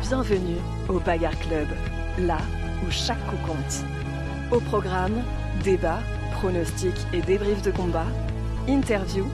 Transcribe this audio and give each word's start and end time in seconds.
Bienvenue 0.00 0.56
au 0.88 0.98
Bagarre 1.00 1.38
Club, 1.40 1.68
là 2.18 2.38
où 2.82 2.90
chaque 2.90 3.24
coup 3.26 3.36
compte. 3.46 3.84
Au 4.50 4.60
programme, 4.60 5.22
débats, 5.62 6.00
pronostics 6.32 7.06
et 7.12 7.20
débriefs 7.20 7.62
de 7.62 7.70
combat, 7.70 8.06
interviews, 8.68 9.28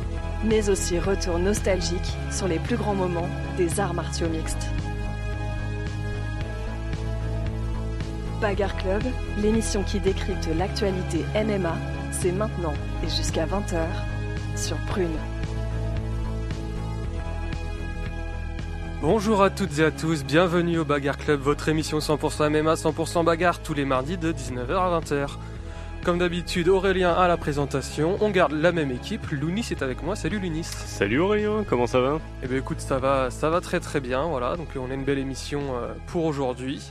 mais 0.44 0.68
aussi 0.68 0.98
retour 0.98 1.38
nostalgique 1.38 2.12
sur 2.30 2.48
les 2.48 2.58
plus 2.58 2.76
grands 2.76 2.94
moments 2.94 3.28
des 3.56 3.78
arts 3.78 3.94
martiaux 3.94 4.28
mixtes. 4.28 4.68
Bagarre 8.40 8.76
Club, 8.76 9.02
l'émission 9.38 9.82
qui 9.84 10.00
décrypte 10.00 10.48
l'actualité 10.56 11.24
MMA, 11.34 11.76
c'est 12.10 12.32
maintenant 12.32 12.74
et 13.04 13.08
jusqu'à 13.08 13.46
20h 13.46 13.86
sur 14.56 14.76
Prune. 14.86 15.16
Bonjour 19.06 19.42
à 19.42 19.50
toutes 19.50 19.80
et 19.80 19.84
à 19.84 19.90
tous, 19.90 20.24
bienvenue 20.24 20.78
au 20.78 20.86
Bagarre 20.86 21.18
Club, 21.18 21.38
votre 21.38 21.68
émission 21.68 21.98
100% 21.98 22.48
MMA, 22.48 22.72
100% 22.72 23.22
bagarre, 23.22 23.60
tous 23.60 23.74
les 23.74 23.84
mardis 23.84 24.16
de 24.16 24.32
19h 24.32 24.72
à 24.78 24.98
20h. 24.98 25.28
Comme 26.02 26.16
d'habitude, 26.16 26.70
Aurélien 26.70 27.12
à 27.12 27.28
la 27.28 27.36
présentation, 27.36 28.16
on 28.22 28.30
garde 28.30 28.52
la 28.52 28.72
même 28.72 28.90
équipe, 28.90 29.26
Lounis 29.30 29.66
est 29.70 29.82
avec 29.82 30.02
moi, 30.02 30.16
salut 30.16 30.38
Lounis. 30.38 30.64
Salut 30.64 31.18
Aurélien, 31.18 31.66
comment 31.68 31.86
ça 31.86 32.00
va? 32.00 32.18
Eh 32.42 32.46
bien 32.46 32.56
écoute, 32.56 32.80
ça 32.80 32.96
va, 32.98 33.30
ça 33.30 33.50
va 33.50 33.60
très 33.60 33.78
très 33.78 34.00
bien, 34.00 34.22
voilà, 34.22 34.56
donc 34.56 34.68
on 34.74 34.90
a 34.90 34.94
une 34.94 35.04
belle 35.04 35.18
émission 35.18 35.60
euh, 35.74 35.92
pour 36.06 36.24
aujourd'hui. 36.24 36.90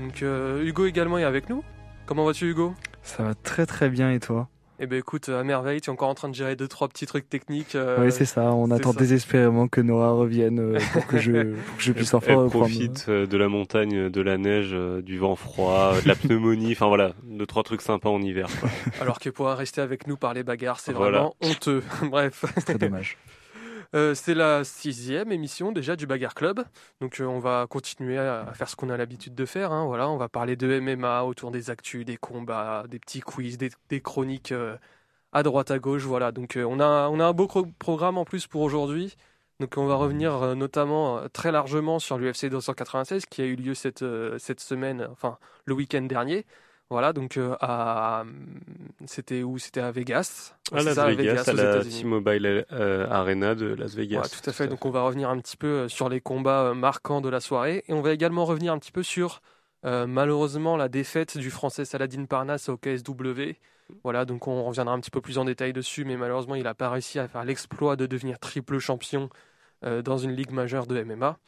Donc 0.00 0.24
euh, 0.24 0.64
Hugo 0.64 0.86
également 0.86 1.18
est 1.18 1.24
avec 1.24 1.48
nous. 1.48 1.62
Comment 2.06 2.24
vas-tu 2.24 2.50
Hugo? 2.50 2.74
Ça 3.04 3.22
va 3.22 3.34
très 3.36 3.64
très 3.64 3.90
bien 3.90 4.10
et 4.10 4.18
toi? 4.18 4.48
Eh 4.80 4.86
ben 4.86 4.96
écoute, 4.98 5.28
à 5.28 5.42
merveille, 5.42 5.80
tu 5.80 5.90
es 5.90 5.92
encore 5.92 6.08
en 6.08 6.14
train 6.14 6.28
de 6.28 6.34
gérer 6.36 6.54
deux 6.54 6.68
trois 6.68 6.86
petits 6.88 7.06
trucs 7.06 7.28
techniques. 7.28 7.74
euh, 7.74 8.04
Oui 8.04 8.12
c'est 8.12 8.24
ça, 8.24 8.52
on 8.52 8.70
attend 8.70 8.92
ça. 8.92 8.98
désespérément 9.00 9.66
que 9.66 9.80
Noah 9.80 10.12
revienne 10.12 10.60
euh, 10.60 10.78
pour 10.92 11.04
que 11.06 11.18
je, 11.18 11.32
pour 11.66 11.76
que 11.76 11.82
je 11.82 11.92
puisse 11.92 12.14
enfin 12.14 12.26
Elle 12.30 12.36
reprendre. 12.36 12.64
profite 12.66 13.06
euh, 13.08 13.26
de 13.26 13.36
la 13.36 13.48
montagne, 13.48 14.08
de 14.08 14.20
la 14.20 14.38
neige, 14.38 14.70
euh, 14.72 15.02
du 15.02 15.18
vent 15.18 15.34
froid, 15.34 15.94
euh, 15.96 16.00
de 16.02 16.06
la 16.08 16.14
pneumonie, 16.14 16.72
enfin 16.72 16.86
voilà, 16.86 17.12
deux 17.24 17.46
trois 17.46 17.64
trucs 17.64 17.82
sympas 17.82 18.08
en 18.08 18.22
hiver. 18.22 18.46
quoi. 18.60 18.68
Alors 19.00 19.18
que 19.18 19.30
pourra 19.30 19.56
rester 19.56 19.80
avec 19.80 20.06
nous 20.06 20.16
par 20.16 20.32
les 20.32 20.44
bagarres, 20.44 20.78
c'est 20.78 20.92
Voilà. 20.92 21.18
vraiment 21.18 21.34
honteux. 21.42 21.82
Bref. 22.10 22.44
C'est 22.54 22.64
très 22.64 22.78
dommage. 22.78 23.16
Euh, 23.94 24.14
c'est 24.14 24.34
la 24.34 24.64
sixième 24.64 25.32
émission 25.32 25.72
déjà 25.72 25.96
du 25.96 26.06
Bagarre 26.06 26.34
Club. 26.34 26.62
Donc 27.00 27.20
euh, 27.20 27.24
on 27.24 27.38
va 27.38 27.66
continuer 27.68 28.18
à, 28.18 28.42
à 28.42 28.52
faire 28.54 28.68
ce 28.68 28.76
qu'on 28.76 28.90
a 28.90 28.96
l'habitude 28.98 29.34
de 29.34 29.46
faire. 29.46 29.72
hein. 29.72 29.86
Voilà, 29.86 30.08
on 30.10 30.18
va 30.18 30.28
parler 30.28 30.56
de 30.56 30.66
MMA 30.78 31.24
autour 31.24 31.50
des 31.50 31.70
actus, 31.70 32.04
des 32.04 32.18
combats, 32.18 32.84
des 32.88 32.98
petits 32.98 33.20
quiz, 33.20 33.56
des, 33.56 33.70
des 33.88 34.00
chroniques 34.02 34.52
euh, 34.52 34.76
à 35.32 35.42
droite 35.42 35.70
à 35.70 35.78
gauche. 35.78 36.02
Voilà, 36.04 36.32
donc 36.32 36.58
on, 36.58 36.80
a, 36.80 37.08
on 37.08 37.20
a 37.20 37.24
un 37.26 37.32
beau 37.32 37.48
programme 37.78 38.18
en 38.18 38.24
plus 38.26 38.46
pour 38.46 38.62
aujourd'hui. 38.62 39.16
Donc 39.60 39.76
on 39.78 39.86
va 39.86 39.94
revenir 39.96 40.34
euh, 40.42 40.54
notamment 40.54 41.22
très 41.32 41.50
largement 41.52 41.98
sur 41.98 42.18
l'UFC 42.18 42.46
296 42.50 43.26
qui 43.26 43.42
a 43.42 43.46
eu 43.46 43.56
lieu 43.56 43.74
cette, 43.74 44.04
cette 44.38 44.60
semaine, 44.60 45.08
enfin 45.12 45.38
le 45.66 45.74
week-end 45.74 46.02
dernier. 46.02 46.46
Voilà, 46.90 47.12
donc 47.12 47.36
euh, 47.36 47.54
à 47.60 48.24
c'était 49.06 49.42
où? 49.42 49.58
C'était 49.58 49.80
à 49.80 49.90
Vegas. 49.90 50.54
À 50.72 50.82
Las 50.82 50.94
ça, 50.94 51.04
à 51.04 51.10
Vegas, 51.10 51.44
à 51.46 51.52
la. 51.52 51.84
T-Mobile 51.84 52.66
euh, 52.72 53.06
Arena 53.08 53.54
de 53.54 53.66
Las 53.66 53.94
Vegas. 53.94 54.20
Ouais, 54.20 54.28
tout 54.28 54.48
à 54.48 54.52
fait. 54.52 54.68
Donc 54.68 54.84
on 54.84 54.90
va 54.90 55.02
revenir 55.02 55.30
un 55.30 55.38
petit 55.38 55.56
peu 55.56 55.66
euh, 55.66 55.88
sur 55.88 56.08
les 56.08 56.20
combats 56.20 56.74
marquants 56.74 57.20
de 57.20 57.28
la 57.28 57.40
soirée 57.40 57.84
et 57.88 57.92
on 57.92 58.00
va 58.00 58.12
également 58.12 58.44
revenir 58.44 58.72
un 58.72 58.78
petit 58.78 58.92
peu 58.92 59.02
sur 59.02 59.40
euh, 59.84 60.06
malheureusement 60.06 60.76
la 60.76 60.88
défaite 60.88 61.38
du 61.38 61.50
français 61.50 61.84
Saladin 61.84 62.24
Parnasse 62.24 62.68
au 62.68 62.76
KSW. 62.76 63.56
Voilà, 64.02 64.24
donc 64.24 64.48
on 64.48 64.64
reviendra 64.64 64.92
un 64.94 65.00
petit 65.00 65.10
peu 65.10 65.22
plus 65.22 65.38
en 65.38 65.44
détail 65.46 65.72
dessus, 65.72 66.04
mais 66.04 66.16
malheureusement 66.16 66.54
il 66.54 66.64
n'a 66.64 66.74
pas 66.74 66.90
réussi 66.90 67.18
à 67.18 67.28
faire 67.28 67.44
l'exploit 67.44 67.96
de 67.96 68.04
devenir 68.04 68.38
triple 68.38 68.78
champion 68.78 69.30
dans 69.82 70.18
une 70.18 70.32
ligue 70.32 70.50
majeure 70.50 70.86
de 70.86 71.02
MMA. 71.02 71.38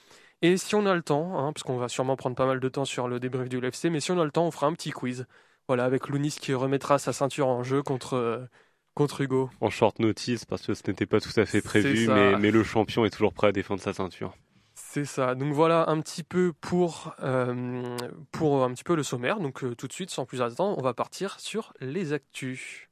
Et 0.42 0.56
si 0.56 0.74
on 0.74 0.86
a 0.86 0.94
le 0.94 1.02
temps, 1.02 1.38
hein, 1.38 1.52
parce 1.52 1.62
qu'on 1.62 1.76
va 1.76 1.88
sûrement 1.88 2.16
prendre 2.16 2.34
pas 2.34 2.46
mal 2.46 2.60
de 2.60 2.68
temps 2.68 2.86
sur 2.86 3.08
le 3.08 3.20
débrief 3.20 3.48
du 3.48 3.58
UFC, 3.58 3.86
mais 3.90 4.00
si 4.00 4.10
on 4.10 4.20
a 4.20 4.24
le 4.24 4.30
temps, 4.30 4.46
on 4.46 4.50
fera 4.50 4.66
un 4.66 4.72
petit 4.72 4.90
quiz. 4.90 5.26
Voilà, 5.68 5.84
avec 5.84 6.08
Lounis 6.08 6.36
qui 6.40 6.54
remettra 6.54 6.98
sa 6.98 7.12
ceinture 7.12 7.46
en 7.46 7.62
jeu 7.62 7.82
contre, 7.82 8.14
euh, 8.14 8.46
contre 8.94 9.20
Hugo. 9.20 9.50
En 9.60 9.70
short 9.70 9.98
notice 9.98 10.46
parce 10.46 10.66
que 10.66 10.74
ce 10.74 10.82
n'était 10.88 11.06
pas 11.06 11.20
tout 11.20 11.38
à 11.38 11.44
fait 11.44 11.60
prévu, 11.60 12.08
mais, 12.08 12.36
mais 12.38 12.50
le 12.50 12.64
champion 12.64 13.04
est 13.04 13.10
toujours 13.10 13.34
prêt 13.34 13.48
à 13.48 13.52
défendre 13.52 13.80
sa 13.80 13.92
ceinture. 13.92 14.34
C'est 14.74 15.04
ça. 15.04 15.34
Donc 15.34 15.52
voilà 15.52 15.88
un 15.88 16.00
petit 16.00 16.22
peu 16.22 16.52
pour, 16.60 17.14
euh, 17.22 17.96
pour 18.32 18.64
un 18.64 18.72
petit 18.72 18.82
peu 18.82 18.96
le 18.96 19.02
sommaire. 19.02 19.38
Donc 19.38 19.62
euh, 19.62 19.74
tout 19.74 19.86
de 19.86 19.92
suite, 19.92 20.10
sans 20.10 20.24
plus 20.24 20.40
attendre, 20.42 20.76
on 20.78 20.82
va 20.82 20.94
partir 20.94 21.38
sur 21.38 21.74
les 21.80 22.12
actus. 22.12 22.88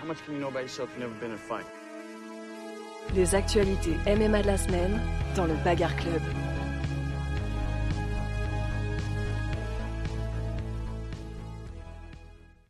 How 0.00 0.06
much 0.06 0.16
can 0.26 0.32
you 0.32 0.38
know 0.38 0.48
about 0.48 0.62
yourself 0.62 0.88
you've 0.96 1.06
never 1.06 1.14
been 1.20 1.30
in 1.30 1.34
a 1.34 1.38
fight? 1.38 1.66
Les 3.14 3.34
actualités 3.34 3.96
MMA 4.06 4.42
de 4.42 4.46
la 4.46 4.56
semaine 4.56 4.98
dans 5.36 5.44
le 5.44 5.54
Bagarre 5.64 5.94
Club. 5.96 6.22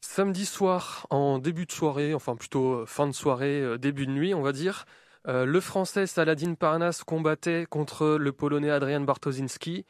Samedi 0.01 0.45
soir, 0.45 1.07
en 1.11 1.39
début 1.39 1.65
de 1.65 1.73
soirée, 1.73 2.13
enfin 2.13 2.35
plutôt 2.37 2.81
euh, 2.81 2.87
fin 2.87 3.07
de 3.07 3.13
soirée, 3.13 3.63
euh, 3.63 3.79
début 3.79 4.07
de 4.07 4.11
nuit, 4.11 4.35
on 4.35 4.43
va 4.43 4.53
dire, 4.53 4.85
euh, 5.29 5.47
le 5.47 5.61
Français 5.61 6.07
Saladin 6.07 6.55
Parnasse 6.55 7.05
combattait 7.05 7.65
contre 7.71 8.19
le 8.19 8.33
Polonais 8.33 8.71
Adrian 8.71 9.01
Bartoszynski 9.01 9.87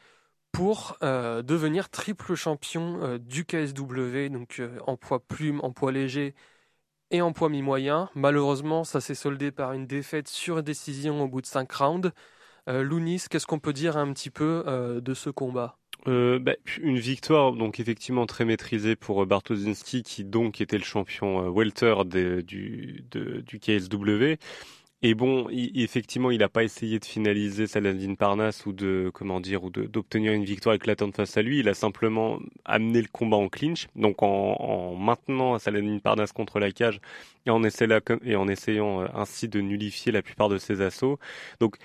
pour 0.51 0.97
devenir 1.01 1.89
triple 1.89 2.35
champion 2.35 3.17
du 3.17 3.43
KSW, 3.43 4.29
donc 4.29 4.61
en 4.85 4.97
poids 4.97 5.19
plume, 5.19 5.59
en 5.63 5.71
poids 5.71 5.91
léger 5.91 6.35
et 7.13 7.21
en 7.21 7.31
poids 7.31 7.47
mi-moyen. 7.47 8.09
Malheureusement, 8.15 8.83
ça 8.83 8.99
s'est 8.99 9.15
soldé 9.15 9.51
par 9.51 9.71
une 9.71 9.87
défaite 9.87 10.27
sur 10.27 10.61
décision 10.63 11.23
au 11.23 11.27
bout 11.29 11.41
de 11.41 11.45
5 11.45 11.71
rounds. 11.71 12.11
Euh, 12.67 12.83
Lounis, 12.83 13.21
qu'est-ce 13.29 13.47
qu'on 13.47 13.59
peut 13.59 13.71
dire 13.71 13.95
un 13.95 14.11
petit 14.11 14.31
peu 14.31 14.63
euh, 14.67 14.99
de 14.99 15.13
ce 15.13 15.29
combat? 15.29 15.77
Euh, 16.07 16.39
bah, 16.39 16.55
une 16.81 16.97
victoire 16.97 17.53
donc 17.53 17.79
effectivement 17.79 18.25
très 18.25 18.43
maîtrisée 18.43 18.97
pour 18.97 19.25
Bartoszynski 19.25 20.03
qui 20.03 20.25
donc 20.25 20.59
était 20.59 20.77
le 20.77 20.83
champion 20.83 21.49
welter 21.49 21.95
du, 22.05 23.05
du 23.09 23.59
KSW. 23.59 24.35
Et 25.05 25.15
bon, 25.15 25.49
effectivement, 25.51 26.31
il 26.31 26.39
n'a 26.39 26.47
pas 26.47 26.63
essayé 26.63 26.97
de 26.97 27.03
finaliser 27.03 27.67
Saladin 27.67 28.15
Parnasse 28.15 28.65
ou 28.65 28.71
de 28.71 29.11
comment 29.13 29.41
dire 29.41 29.65
ou 29.65 29.69
d'obtenir 29.69 30.31
une 30.31 30.45
victoire 30.45 30.75
éclatante 30.75 31.13
face 31.17 31.35
à 31.35 31.41
lui. 31.41 31.59
Il 31.59 31.67
a 31.67 31.73
simplement 31.73 32.39
amené 32.63 33.01
le 33.01 33.09
combat 33.11 33.35
en 33.35 33.49
clinch, 33.49 33.87
donc 33.97 34.23
en, 34.23 34.27
en 34.27 34.95
maintenant 34.95 35.59
Saladin 35.59 35.99
Parnasse 35.99 36.31
contre 36.31 36.57
la 36.57 36.71
cage 36.71 37.01
et 37.45 37.49
en, 37.49 37.63
essayant, 37.63 37.99
et 38.23 38.37
en 38.37 38.47
essayant 38.47 39.01
euh, 39.01 39.07
ainsi 39.13 39.49
de 39.49 39.59
nullifier 39.59 40.13
la 40.13 40.21
plupart 40.21 40.47
de 40.47 40.57
ses 40.57 40.79
assauts. 40.79 41.19
Donc 41.59 41.75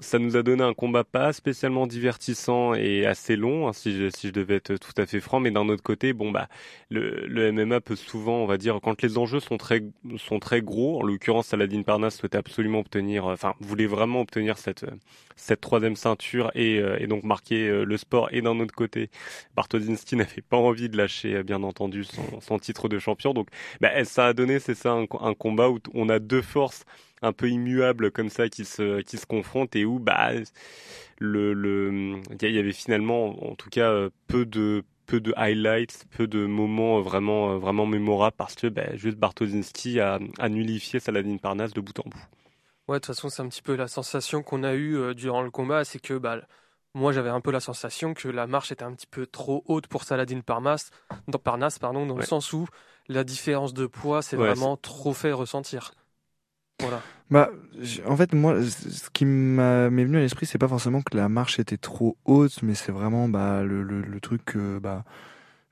ça 0.00 0.18
nous 0.18 0.36
a 0.36 0.42
donné 0.42 0.62
un 0.64 0.74
combat 0.74 1.04
pas 1.04 1.32
spécialement 1.32 1.86
divertissant 1.86 2.74
et 2.74 3.06
assez 3.06 3.36
long, 3.36 3.68
hein, 3.68 3.72
si, 3.72 3.96
je, 3.96 4.10
si 4.10 4.28
je 4.28 4.32
devais 4.32 4.56
être 4.56 4.76
tout 4.76 4.92
à 4.96 5.06
fait 5.06 5.20
franc. 5.20 5.38
Mais 5.38 5.52
d'un 5.52 5.68
autre 5.68 5.82
côté, 5.82 6.12
bon 6.12 6.32
bah, 6.32 6.48
le, 6.90 7.26
le 7.26 7.52
MMA 7.52 7.80
peut 7.80 7.94
souvent, 7.94 8.38
on 8.38 8.46
va 8.46 8.58
dire, 8.58 8.80
quand 8.82 9.02
les 9.02 9.18
enjeux 9.18 9.40
sont 9.40 9.56
très 9.56 9.84
sont 10.16 10.40
très 10.40 10.62
gros. 10.62 11.00
En 11.00 11.02
l'occurrence, 11.04 11.48
Saladin 11.48 11.82
Parnasse 11.82 12.18
souhaitait 12.18 12.38
absolument 12.38 12.80
obtenir, 12.80 13.26
euh, 13.26 13.34
enfin, 13.34 13.54
voulait 13.60 13.86
vraiment 13.86 14.20
obtenir 14.20 14.58
cette 14.58 14.84
euh, 14.84 14.90
cette 15.36 15.60
troisième 15.60 15.96
ceinture 15.96 16.50
et, 16.54 16.78
euh, 16.78 16.96
et 17.00 17.06
donc 17.06 17.24
marquer 17.24 17.68
le 17.84 17.96
sport. 17.96 18.28
Et 18.32 18.42
d'un 18.42 18.58
autre 18.60 18.74
côté, 18.74 19.10
Bartoszynski 19.56 20.16
n'avait 20.16 20.42
pas 20.42 20.56
envie 20.56 20.88
de 20.88 20.96
lâcher, 20.96 21.42
bien 21.44 21.62
entendu, 21.62 22.04
son, 22.04 22.40
son 22.40 22.58
titre 22.58 22.88
de 22.88 22.98
champion. 22.98 23.34
Donc, 23.34 23.48
bah, 23.80 24.04
ça 24.04 24.26
a 24.26 24.32
donné, 24.32 24.58
c'est 24.60 24.74
ça, 24.74 24.92
un 24.92 25.34
combat 25.34 25.70
où 25.70 25.78
on 25.94 26.08
a 26.08 26.18
deux 26.18 26.42
forces 26.42 26.84
un 27.24 27.32
peu 27.32 27.48
immuables 27.50 28.10
comme 28.10 28.28
ça 28.28 28.48
qui 28.48 28.64
se 28.64 29.00
qui 29.02 29.18
se 29.18 29.26
confrontent 29.26 29.74
et 29.76 29.84
où 29.84 29.98
bah 29.98 30.30
le 31.18 31.52
le 31.54 32.20
il 32.40 32.50
y 32.50 32.58
avait 32.58 32.72
finalement 32.72 33.50
en 33.50 33.54
tout 33.54 33.70
cas 33.70 33.90
euh, 33.90 34.10
peu 34.28 34.44
de 34.46 34.84
peu 35.06 35.20
de 35.20 35.34
highlights, 35.36 36.06
peu 36.16 36.26
de 36.26 36.46
moments 36.46 36.98
euh, 36.98 37.02
vraiment 37.02 37.52
euh, 37.52 37.58
vraiment 37.58 37.86
mémorables 37.86 38.36
parce 38.36 38.54
que 38.54 38.68
bah, 38.68 38.96
juste 38.96 39.18
Bartoszynski 39.18 40.00
a, 40.00 40.18
a 40.38 40.48
nullifié 40.48 41.00
Saladin 41.00 41.36
Parnasse 41.36 41.74
de 41.74 41.80
bout 41.80 41.98
en 42.00 42.08
bout. 42.08 42.24
Ouais, 42.88 42.96
de 42.96 43.00
toute 43.00 43.06
façon, 43.14 43.30
c'est 43.30 43.42
un 43.42 43.48
petit 43.48 43.62
peu 43.62 43.76
la 43.76 43.88
sensation 43.88 44.42
qu'on 44.42 44.62
a 44.62 44.74
eue 44.74 45.14
durant 45.14 45.42
le 45.42 45.50
combat, 45.50 45.84
c'est 45.84 45.98
que 46.00 46.14
bah, 46.18 46.40
moi 46.94 47.12
j'avais 47.12 47.30
un 47.30 47.40
peu 47.40 47.50
la 47.50 47.60
sensation 47.60 48.12
que 48.14 48.28
la 48.28 48.46
marche 48.46 48.72
était 48.72 48.84
un 48.84 48.94
petit 48.94 49.06
peu 49.06 49.26
trop 49.26 49.62
haute 49.66 49.86
pour 49.86 50.04
Saladin 50.04 50.40
Parnasse, 50.40 50.90
dans, 51.28 51.38
Parnasse 51.38 51.78
pardon, 51.78 52.06
dans 52.06 52.16
le 52.16 52.22
sens 52.22 52.52
où 52.52 52.66
la 53.08 53.24
différence 53.24 53.72
de 53.74 53.86
poids 53.86 54.22
s'est 54.22 54.36
Ouais, 54.36 54.54
vraiment 54.54 54.76
trop 54.76 55.12
fait 55.14 55.32
ressentir. 55.32 55.92
Voilà. 56.80 57.02
Bah, 57.30 57.50
en 58.06 58.16
fait, 58.16 58.32
moi, 58.34 58.56
ce 58.62 59.08
qui 59.12 59.24
m'est 59.24 59.88
venu 60.04 60.18
à 60.18 60.20
l'esprit, 60.20 60.46
c'est 60.46 60.58
pas 60.58 60.68
forcément 60.68 61.00
que 61.02 61.16
la 61.16 61.28
marche 61.28 61.58
était 61.58 61.76
trop 61.78 62.16
haute, 62.24 62.62
mais 62.62 62.74
c'est 62.74 62.92
vraiment 62.92 63.28
bah, 63.28 63.62
le, 63.62 63.82
le, 63.82 64.02
le 64.02 64.20
truc 64.20 64.44
que 64.44 64.78
bah, 64.78 65.04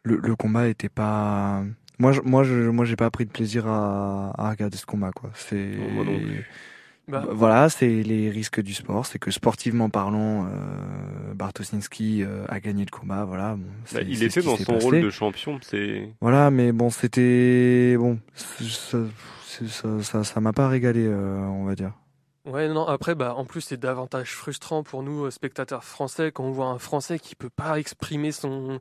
le, 0.04 0.16
le 0.16 0.37
combat 0.37 0.69
était 0.69 0.88
pas. 0.88 1.62
Moi, 1.99 2.12
je, 2.12 2.20
moi, 2.22 2.43
je, 2.44 2.54
moi, 2.70 2.84
j'ai 2.84 2.96
pas 2.96 3.10
pris 3.10 3.26
de 3.26 3.31
plaisir 3.31 3.66
à, 3.66 4.32
à 4.37 4.50
regarder 4.50 4.76
ce 4.76 4.87
combat, 4.87 5.10
quoi. 5.12 5.31
C'est. 5.34 5.72
Plus. 5.76 6.44
Bah, 7.08 7.26
Voilà, 7.31 7.69
c'est 7.69 8.02
les 8.02 8.31
risques 8.31 8.60
du 8.62 8.72
sport. 8.75 9.04
C'est 9.06 9.19
que 9.19 9.31
sportivement 9.32 9.90
parlant, 9.90 10.46
euh, 10.46 11.34
Bartoszynski 11.34 12.22
euh, 12.22 12.44
a 12.49 12.60
gagné 12.60 12.84
le 12.84 12.90
combat. 12.96 13.25
Voilà. 13.25 13.56
Bon, 13.56 13.64
Bah, 13.93 14.00
il 14.06 14.22
était 14.22 14.40
dans 14.40 14.56
son 14.56 14.72
passé. 14.75 14.84
rôle 14.87 15.00
de 15.02 15.10
champion, 15.10 15.58
c'est 15.62 16.08
Voilà, 16.20 16.50
mais 16.50 16.72
bon, 16.72 16.90
c'était 16.90 17.96
bon. 17.99 18.19
c'est- 18.34 18.64
ça- 18.64 18.99
c'est- 19.41 19.41
ça, 19.69 20.02
ça, 20.02 20.25
ça 20.25 20.40
m'a 20.40 20.52
pas 20.52 20.69
régalé, 20.69 21.06
euh, 21.06 21.38
on 21.38 21.64
va 21.64 21.75
dire. 21.75 21.93
Ouais, 22.44 22.69
non, 22.69 22.87
après, 22.87 23.14
bah, 23.14 23.34
en 23.37 23.44
plus, 23.44 23.60
c'est 23.60 23.76
davantage 23.76 24.34
frustrant 24.34 24.82
pour 24.82 25.02
nous, 25.02 25.26
euh, 25.26 25.31
spectateurs 25.31 25.84
français, 25.84 26.32
quand 26.32 26.44
on 26.44 26.50
voit 26.50 26.66
un 26.66 26.78
Français 26.78 27.19
qui 27.19 27.37
peut 27.37 27.50
pas 27.50 27.78
exprimer 27.78 28.32
son, 28.32 28.81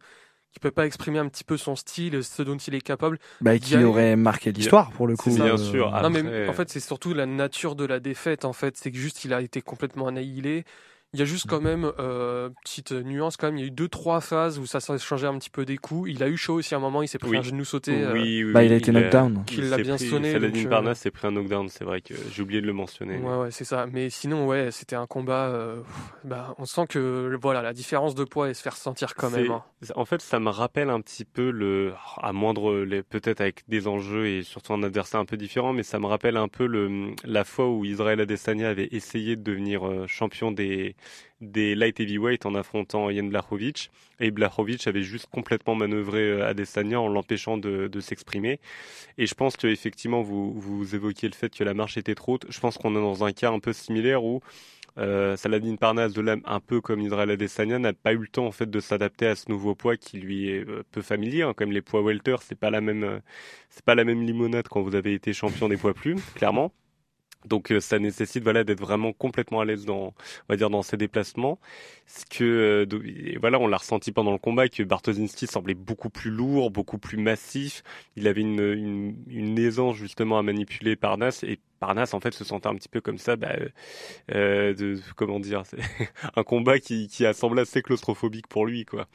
qui 0.52 0.60
peut 0.60 0.72
pas 0.72 0.88
exprimer 0.88 1.20
un 1.20 1.28
petit 1.28 1.44
peu 1.44 1.58
son 1.58 1.76
style, 1.76 2.24
ce 2.24 2.42
dont 2.42 2.58
il 2.58 2.74
est 2.74 2.82
capable. 2.82 3.20
Bah, 3.40 3.60
qui 3.60 3.76
a 3.76 3.82
aurait 3.84 4.16
marqué 4.16 4.52
l'histoire 4.52 4.92
pour 4.92 5.06
le 5.06 5.16
coup. 5.16 5.30
Bien 5.30 5.54
euh, 5.54 5.58
sûr. 5.58 5.92
Non, 5.92 6.10
mais 6.10 6.48
en 6.48 6.54
fait, 6.54 6.70
c'est 6.70 6.80
surtout 6.80 7.14
la 7.14 7.28
nature 7.28 7.76
de 7.76 7.86
la 7.86 8.00
défaite, 8.00 8.46
en 8.46 8.54
fait. 8.54 8.78
C'est 8.78 8.92
que 8.92 8.98
juste, 8.98 9.26
il 9.26 9.34
a 9.34 9.42
été 9.42 9.62
complètement 9.62 10.08
annihilé. 10.08 10.66
Il 11.14 11.20
y 11.20 11.24
a 11.24 11.26
juste 11.26 11.46
quand 11.46 11.60
même, 11.60 11.92
euh, 12.00 12.50
petite 12.64 12.94
nuance 12.94 13.36
quand 13.36 13.48
même, 13.48 13.58
il 13.58 13.62
y 13.62 13.64
a 13.66 13.68
eu 13.68 13.72
deux, 13.72 13.90
trois 13.90 14.22
phases 14.22 14.58
où 14.60 14.66
ça 14.66 14.80
s'est 14.80 14.98
changé 14.98 15.28
un 15.28 15.38
petit 15.38 15.50
peu 15.50 15.66
des 15.66 15.76
coups. 15.76 16.10
Il 16.10 16.24
a 16.24 16.30
eu 16.30 16.38
chaud 16.38 16.54
aussi 16.54 16.74
à 16.74 16.78
un 16.78 16.80
moment, 16.80 17.02
il 17.02 17.10
s'est 17.10 17.18
pris 17.18 17.32
Oui. 17.32 17.38
un 17.38 17.42
genou 17.42 17.66
sauté. 17.66 17.92
euh, 18.02 18.14
Oui, 18.14 18.46
oui, 18.46 18.54
Bah, 18.54 18.62
oui, 18.62 18.68
il 18.68 18.72
a 18.72 18.76
été 18.78 18.94
knockdown. 18.94 19.44
Qu'il 19.46 19.70
l'a 19.70 19.78
bien 19.78 19.98
pris- 19.98 20.08
sonné, 20.08 20.32
Saladin 20.32 20.66
euh, 20.66 20.70
Parnasse 20.70 21.00
s'est 21.00 21.12
pris 21.12 21.28
un 21.28 21.32
knockdown, 21.32 21.68
c'est 21.68 21.84
vrai 21.84 22.00
que 22.00 22.14
j'ai 22.32 22.42
oublié 22.42 22.62
de 22.62 22.66
le 22.66 22.72
mentionner. 22.72 23.18
Ouais, 23.18 23.38
ouais, 23.40 23.52
c'est 23.52 23.66
ça. 23.66 23.88
Mais 23.92 24.10
sinon, 24.10 24.48
ouais, 24.48 24.72
c'était 24.72 24.96
un 24.96 25.06
combat. 25.06 25.48
euh, 25.50 25.82
bah, 26.24 26.56
on 26.60 26.64
sent 26.66 26.88
que 26.88 27.38
voilà, 27.42 27.62
la 27.62 27.74
différence 27.74 28.16
de 28.16 28.24
poids 28.24 28.48
elle 28.48 28.56
se 28.56 28.62
fait 28.62 28.70
ressentir 28.70 29.14
quand 29.16 29.30
même. 29.32 29.52
hein. 29.52 29.64
En 29.96 30.06
fait, 30.06 30.22
ça 30.22 30.40
me 30.40 30.50
rappelle 30.50 30.90
un 30.90 31.02
petit 31.02 31.26
peu 31.26 31.50
le, 31.52 31.92
à 32.22 32.32
moindre, 32.32 32.84
les- 32.86 33.04
peut-être 33.04 33.42
avec 33.42 33.64
des 33.68 33.86
enjeux 33.90 34.28
et 34.28 34.44
surtout 34.44 34.72
un 34.74 34.84
adversaire 34.84 35.20
un 35.20 35.26
peu 35.26 35.36
différent, 35.36 35.74
mais 35.74 35.84
ça 35.84 36.00
me 36.00 36.06
rappelle 36.06 36.38
un 36.38 36.48
peu 36.48 36.66
le, 36.68 37.12
la 37.26 37.44
fois 37.44 37.68
où 37.70 37.84
Israël 37.84 38.22
Adesanya 38.22 38.70
avait 38.70 38.88
essayé 38.94 39.36
de 39.36 39.42
devenir 39.44 39.82
champion 40.08 40.52
des, 40.52 40.96
des 41.42 41.76
light 41.76 42.00
heavyweight 42.00 42.46
en 42.46 42.56
affrontant 42.56 43.12
Jan 43.12 43.24
Blachowicz. 43.24 43.90
Et 44.20 44.32
Blachowicz 44.32 44.88
avait 44.88 45.04
juste 45.04 45.28
complètement 45.32 45.76
manœuvré 45.76 46.22
euh, 46.22 46.48
Adesanya 46.48 47.00
en 47.00 47.08
l'empêchant 47.08 47.58
de, 47.58 47.90
s'exprimer. 48.00 48.60
Et 49.18 49.26
je 49.26 49.34
pense 49.34 49.58
que 49.58 49.68
effectivement, 49.68 50.22
vous, 50.22 50.54
vous 50.54 50.96
évoquiez 50.96 51.30
le 51.30 51.36
fait 51.36 51.56
que 51.56 51.64
la 51.64 51.74
marche 51.74 51.98
était 51.98 52.16
trop 52.16 52.34
haute. 52.34 52.46
Je 52.50 52.60
pense 52.60 52.78
qu'on 52.78 52.92
est 52.92 53.02
dans 53.02 53.24
un 53.24 53.32
cas 53.32 53.52
un 53.52 53.60
peu 53.60 53.74
similaire 53.74 54.24
où 54.24 54.42
euh, 54.98 55.38
Saladin 55.38 55.76
Parnasse, 55.76 56.14
de 56.14 56.22
l'âme, 56.22 56.42
un 56.46 56.60
peu 56.60 56.82
comme 56.82 57.02
Israël 57.02 57.30
Adesanya, 57.32 57.80
n'a 57.80 57.94
pas 57.94 58.14
eu 58.14 58.18
le 58.18 58.28
temps 58.28 58.46
en 58.46 58.52
fait 58.52 58.70
de 58.70 58.80
s'adapter 58.80 59.28
à 59.28 59.36
ce 59.36 59.50
nouveau 59.50 59.76
poids 59.76 59.98
qui 59.98 60.18
lui 60.18 60.50
est 60.50 60.68
euh, 60.68 60.84
peu 60.92 61.02
familier. 61.02 61.44
hein. 61.44 61.54
Comme 61.56 61.72
les 61.72 61.82
poids 61.82 62.02
welter, 62.02 62.38
c'est 62.42 62.60
pas 62.60 62.72
c'est 63.70 63.86
pas 63.86 63.96
la 63.96 64.04
même 64.04 64.24
limonade 64.24 64.68
quand 64.68 64.82
vous 64.82 64.96
avez 64.96 65.14
été 65.14 65.34
champion 65.34 65.70
des 65.70 65.78
poids 65.78 65.94
plumes, 65.94 66.20
clairement. 66.36 66.74
Donc 67.46 67.72
euh, 67.72 67.80
ça 67.80 68.00
nécessite 68.00 68.44
voilà 68.44 68.64
d'être 68.64 68.80
vraiment 68.80 69.14
complètement 69.14 69.62
à 69.62 69.66
l'aise 69.66 69.86
dans 69.86 70.08
on 70.08 70.14
va 70.50 70.56
dire 70.58 70.70
dans 70.70 70.82
ses 70.82 70.98
déplacements. 70.98 71.60
Ce 72.08 72.26
que 72.26 72.86
euh, 72.90 73.38
voilà 73.40 73.60
on 73.60 73.68
l'a 73.68 73.78
ressenti 73.78 74.12
pendant 74.12 74.32
le 74.32 74.38
combat 74.38 74.68
que 74.70 74.84
Bartoszynski 74.84 75.48
semblait 75.48 75.74
beaucoup 75.74 76.10
plus 76.10 76.32
lourd, 76.32 76.72
beaucoup 76.72 76.98
plus 76.98 77.18
massif. 77.18 77.84
Il 78.16 78.28
avait 78.28 78.42
une, 78.42 78.60
une, 78.60 79.16
une 79.28 79.60
aisance 79.60 79.96
justement 79.96 80.38
à 80.38 80.44
manipuler 80.44 80.96
Parnasse 80.96 81.44
et 81.44 81.60
Parnasse 81.80 82.14
en 82.14 82.20
fait 82.20 82.34
se 82.34 82.44
sentait 82.44 82.68
un 82.68 82.76
petit 82.76 82.90
peu 82.90 83.02
comme 83.02 83.18
ça 83.18 83.36
bah, 83.36 83.56
euh, 83.60 83.70
euh, 84.34 84.74
de 84.74 85.00
comment 85.16 85.40
dire 85.40 85.64
un 86.36 86.44
combat 86.44 86.80
qui, 86.80 87.08
qui 87.08 87.26
a 87.26 87.34
semblé 87.34 87.62
assez 87.62 87.82
claustrophobique 87.82 88.48
pour 88.48 88.66
lui 88.66 88.86
quoi. 88.86 89.08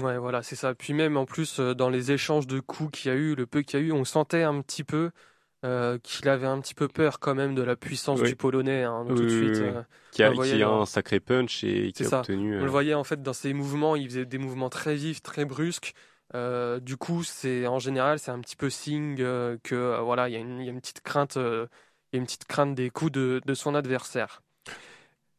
Ouais, 0.00 0.18
voilà, 0.18 0.42
c'est 0.42 0.56
ça. 0.56 0.74
Puis 0.74 0.94
même 0.94 1.16
en 1.16 1.26
plus, 1.26 1.60
euh, 1.60 1.74
dans 1.74 1.90
les 1.90 2.10
échanges 2.10 2.46
de 2.46 2.58
coups 2.58 3.00
qu'il 3.00 3.10
y 3.10 3.14
a 3.14 3.16
eu, 3.16 3.34
le 3.34 3.46
peu 3.46 3.62
qu'il 3.62 3.78
y 3.80 3.82
a 3.82 3.86
eu, 3.86 3.92
on 3.92 4.04
sentait 4.04 4.42
un 4.42 4.60
petit 4.62 4.82
peu 4.82 5.10
euh, 5.64 5.98
qu'il 5.98 6.28
avait 6.28 6.46
un 6.46 6.60
petit 6.60 6.74
peu 6.74 6.88
peur 6.88 7.18
quand 7.20 7.34
même 7.34 7.54
de 7.54 7.62
la 7.62 7.74
puissance 7.76 8.20
Oui. 8.20 8.28
du 8.28 8.36
Polonais, 8.36 8.82
hein, 8.84 9.04
tout 9.08 9.14
de 9.14 9.28
suite. 9.28 9.56
oui. 9.62 9.68
euh. 9.68 9.82
Qui 10.10 10.22
a, 10.22 10.30
voyait 10.30 10.56
qui 10.56 10.62
a 10.62 10.68
un 10.68 10.86
sacré 10.86 11.18
punch 11.20 11.64
et 11.64 11.90
qui 11.92 12.04
a 12.04 12.08
ça. 12.08 12.18
obtenu. 12.20 12.56
On 12.56 12.60
euh, 12.60 12.64
le 12.64 12.70
voyait 12.70 12.94
en 12.94 13.02
fait 13.04 13.22
dans 13.22 13.32
ses 13.32 13.52
mouvements, 13.54 13.96
il 13.96 14.08
faisait 14.08 14.26
des 14.26 14.38
mouvements 14.38 14.68
très 14.70 14.94
vifs, 14.94 15.22
très 15.22 15.44
brusques. 15.44 15.94
Du 16.82 16.96
coup, 16.96 17.22
c'est 17.24 17.66
en 17.66 17.78
général, 17.78 18.18
c'est 18.18 18.30
un 18.30 18.40
petit 18.40 18.56
peu 18.56 18.68
signe 18.70 19.16
que 19.16 20.00
voilà, 20.02 20.28
il 20.28 20.32
y, 20.32 20.36
a 20.36 20.40
une- 20.40 20.60
il 20.60 20.64
y 20.66 20.68
a 20.68 20.72
une 20.72 20.80
petite 20.80 21.00
crainte, 21.00 21.36
il 21.36 21.68
y 22.12 22.16
a 22.16 22.18
une 22.18 22.24
petite 22.26 22.44
crainte 22.46 22.74
des 22.74 22.90
coups 22.90 23.12
de, 23.12 23.40
de 23.44 23.54
son 23.54 23.74
adversaire. 23.74 24.40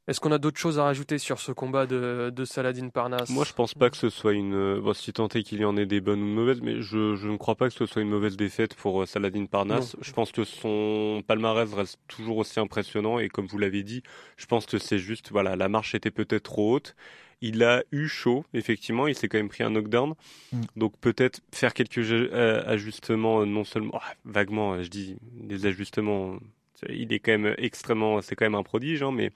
Est-ce 0.07 0.19
qu'on 0.19 0.31
a 0.31 0.38
d'autres 0.38 0.60
choses 0.60 0.78
à 0.78 0.84
rajouter 0.84 1.18
sur 1.18 1.40
ce 1.40 1.52
combat 1.52 1.88
de, 1.88 2.31
de 2.34 2.46
Saladin 2.46 2.90
Parnasse 2.90 3.30
Moi, 3.30 3.44
je 3.44 3.54
pense 3.54 3.74
pas 3.74 3.90
que 3.90 3.98
ce 3.98 4.10
soit 4.12 4.34
une. 4.34 4.54
euh, 4.54 4.80
Bon, 4.80 4.94
si 4.94 5.12
tant 5.13 5.28
est 5.30 5.42
qu'il 5.42 5.60
y 5.60 5.66
en 5.66 5.75
ait 5.78 5.88
des 5.88 6.00
bonnes 6.00 6.22
ou 6.22 6.28
de 6.28 6.31
mauvaises, 6.31 6.62
mais 6.62 6.80
je, 6.81 7.16
je 7.16 7.28
ne 7.28 7.38
crois 7.38 7.56
pas 7.56 7.69
que 7.69 7.74
ce 7.74 7.88
soit 7.88 8.04
une 8.04 8.10
mauvaise 8.10 8.38
défaite 8.38 8.75
pour 8.75 9.02
euh, 9.02 9.06
Saladin 9.07 9.46
Parnasse. 9.46 9.96
Je 10.02 10.12
pense 10.12 10.31
que 10.31 10.44
son 10.44 11.24
palmarès 11.28 11.74
reste 11.74 11.98
toujours 12.07 12.38
aussi 12.38 12.60
impressionnant 12.60 13.18
et 13.18 13.30
comme 13.30 13.48
vous 13.48 13.57
l'avez 13.57 13.81
dit, 13.81 14.04
je 14.38 14.46
pense 14.46 14.68
que 14.68 14.78
c'est 14.78 15.00
juste, 15.00 15.31
voilà, 15.31 15.56
la 15.56 15.69
marche 15.69 15.96
était 15.96 16.12
peut-être 16.12 16.44
trop 16.44 16.75
haute. 16.75 16.96
Il 17.42 17.63
a 17.63 17.84
eu 17.92 18.07
chaud, 18.07 18.46
effectivement, 18.54 19.07
il 19.07 19.16
s'est 19.16 19.28
quand 19.28 19.38
même 19.40 19.50
pris 19.50 19.63
un 19.63 19.72
knockdown. 19.72 20.13
Mm. 20.54 20.62
Donc 20.78 20.98
peut-être 21.00 21.42
faire 21.52 21.74
quelques 21.74 21.98
euh, 21.98 22.63
ajustements, 22.68 23.44
non 23.48 23.63
seulement, 23.63 24.00
ah, 24.02 24.13
vaguement, 24.24 24.81
je 24.84 24.88
dis 24.88 25.18
des 25.34 25.66
ajustements. 25.66 26.38
Il 26.90 27.12
est 27.14 27.20
quand 27.20 27.32
même 27.38 27.56
extrêmement, 27.58 28.22
c'est 28.22 28.36
quand 28.36 28.46
même 28.46 28.56
un 28.56 28.64
prodige, 28.64 29.04
hein, 29.04 29.12
mais 29.12 29.32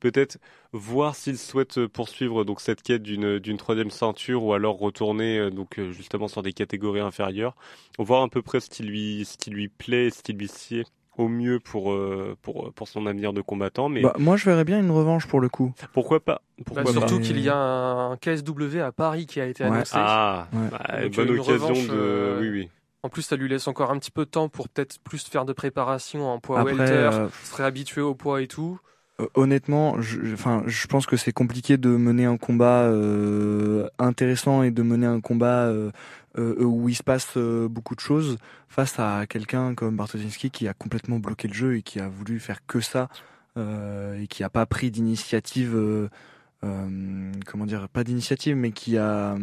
peut-être 0.00 0.38
voir 0.72 1.14
s'il 1.14 1.38
souhaite 1.38 1.86
poursuivre 1.86 2.44
donc 2.44 2.60
cette 2.60 2.82
quête 2.82 3.02
d'une 3.02 3.38
d'une 3.38 3.56
troisième 3.56 3.90
ceinture 3.90 4.42
ou 4.44 4.52
alors 4.52 4.78
retourner 4.78 5.38
euh, 5.38 5.50
donc 5.50 5.78
euh, 5.78 5.92
justement 5.92 6.28
sur 6.28 6.42
des 6.42 6.52
catégories 6.52 7.00
inférieures, 7.00 7.54
voir 7.98 8.22
à 8.22 8.28
peu 8.28 8.42
près 8.42 8.60
ce 8.60 8.68
qui 8.70 8.82
lui 8.82 9.24
ce 9.24 9.36
qui 9.38 9.50
lui 9.50 9.68
plaît, 9.68 10.10
ce 10.10 10.22
qui 10.22 10.32
lui 10.32 10.48
sied 10.48 10.84
au 11.16 11.28
mieux 11.28 11.60
pour 11.60 11.92
euh, 11.92 12.36
pour 12.42 12.72
pour 12.74 12.88
son 12.88 13.06
avenir 13.06 13.32
de 13.32 13.40
combattant. 13.40 13.88
Mais 13.88 14.02
Bah, 14.02 14.14
moi, 14.18 14.36
je 14.36 14.44
verrais 14.44 14.64
bien 14.64 14.78
une 14.78 14.90
revanche 14.90 15.26
pour 15.26 15.40
le 15.40 15.48
coup. 15.48 15.72
pourquoi 15.94 16.20
pas? 16.20 16.42
Bah, 16.58 16.64
Pourquoi 16.66 16.92
surtout 16.92 17.16
pas? 17.18 17.22
qu'il 17.24 17.40
y 17.40 17.48
a 17.48 17.56
un 17.56 18.16
KSW 18.18 18.80
à 18.80 18.92
Paris 18.92 19.24
qui 19.26 19.40
a 19.40 19.46
été 19.46 19.64
Ouais. 19.64 19.70
annoncé. 19.70 19.94
Ah, 19.94 20.46
Ouais. 20.52 20.68
bah, 20.70 21.08
bonne 21.08 21.30
occasion 21.30 21.68
revanche, 21.68 21.88
de 21.88 21.94
euh, 21.94 22.40
oui 22.40 22.48
oui. 22.50 22.68
En 23.06 23.08
plus, 23.08 23.22
ça 23.22 23.36
lui 23.36 23.48
laisse 23.48 23.68
encore 23.68 23.92
un 23.92 23.98
petit 24.00 24.10
peu 24.10 24.24
de 24.24 24.30
temps 24.30 24.48
pour 24.48 24.68
peut-être 24.68 24.98
plus 24.98 25.22
faire 25.22 25.44
de 25.44 25.52
préparation 25.52 26.28
en 26.28 26.40
poids 26.40 26.58
Après, 26.58 26.74
welter, 26.74 26.92
euh, 26.92 27.28
se 27.44 27.54
réhabituer 27.54 28.00
au 28.00 28.16
poids 28.16 28.42
et 28.42 28.48
tout. 28.48 28.80
Euh, 29.20 29.28
Honnêtement, 29.34 30.00
je, 30.00 30.32
enfin, 30.32 30.64
je 30.66 30.88
pense 30.88 31.06
que 31.06 31.16
c'est 31.16 31.30
compliqué 31.30 31.76
de 31.76 31.90
mener 31.90 32.24
un 32.24 32.36
combat 32.36 32.82
euh, 32.82 33.88
intéressant 34.00 34.64
et 34.64 34.72
de 34.72 34.82
mener 34.82 35.06
un 35.06 35.20
combat 35.20 35.66
euh, 35.66 35.92
euh, 36.36 36.64
où 36.64 36.88
il 36.88 36.96
se 36.96 37.04
passe 37.04 37.38
beaucoup 37.38 37.94
de 37.94 38.00
choses 38.00 38.38
face 38.68 38.98
à 38.98 39.24
quelqu'un 39.28 39.76
comme 39.76 39.94
Bartoszynski 39.94 40.50
qui 40.50 40.66
a 40.66 40.74
complètement 40.74 41.20
bloqué 41.20 41.46
le 41.46 41.54
jeu 41.54 41.76
et 41.76 41.82
qui 41.82 42.00
a 42.00 42.08
voulu 42.08 42.40
faire 42.40 42.66
que 42.66 42.80
ça 42.80 43.08
et 43.56 44.26
qui 44.26 44.42
a 44.42 44.50
pas 44.50 44.66
pris 44.66 44.90
d'initiative, 44.90 46.10
comment 46.60 47.66
dire, 47.66 47.88
pas 47.88 48.04
d'initiative, 48.04 48.54
mais 48.56 48.72
qui 48.72 48.98
a 48.98 49.36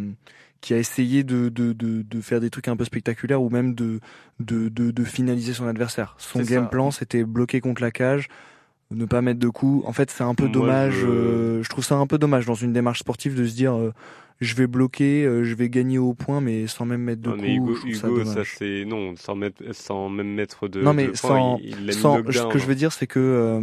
qui 0.64 0.74
a 0.74 0.78
essayé 0.78 1.26
de, 1.26 1.50
de, 1.50 1.74
de, 1.74 2.04
de 2.04 2.22
faire 2.22 2.40
des 2.40 2.50
trucs 2.50 2.70
un 2.70 2.78
peu 2.78 2.86
spectaculaires 2.86 3.42
ou 3.42 3.50
même 3.50 3.76
de, 3.76 4.00
de, 4.40 4.70
de, 4.70 4.92
de 4.92 5.04
finaliser 5.04 5.54
son 5.54 5.68
adversaire. 5.68 6.16
Son 6.18 6.40
game 6.40 6.64
ça. 6.64 6.70
plan, 6.70 6.90
c'était 6.90 7.26
bloquer 7.26 7.60
contre 7.60 7.82
la 7.82 7.92
cage, 7.92 8.30
ne 8.94 9.06
pas 9.06 9.22
mettre 9.22 9.40
de 9.40 9.50
coups. 9.50 9.86
En 9.88 9.94
fait, 9.94 10.10
c'est 10.12 10.24
un 10.24 10.36
peu 10.36 10.44
Moi, 10.46 10.52
dommage. 10.54 10.94
je- 10.94 11.06
euh, 11.08 11.64
je... 11.64 11.70
trouve 11.70 11.84
ça 11.84 11.96
un 11.96 12.08
peu 12.08 12.18
dommage 12.18 12.46
dans 12.46 12.54
une 12.56 12.74
démarche 12.74 13.00
sportive 13.00 13.36
de 13.36 13.46
se 13.46 13.56
dire 13.56 13.74
euh, 13.76 13.92
je 14.42 14.56
vais 14.56 14.68
bloquer, 14.68 15.24
euh, 15.26 15.44
je 15.44 15.54
vais 15.56 15.70
gagner 15.70 15.98
au 16.00 16.14
point, 16.14 16.42
mais 16.42 16.68
sans 16.68 16.86
même 16.86 17.02
mettre 17.02 17.22
de 17.22 17.30
Non, 17.30 17.36
coups. 17.36 17.44
mais 17.48 17.56
Hugo, 17.56 17.76
ça 18.00 18.08
Hugo, 18.08 18.26
ça, 18.26 18.42
c'est 18.44 18.84
non 18.86 19.16
sans 19.16 19.36
mettre 19.36 19.64
sans 19.74 20.10
même 20.10 20.34
mettre 20.34 20.68
de 20.68 20.82
Non, 20.82 20.94
mais 20.94 21.08
de 21.08 21.14
sans- 21.16 21.58
il, 21.60 21.68
il 21.70 21.86
l'a 21.86 21.94
mis 21.94 22.00
Sans- 22.00 22.16
knockdown, 22.18 22.34
ce 22.50 22.54
que 22.54 22.60
je 22.60 22.64
hein. 22.64 22.68
veux 22.68 22.76
dire, 22.76 22.92
c'est 22.92 23.08
que 23.08 23.60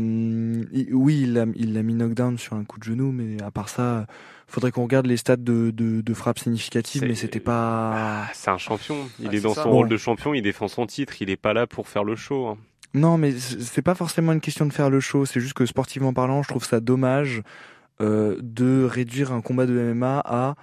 il- 0.73 0.95
oui, 0.95 1.21
il 1.23 1.33
l'a 1.35 1.47
il 1.57 1.75
l'a 1.75 1.83
mis 1.83 1.95
knockdown 1.95 2.39
sur 2.39 2.55
un 2.55 2.65
coup 2.65 2.79
de 2.79 2.85
genou, 2.85 3.13
mais 3.13 3.43
à 3.43 3.51
part 3.51 3.69
ça, 3.69 4.07
faudrait 4.47 4.71
qu'on 4.71 4.83
regarde 4.85 5.07
les 5.07 5.17
stats 5.17 5.37
de, 5.37 5.71
de, 5.71 6.01
de 6.01 6.15
frappe 6.15 6.39
significative, 6.39 7.03
mais 7.07 7.15
c'était 7.15 7.41
pas. 7.41 7.93
Ah, 7.95 8.27
c'est 8.33 8.51
un 8.51 8.59
champion. 8.59 8.97
Il 9.21 9.29
Ah, 9.31 9.35
est 9.35 9.41
dans 9.41 9.55
ça. 9.55 9.65
son 9.65 9.69
Bon. 9.71 9.77
rôle 9.77 9.89
de 9.89 9.97
champion, 9.97 10.35
il 10.35 10.43
défend 10.43 10.69
son 10.69 10.87
titre. 10.87 11.21
Il 11.21 11.31
est 11.31 11.37
pas 11.37 11.53
là 11.53 11.67
pour 11.67 11.89
faire 11.89 12.05
le 12.05 12.17
show. 12.17 12.47
hein. 12.47 12.57
Non, 12.95 13.19
mais 13.19 13.33
c'est 13.39 13.83
pas 13.83 13.95
forcément 13.95 14.33
une 14.33 14.41
question 14.41 14.67
de 14.67 14.73
faire 14.73 14.91
le 14.91 15.01
show. 15.01 15.25
C'est 15.25 15.41
juste 15.41 15.55
que 15.55 15.67
sportivement 15.67 16.13
parlant, 16.13 16.43
je 16.43 16.49
trouve 16.49 16.65
ça 16.65 16.81
dommage 16.81 17.43
euh, 18.01 18.37
de 18.43 18.85
réduire 18.85 19.33
un 19.33 19.43
combat 19.43 19.67
de 19.67 19.75
MMA 19.79 20.21
à 20.25 20.55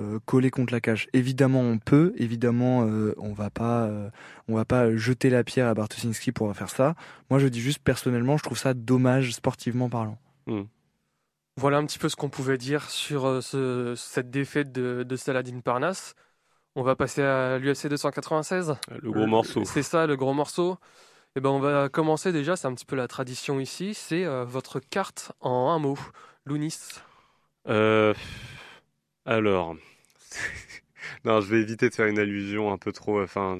euh, 0.00 0.18
coller 0.26 0.50
contre 0.50 0.72
la 0.72 0.80
cage. 0.80 1.08
Évidemment, 1.12 1.60
on 1.60 1.78
peut. 1.78 2.12
Évidemment, 2.16 2.86
euh, 2.88 3.14
on 3.18 3.32
va 3.34 3.50
pas, 3.50 3.84
euh, 3.84 4.10
on 4.48 4.54
va 4.56 4.64
pas 4.64 4.96
jeter 4.96 5.30
la 5.30 5.44
pierre 5.44 5.68
à 5.68 5.74
Bartoszynski 5.74 6.32
pour 6.32 6.54
faire 6.56 6.70
ça. 6.70 6.94
Moi, 7.30 7.38
je 7.38 7.48
dis 7.48 7.60
juste 7.60 7.80
personnellement, 7.80 8.36
je 8.38 8.42
trouve 8.44 8.58
ça 8.58 8.74
dommage 8.74 9.32
sportivement 9.32 9.88
parlant. 9.90 10.18
Voilà 11.56 11.78
un 11.78 11.86
petit 11.86 11.98
peu 12.00 12.08
ce 12.08 12.16
qu'on 12.16 12.30
pouvait 12.30 12.58
dire 12.58 12.90
sur 12.90 13.42
ce- 13.42 13.94
cette 13.96 14.30
défaite 14.30 14.72
de, 14.72 15.04
de 15.04 15.16
Saladin 15.16 15.60
Parnasse. 15.60 16.14
On 16.74 16.82
va 16.82 16.96
passer 16.96 17.22
à 17.22 17.58
l'UFC 17.58 17.88
296. 17.88 18.74
Le 19.02 19.12
gros 19.12 19.26
morceau. 19.26 19.64
C'est 19.64 19.82
ça, 19.84 20.06
le 20.06 20.16
gros 20.16 20.34
morceau. 20.34 20.78
Et 21.36 21.40
ben, 21.40 21.50
on 21.50 21.58
va 21.58 21.88
commencer 21.88 22.30
déjà, 22.30 22.54
c'est 22.54 22.68
un 22.68 22.74
petit 22.74 22.84
peu 22.84 22.94
la 22.94 23.08
tradition 23.08 23.58
ici, 23.58 23.92
c'est 23.92 24.24
euh, 24.24 24.44
votre 24.44 24.78
carte 24.78 25.32
en 25.40 25.70
un 25.70 25.80
mot. 25.80 25.98
Lounis. 26.46 26.78
Euh, 27.66 28.14
alors, 29.24 29.74
non, 31.24 31.40
je 31.40 31.48
vais 31.48 31.60
éviter 31.60 31.88
de 31.88 31.94
faire 31.94 32.06
une 32.06 32.18
allusion 32.18 32.72
un 32.72 32.78
peu 32.78 32.92
trop, 32.92 33.22
enfin, 33.22 33.58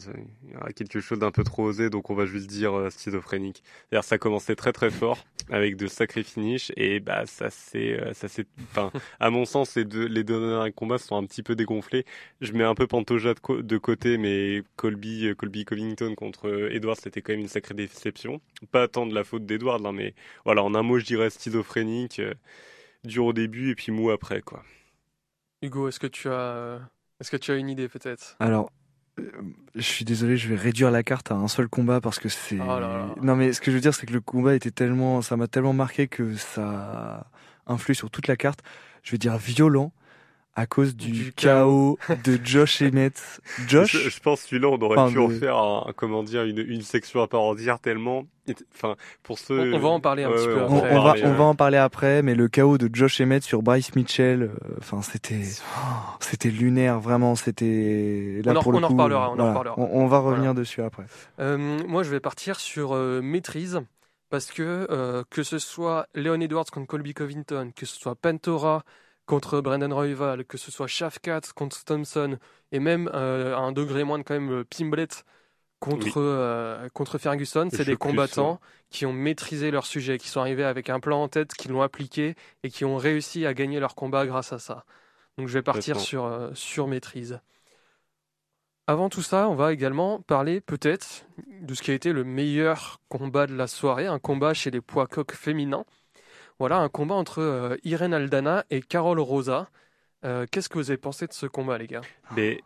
quelque 0.76 1.00
chose 1.00 1.18
d'un 1.18 1.30
peu 1.30 1.44
trop 1.44 1.64
osé, 1.64 1.90
donc 1.90 2.10
on 2.10 2.14
va 2.14 2.26
juste 2.26 2.46
dire 2.46 2.74
euh, 2.74 2.90
schizophrénique. 2.90 3.62
C'est-à-dire, 3.64 4.04
ça 4.04 4.18
commençait 4.18 4.56
très 4.56 4.72
très 4.72 4.90
fort 4.90 5.24
avec 5.50 5.76
de 5.76 5.86
sacrés 5.86 6.22
finishes 6.22 6.72
et 6.76 7.00
bah 7.00 7.26
ça 7.26 7.50
c'est, 7.50 8.00
euh, 8.00 8.14
ça 8.14 8.28
c'est, 8.28 8.46
enfin, 8.70 8.90
à 9.20 9.30
mon 9.30 9.44
sens, 9.44 9.76
les 9.76 9.84
deux 9.84 10.06
les 10.06 10.24
deux 10.24 10.48
derniers 10.48 10.72
combats 10.72 10.98
sont 10.98 11.16
un 11.16 11.24
petit 11.24 11.42
peu 11.42 11.54
dégonflés. 11.54 12.04
Je 12.40 12.52
mets 12.52 12.64
un 12.64 12.74
peu 12.74 12.86
Pantoja 12.86 13.34
de, 13.34 13.78
côté, 13.78 14.18
mais 14.18 14.62
Colby, 14.76 15.28
euh, 15.28 15.34
Colby 15.34 15.64
Covington 15.64 16.14
contre 16.14 16.70
Edward, 16.70 16.98
c'était 17.00 17.22
quand 17.22 17.32
même 17.32 17.40
une 17.40 17.48
sacrée 17.48 17.74
déception. 17.74 18.40
Pas 18.70 18.88
tant 18.88 19.06
de 19.06 19.14
la 19.14 19.24
faute 19.24 19.46
d'Edward, 19.46 19.82
là, 19.82 19.92
mais 19.92 20.14
voilà, 20.44 20.62
en 20.62 20.74
un 20.74 20.82
mot, 20.82 20.98
je 20.98 21.04
dirais 21.04 21.30
schizophrénique, 21.30 22.20
dur 23.04 23.26
au 23.26 23.32
début 23.32 23.70
et 23.70 23.74
puis 23.74 23.92
mou 23.92 24.10
après, 24.10 24.40
quoi. 24.42 24.62
Hugo, 25.62 25.88
est-ce 25.88 26.00
que 26.00 26.06
tu 26.06 26.28
as 26.28 26.80
est-ce 27.20 27.30
que 27.30 27.36
tu 27.36 27.50
as 27.52 27.56
une 27.56 27.68
idée 27.68 27.88
peut-être? 27.88 28.36
Alors, 28.40 28.70
euh, 29.18 29.30
je 29.74 29.82
suis 29.82 30.04
désolé, 30.04 30.36
je 30.36 30.48
vais 30.48 30.56
réduire 30.56 30.90
la 30.90 31.02
carte 31.02 31.30
à 31.30 31.34
un 31.34 31.48
seul 31.48 31.68
combat 31.68 32.00
parce 32.00 32.18
que 32.18 32.28
c'est. 32.28 32.58
Oh 32.60 32.80
non, 33.22 33.36
mais 33.36 33.52
ce 33.52 33.60
que 33.60 33.70
je 33.70 33.76
veux 33.76 33.80
dire, 33.80 33.94
c'est 33.94 34.06
que 34.06 34.12
le 34.12 34.20
combat 34.20 34.54
était 34.54 34.70
tellement, 34.70 35.22
ça 35.22 35.36
m'a 35.36 35.46
tellement 35.46 35.72
marqué 35.72 36.08
que 36.08 36.34
ça 36.36 37.26
influe 37.66 37.94
sur 37.94 38.10
toute 38.10 38.26
la 38.26 38.36
carte. 38.36 38.60
Je 39.02 39.12
vais 39.12 39.18
dire 39.18 39.36
violent 39.36 39.92
à 40.56 40.66
cause 40.66 40.94
du, 40.94 41.32
chaos 41.32 41.98
de 42.24 42.38
Josh 42.42 42.82
Emmett. 42.82 43.40
Josh 43.68 43.96
je, 43.96 44.08
je 44.10 44.20
pense 44.20 44.42
celui-là 44.42 44.68
on 44.68 44.80
aurait 44.80 45.12
pu 45.12 45.18
en 45.18 45.28
faire 45.28 45.56
un, 45.56 45.92
comment 45.96 46.22
dire 46.22 46.44
une, 46.44 46.58
une 46.58 46.82
section 46.82 47.22
à 47.22 47.28
part 47.28 47.42
entière 47.42 47.80
tellement 47.80 48.24
enfin 48.74 48.94
pour 49.22 49.38
ceux 49.38 49.74
on, 49.74 49.78
va 49.78 49.88
en 49.88 50.00
parler 50.00 50.24
un 50.24 50.30
petit 50.30 50.46
peu 50.46 50.60
on, 50.60 50.78
après. 50.78 50.96
On, 50.96 51.02
va, 51.02 51.14
on 51.24 51.32
va 51.32 51.44
en 51.44 51.54
parler 51.54 51.78
après 51.78 52.22
mais 52.22 52.34
le 52.34 52.48
chaos 52.48 52.78
de 52.78 52.90
Josh 52.92 53.20
Emmett 53.20 53.42
sur 53.42 53.62
Bryce 53.62 53.94
Mitchell 53.96 54.42
euh, 54.42 54.50
enfin 54.78 55.02
c'était 55.02 55.42
c'était 56.20 56.50
lunaire 56.50 57.00
vraiment 57.00 57.34
c'était 57.34 58.40
là 58.44 58.52
on 58.56 58.62
pour 58.62 58.72
le 58.72 58.78
coup, 58.78 58.84
en 58.84 58.88
reparlera 58.88 59.30
on 59.30 59.38
en 59.38 59.48
reparlera. 59.48 59.74
On, 59.78 60.06
va 60.06 60.18
revenir 60.18 60.54
dessus 60.54 60.82
après. 60.82 61.04
Euh, 61.40 61.78
moi 61.86 62.02
je 62.02 62.10
vais 62.10 62.20
partir 62.20 62.60
sur 62.60 62.94
euh, 62.94 63.20
maîtrise 63.22 63.80
parce 64.30 64.50
que 64.50 64.86
euh, 64.90 65.24
que 65.30 65.42
ce 65.42 65.58
soit 65.58 66.06
Leon 66.14 66.40
Edwards 66.40 66.66
contre 66.70 66.86
Colby 66.86 67.14
Covington 67.14 67.70
que 67.74 67.86
ce 67.86 67.98
soit 67.98 68.14
Pentora 68.14 68.84
contre 69.26 69.60
Brendan 69.60 69.92
Royval, 69.92 70.44
que 70.44 70.58
ce 70.58 70.70
soit 70.70 70.86
Shafkat 70.86 71.40
contre 71.54 71.84
Thompson, 71.84 72.38
et 72.72 72.78
même 72.78 73.10
euh, 73.14 73.54
à 73.54 73.60
un 73.60 73.72
degré 73.72 74.04
moins 74.04 74.18
de 74.18 74.22
quand 74.22 74.34
même 74.34 74.50
euh, 74.50 74.64
Pimblet 74.64 75.08
contre, 75.80 76.18
euh, 76.18 76.88
contre 76.94 77.18
Ferguson, 77.18 77.68
c'est 77.70 77.84
des 77.84 77.96
combattants 77.96 78.60
qui 78.90 79.06
ont 79.06 79.12
maîtrisé 79.12 79.70
leur 79.70 79.86
sujet, 79.86 80.18
qui 80.18 80.28
sont 80.28 80.40
arrivés 80.40 80.64
avec 80.64 80.88
un 80.88 81.00
plan 81.00 81.22
en 81.22 81.28
tête, 81.28 81.54
qui 81.54 81.68
l'ont 81.68 81.82
appliqué 81.82 82.34
et 82.62 82.70
qui 82.70 82.84
ont 82.84 82.96
réussi 82.96 83.44
à 83.44 83.54
gagner 83.54 83.80
leur 83.80 83.94
combat 83.94 84.26
grâce 84.26 84.52
à 84.52 84.58
ça. 84.58 84.84
Donc 85.36 85.48
je 85.48 85.54
vais 85.54 85.62
partir 85.62 86.00
sur, 86.00 86.50
sur 86.54 86.86
maîtrise. 86.86 87.40
Avant 88.86 89.08
tout 89.08 89.22
ça, 89.22 89.48
on 89.48 89.54
va 89.54 89.72
également 89.72 90.20
parler 90.20 90.60
peut-être 90.60 91.26
de 91.62 91.74
ce 91.74 91.82
qui 91.82 91.90
a 91.90 91.94
été 91.94 92.12
le 92.12 92.22
meilleur 92.22 93.00
combat 93.08 93.46
de 93.46 93.54
la 93.54 93.66
soirée, 93.66 94.06
un 94.06 94.18
combat 94.18 94.52
chez 94.52 94.70
les 94.70 94.82
poids 94.82 95.06
coqs 95.06 95.32
féminins. 95.32 95.86
Voilà 96.58 96.78
un 96.78 96.88
combat 96.88 97.14
entre 97.14 97.40
euh, 97.40 97.76
Irene 97.84 98.14
Aldana 98.14 98.64
et 98.70 98.80
Carole 98.80 99.20
Rosa. 99.20 99.68
Euh, 100.24 100.46
qu'est-ce 100.50 100.68
que 100.68 100.78
vous 100.78 100.90
avez 100.90 100.96
pensé 100.96 101.26
de 101.26 101.32
ce 101.32 101.46
combat, 101.46 101.78
les 101.78 101.86
gars? 101.86 102.00
Mais 102.36 102.60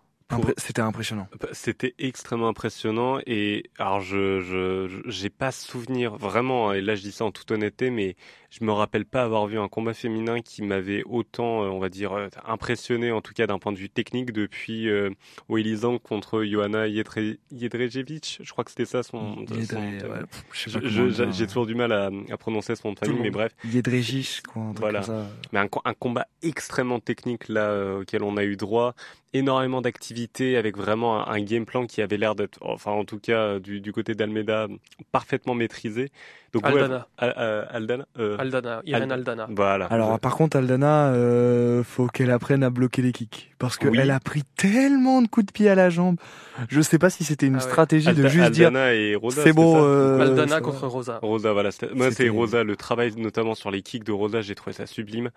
C'était 0.58 0.82
impressionnant. 0.82 1.26
Bah, 1.40 1.48
c'était 1.52 1.94
extrêmement 1.98 2.48
impressionnant 2.48 3.18
et 3.26 3.70
alors 3.78 4.00
je 4.00 4.40
je 4.40 5.00
j'ai 5.06 5.30
pas 5.30 5.52
souvenir 5.52 6.16
vraiment 6.16 6.72
et 6.74 6.82
là 6.82 6.94
je 6.94 7.02
dis 7.02 7.12
ça 7.12 7.24
en 7.24 7.30
toute 7.32 7.50
honnêteté 7.50 7.90
mais 7.90 8.14
je 8.50 8.64
me 8.64 8.72
rappelle 8.72 9.04
pas 9.04 9.22
avoir 9.22 9.46
vu 9.46 9.58
un 9.58 9.68
combat 9.68 9.94
féminin 9.94 10.40
qui 10.40 10.62
m'avait 10.62 11.02
autant, 11.04 11.62
euh, 11.62 11.68
on 11.68 11.78
va 11.78 11.88
dire, 11.88 12.12
euh, 12.12 12.28
impressionné, 12.46 13.12
en 13.12 13.20
tout 13.20 13.34
cas 13.34 13.46
d'un 13.46 13.58
point 13.58 13.72
de 13.72 13.78
vue 13.78 13.90
technique, 13.90 14.32
depuis 14.32 14.88
euh, 14.88 15.10
Zhang 15.50 15.98
contre 15.98 16.44
Johanna 16.44 16.88
Jedrzejewicz. 16.88 18.38
Je 18.40 18.50
crois 18.50 18.64
que 18.64 18.70
c'était 18.70 18.86
ça 18.86 19.02
son. 19.02 19.44
J'ai 21.30 21.46
toujours 21.46 21.66
du 21.66 21.74
mal 21.74 21.92
à, 21.92 22.10
à 22.30 22.36
prononcer 22.36 22.74
son 22.74 22.88
nom 22.88 22.94
de 22.94 22.98
famille, 23.00 23.20
mais 23.20 23.30
bref. 23.30 23.54
Jedrzejewicz, 23.70 24.42
quoi. 24.42 24.72
voilà. 24.76 25.02
Mais 25.52 25.58
un, 25.58 25.68
un, 25.84 25.94
combat 25.94 26.26
extrêmement 26.42 27.00
technique 27.00 27.48
là 27.48 27.68
euh, 27.68 28.00
auquel 28.00 28.22
on 28.22 28.36
a 28.36 28.44
eu 28.44 28.56
droit 28.56 28.94
énormément 29.34 29.82
d'activités 29.82 30.56
avec 30.56 30.76
vraiment 30.76 31.28
un, 31.28 31.40
game 31.42 31.66
plan 31.66 31.86
qui 31.86 32.00
avait 32.02 32.16
l'air 32.16 32.34
d'être, 32.34 32.58
enfin 32.62 32.92
en 32.92 33.04
tout 33.04 33.18
cas 33.18 33.58
du, 33.58 33.80
du 33.80 33.92
côté 33.92 34.14
d'Almeida, 34.14 34.68
parfaitement 35.12 35.54
maîtrisé. 35.54 36.10
Donc, 36.52 36.64
Aldana. 36.64 37.06
Aldana. 37.18 38.06
Euh, 38.18 38.36
Aldana. 38.38 38.80
Irène 38.84 39.12
Aldana. 39.12 39.46
Voilà. 39.50 39.86
Alors 39.86 40.18
par 40.18 40.34
contre 40.36 40.56
Aldana, 40.56 41.08
euh, 41.08 41.82
faut 41.84 42.06
qu'elle 42.06 42.30
apprenne 42.30 42.62
à 42.62 42.70
bloquer 42.70 43.02
les 43.02 43.12
kicks 43.12 43.50
parce 43.58 43.76
qu'elle 43.76 44.10
a 44.10 44.20
pris 44.20 44.42
tellement 44.56 45.20
de 45.20 45.28
coups 45.28 45.46
de 45.46 45.52
pied 45.52 45.68
à 45.68 45.74
la 45.74 45.90
jambe. 45.90 46.16
Je 46.68 46.80
sais 46.80 46.98
pas 46.98 47.10
si 47.10 47.24
c'était 47.24 47.46
une 47.46 47.56
ah 47.56 47.60
stratégie 47.60 48.12
de 48.12 48.28
juste 48.28 48.44
Aldana 48.44 48.92
dire. 48.92 49.00
et 49.00 49.14
Rosa. 49.14 49.42
C'est 49.42 49.52
bon. 49.52 49.82
Euh, 49.84 50.20
Aldana 50.20 50.60
contre 50.60 50.86
Rosa. 50.86 51.18
Rosa, 51.22 51.52
voilà. 51.52 51.70
Moi 51.94 52.10
c'est 52.12 52.28
Rosa. 52.28 52.64
Le 52.64 52.76
travail 52.76 53.12
notamment 53.16 53.54
sur 53.54 53.70
les 53.70 53.82
kicks 53.82 54.04
de 54.04 54.12
Rosa, 54.12 54.40
j'ai 54.40 54.54
trouvé 54.54 54.72
ça 54.72 54.86
sublime. 54.86 55.30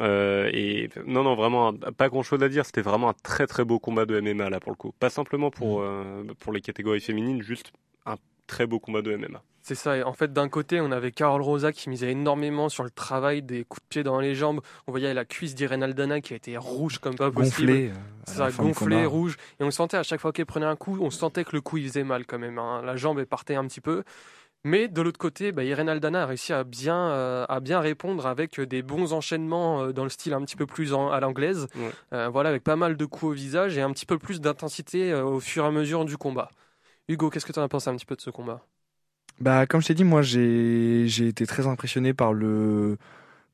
Euh, 0.00 0.50
et 0.52 0.90
non, 1.06 1.24
non, 1.24 1.34
vraiment, 1.34 1.72
pas 1.72 2.08
grand 2.08 2.22
chose 2.22 2.42
à 2.42 2.48
dire. 2.48 2.64
C'était 2.66 2.82
vraiment 2.82 3.10
un 3.10 3.14
très 3.22 3.46
très 3.46 3.64
beau 3.64 3.78
combat 3.78 4.06
de 4.06 4.20
MMA 4.20 4.50
là 4.50 4.60
pour 4.60 4.72
le 4.72 4.76
coup. 4.76 4.92
Pas 4.98 5.10
simplement 5.10 5.50
pour 5.50 5.80
mm. 5.80 5.84
euh, 5.84 6.24
pour 6.38 6.52
les 6.52 6.60
catégories 6.60 7.00
féminines, 7.00 7.42
juste 7.42 7.72
un 8.06 8.16
très 8.48 8.66
beau 8.66 8.80
combat 8.80 9.02
de 9.02 9.14
MMA. 9.14 9.42
C'est 9.62 9.74
ça. 9.74 9.94
en 10.06 10.14
fait, 10.14 10.32
d'un 10.32 10.48
côté, 10.48 10.80
on 10.80 10.90
avait 10.90 11.12
Carole 11.12 11.42
Rosa 11.42 11.72
qui 11.72 11.90
misait 11.90 12.10
énormément 12.10 12.70
sur 12.70 12.84
le 12.84 12.90
travail 12.90 13.42
des 13.42 13.64
coups 13.64 13.82
de 13.82 13.88
pied 13.88 14.02
dans 14.02 14.18
les 14.18 14.34
jambes. 14.34 14.60
On 14.86 14.92
voyait 14.92 15.12
la 15.12 15.26
cuisse 15.26 15.54
d'Irene 15.54 15.82
Aldana 15.82 16.22
qui 16.22 16.32
était 16.32 16.56
rouge 16.56 16.98
comme 16.98 17.16
pas 17.16 17.30
possible. 17.30 17.66
Gonflée. 17.66 17.92
ça, 18.24 18.50
gonflé, 18.50 19.04
rouge. 19.04 19.36
Et 19.60 19.64
on 19.64 19.70
sentait 19.70 19.98
à 19.98 20.02
chaque 20.02 20.20
fois 20.20 20.32
qu'elle 20.32 20.46
prenait 20.46 20.64
un 20.64 20.76
coup, 20.76 20.98
on 21.02 21.10
sentait 21.10 21.44
que 21.44 21.54
le 21.54 21.60
coup 21.60 21.76
il 21.76 21.86
faisait 21.86 22.02
mal 22.02 22.24
quand 22.24 22.38
même. 22.38 22.58
Hein. 22.58 22.80
La 22.82 22.96
jambe 22.96 23.18
elle 23.18 23.26
partait 23.26 23.56
un 23.56 23.66
petit 23.66 23.82
peu. 23.82 24.04
Mais 24.64 24.88
de 24.88 25.02
l'autre 25.02 25.18
côté, 25.18 25.52
bah, 25.52 25.62
Irene 25.64 25.88
Aldana 25.88 26.22
a 26.22 26.26
réussi 26.26 26.52
à 26.52 26.64
bien, 26.64 27.10
euh, 27.10 27.46
à 27.48 27.60
bien 27.60 27.80
répondre 27.80 28.26
avec 28.26 28.60
des 28.60 28.82
bons 28.82 29.12
enchaînements 29.12 29.82
euh, 29.82 29.92
dans 29.92 30.02
le 30.02 30.10
style 30.10 30.34
un 30.34 30.42
petit 30.42 30.56
peu 30.56 30.66
plus 30.66 30.92
à 30.94 31.20
l'anglaise. 31.20 31.68
Euh, 32.12 32.28
voilà, 32.28 32.48
avec 32.48 32.64
pas 32.64 32.76
mal 32.76 32.96
de 32.96 33.04
coups 33.04 33.30
au 33.30 33.32
visage 33.32 33.78
et 33.78 33.82
un 33.82 33.92
petit 33.92 34.06
peu 34.06 34.18
plus 34.18 34.40
d'intensité 34.40 35.14
au 35.14 35.40
fur 35.40 35.64
et 35.64 35.68
à 35.68 35.70
mesure 35.70 36.04
du 36.04 36.16
combat. 36.16 36.50
Hugo, 37.08 37.30
qu'est-ce 37.30 37.46
que 37.46 37.52
tu 37.52 37.58
en 37.58 37.62
as 37.62 37.68
pensé 37.68 37.88
un 37.88 37.96
petit 37.96 38.04
peu 38.04 38.16
de 38.16 38.20
ce 38.20 38.30
combat? 38.30 38.62
Bah, 39.40 39.66
comme 39.66 39.80
je 39.80 39.88
t'ai 39.88 39.94
dit, 39.94 40.04
moi, 40.04 40.20
j'ai, 40.22 41.06
été 41.06 41.46
très 41.46 41.66
impressionné 41.66 42.12
par 42.12 42.32
le, 42.32 42.98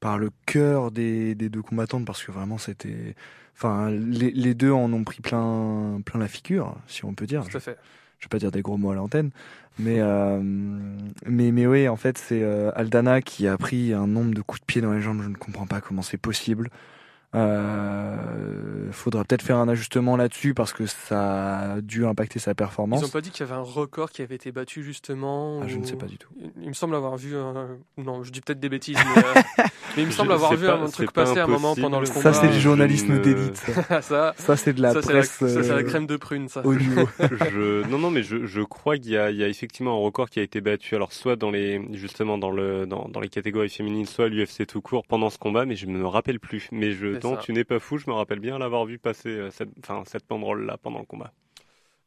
par 0.00 0.18
le 0.18 0.30
cœur 0.46 0.90
des, 0.90 1.34
des 1.34 1.48
deux 1.48 1.62
combattantes 1.62 2.04
parce 2.04 2.24
que 2.24 2.32
vraiment, 2.32 2.58
c'était, 2.58 3.14
enfin, 3.56 3.90
les, 3.90 4.30
les 4.30 4.54
deux 4.54 4.72
en 4.72 4.92
ont 4.92 5.04
pris 5.04 5.20
plein, 5.20 6.00
plein 6.04 6.18
la 6.18 6.28
figure, 6.28 6.74
si 6.88 7.04
on 7.04 7.14
peut 7.14 7.26
dire. 7.26 7.44
Tout 7.46 7.56
à 7.56 7.60
fait. 7.60 7.78
Je, 8.18 8.26
vais 8.26 8.30
pas 8.30 8.38
dire 8.38 8.50
des 8.50 8.62
gros 8.62 8.78
mots 8.78 8.90
à 8.90 8.94
l'antenne, 8.94 9.30
mais, 9.78 10.00
euh, 10.00 10.40
mais, 10.42 11.52
mais 11.52 11.66
oui, 11.66 11.86
en 11.88 11.96
fait, 11.96 12.18
c'est 12.18 12.42
euh, 12.42 12.72
Aldana 12.74 13.20
qui 13.20 13.46
a 13.46 13.58
pris 13.58 13.92
un 13.92 14.06
nombre 14.06 14.34
de 14.34 14.40
coups 14.40 14.62
de 14.62 14.66
pied 14.66 14.80
dans 14.80 14.92
les 14.92 15.02
jambes. 15.02 15.20
Je 15.22 15.28
ne 15.28 15.36
comprends 15.36 15.66
pas 15.66 15.80
comment 15.80 16.02
c'est 16.02 16.16
possible. 16.16 16.70
Euh, 17.34 18.92
faudra 18.92 19.24
peut-être 19.24 19.42
faire 19.42 19.56
un 19.56 19.68
ajustement 19.68 20.16
là-dessus 20.16 20.54
parce 20.54 20.72
que 20.72 20.86
ça 20.86 21.72
a 21.74 21.80
dû 21.80 22.06
impacter 22.06 22.38
sa 22.38 22.54
performance. 22.54 23.00
Ils 23.00 23.06
ont 23.06 23.08
pas 23.08 23.20
dit 23.20 23.30
qu'il 23.30 23.44
y 23.44 23.48
avait 23.48 23.58
un 23.58 23.62
record 23.62 24.10
qui 24.10 24.22
avait 24.22 24.36
été 24.36 24.52
battu 24.52 24.82
justement 24.82 25.60
ah, 25.62 25.66
Je 25.66 25.76
ne 25.76 25.84
sais 25.84 25.96
pas 25.96 26.06
du 26.06 26.16
tout. 26.16 26.28
Il 26.62 26.68
me 26.68 26.74
semble 26.74 26.94
avoir 26.94 27.16
vu. 27.16 27.34
Non, 27.98 28.22
je 28.22 28.30
dis 28.30 28.40
peut-être 28.40 28.60
des 28.60 28.68
bêtises, 28.68 28.96
mais, 28.96 29.22
euh, 29.22 29.42
mais 29.96 30.02
il 30.02 30.06
me 30.06 30.12
semble 30.12 30.32
avoir 30.32 30.54
vu 30.54 30.68
un 30.68 30.86
truc 30.86 31.12
passer 31.12 31.40
à 31.40 31.44
un 31.44 31.48
moment 31.48 31.74
pendant 31.74 32.00
le 32.00 32.06
combat. 32.06 32.32
Ça, 32.32 32.40
c'est 32.40 32.48
du 32.48 32.60
journalisme 32.60 33.20
d'élite. 33.20 33.56
ça, 34.00 34.34
ça 34.36 34.56
c'est 34.56 34.72
de 34.72 34.82
la 34.82 34.94
presse. 34.94 35.30
Ça, 35.30 35.48
c'est 35.48 35.68
la, 35.68 35.74
euh, 35.76 35.82
crème 35.82 36.06
de 36.06 36.16
prune, 36.16 36.48
ça. 36.48 36.64
Au 36.64 36.74
niveau. 36.74 37.08
je... 37.20 37.86
Non, 37.88 37.98
non, 37.98 38.10
mais 38.10 38.22
je, 38.22 38.46
je 38.46 38.60
crois 38.60 38.96
qu'il 38.96 39.10
y, 39.10 39.14
y 39.14 39.18
a 39.18 39.48
effectivement 39.48 39.98
un 39.98 40.04
record 40.04 40.30
qui 40.30 40.38
a 40.38 40.42
été 40.42 40.60
battu. 40.60 40.94
Alors, 40.94 41.12
soit 41.12 41.36
dans 41.36 41.50
les, 41.50 41.82
justement 41.92 42.38
dans 42.38 42.50
le, 42.50 42.86
dans, 42.86 43.08
dans 43.08 43.20
les 43.20 43.28
catégories 43.28 43.70
féminines, 43.70 44.06
soit 44.06 44.28
l'UFC 44.28 44.66
tout 44.66 44.80
court 44.80 45.04
pendant 45.04 45.30
ce 45.30 45.38
combat, 45.38 45.64
mais 45.66 45.74
je 45.74 45.86
me 45.86 46.06
rappelle 46.06 46.38
plus. 46.38 46.68
Mais 46.70 46.92
je 46.92 47.18
tu 47.40 47.52
n'es 47.52 47.64
pas 47.64 47.78
fou, 47.78 47.98
je 47.98 48.08
me 48.08 48.14
rappelle 48.14 48.40
bien 48.40 48.58
l'avoir 48.58 48.84
vu 48.84 48.98
passer 48.98 49.30
euh, 49.30 49.50
cette, 49.50 49.70
enfin, 49.80 50.02
cette 50.06 50.26
banderole-là 50.28 50.78
pendant 50.82 51.00
le 51.00 51.06
combat. 51.06 51.32